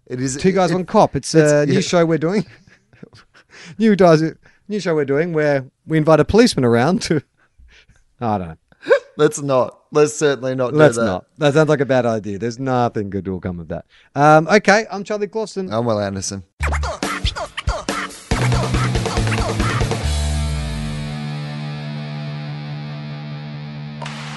It 0.07 0.21
is 0.21 0.37
Two 0.37 0.53
Guys, 0.53 0.71
it- 0.71 0.75
One 0.75 0.85
Cop. 0.87 1.17
It's 1.17 1.35
it's- 1.35 1.51
a 1.51 1.67
new 1.67 1.75
yeah. 1.75 1.81
show 1.81 2.07
we're 2.07 2.17
doing. 2.19 2.47
new 3.79 3.97
guys, 3.97 4.23
new 4.69 4.79
show 4.79 4.95
we're 4.95 5.05
doing 5.05 5.33
where 5.33 5.67
we 5.85 5.99
invite 5.99 6.21
a 6.21 6.25
policeman 6.25 6.65
around 6.65 7.03
to. 7.03 7.21
I 8.21 8.39
don't 8.39 8.49
know. 8.49 8.57
Let's 9.17 9.41
not. 9.43 9.81
Let's 9.91 10.15
certainly 10.15 10.55
not 10.55 10.71
do 10.73 10.77
Let's 10.77 10.97
that. 10.97 11.05
not. 11.07 11.27
That 11.39 11.55
sounds 11.55 11.69
like 11.69 11.81
a 11.81 11.87
bad 11.87 12.07
idea. 12.07 12.39
There's 12.39 12.59
nothing 12.61 13.11
good 13.11 13.27
will 13.27 13.41
come 13.41 13.59
of 13.59 13.67
that. 13.69 13.85
Um, 14.15 14.47
okay, 14.47 14.87
I'm 14.93 15.03
Charlie 15.03 15.27
Clausen. 15.27 15.73
I'm 15.73 15.85
Wil 15.87 15.99
Anderson. 15.99 16.45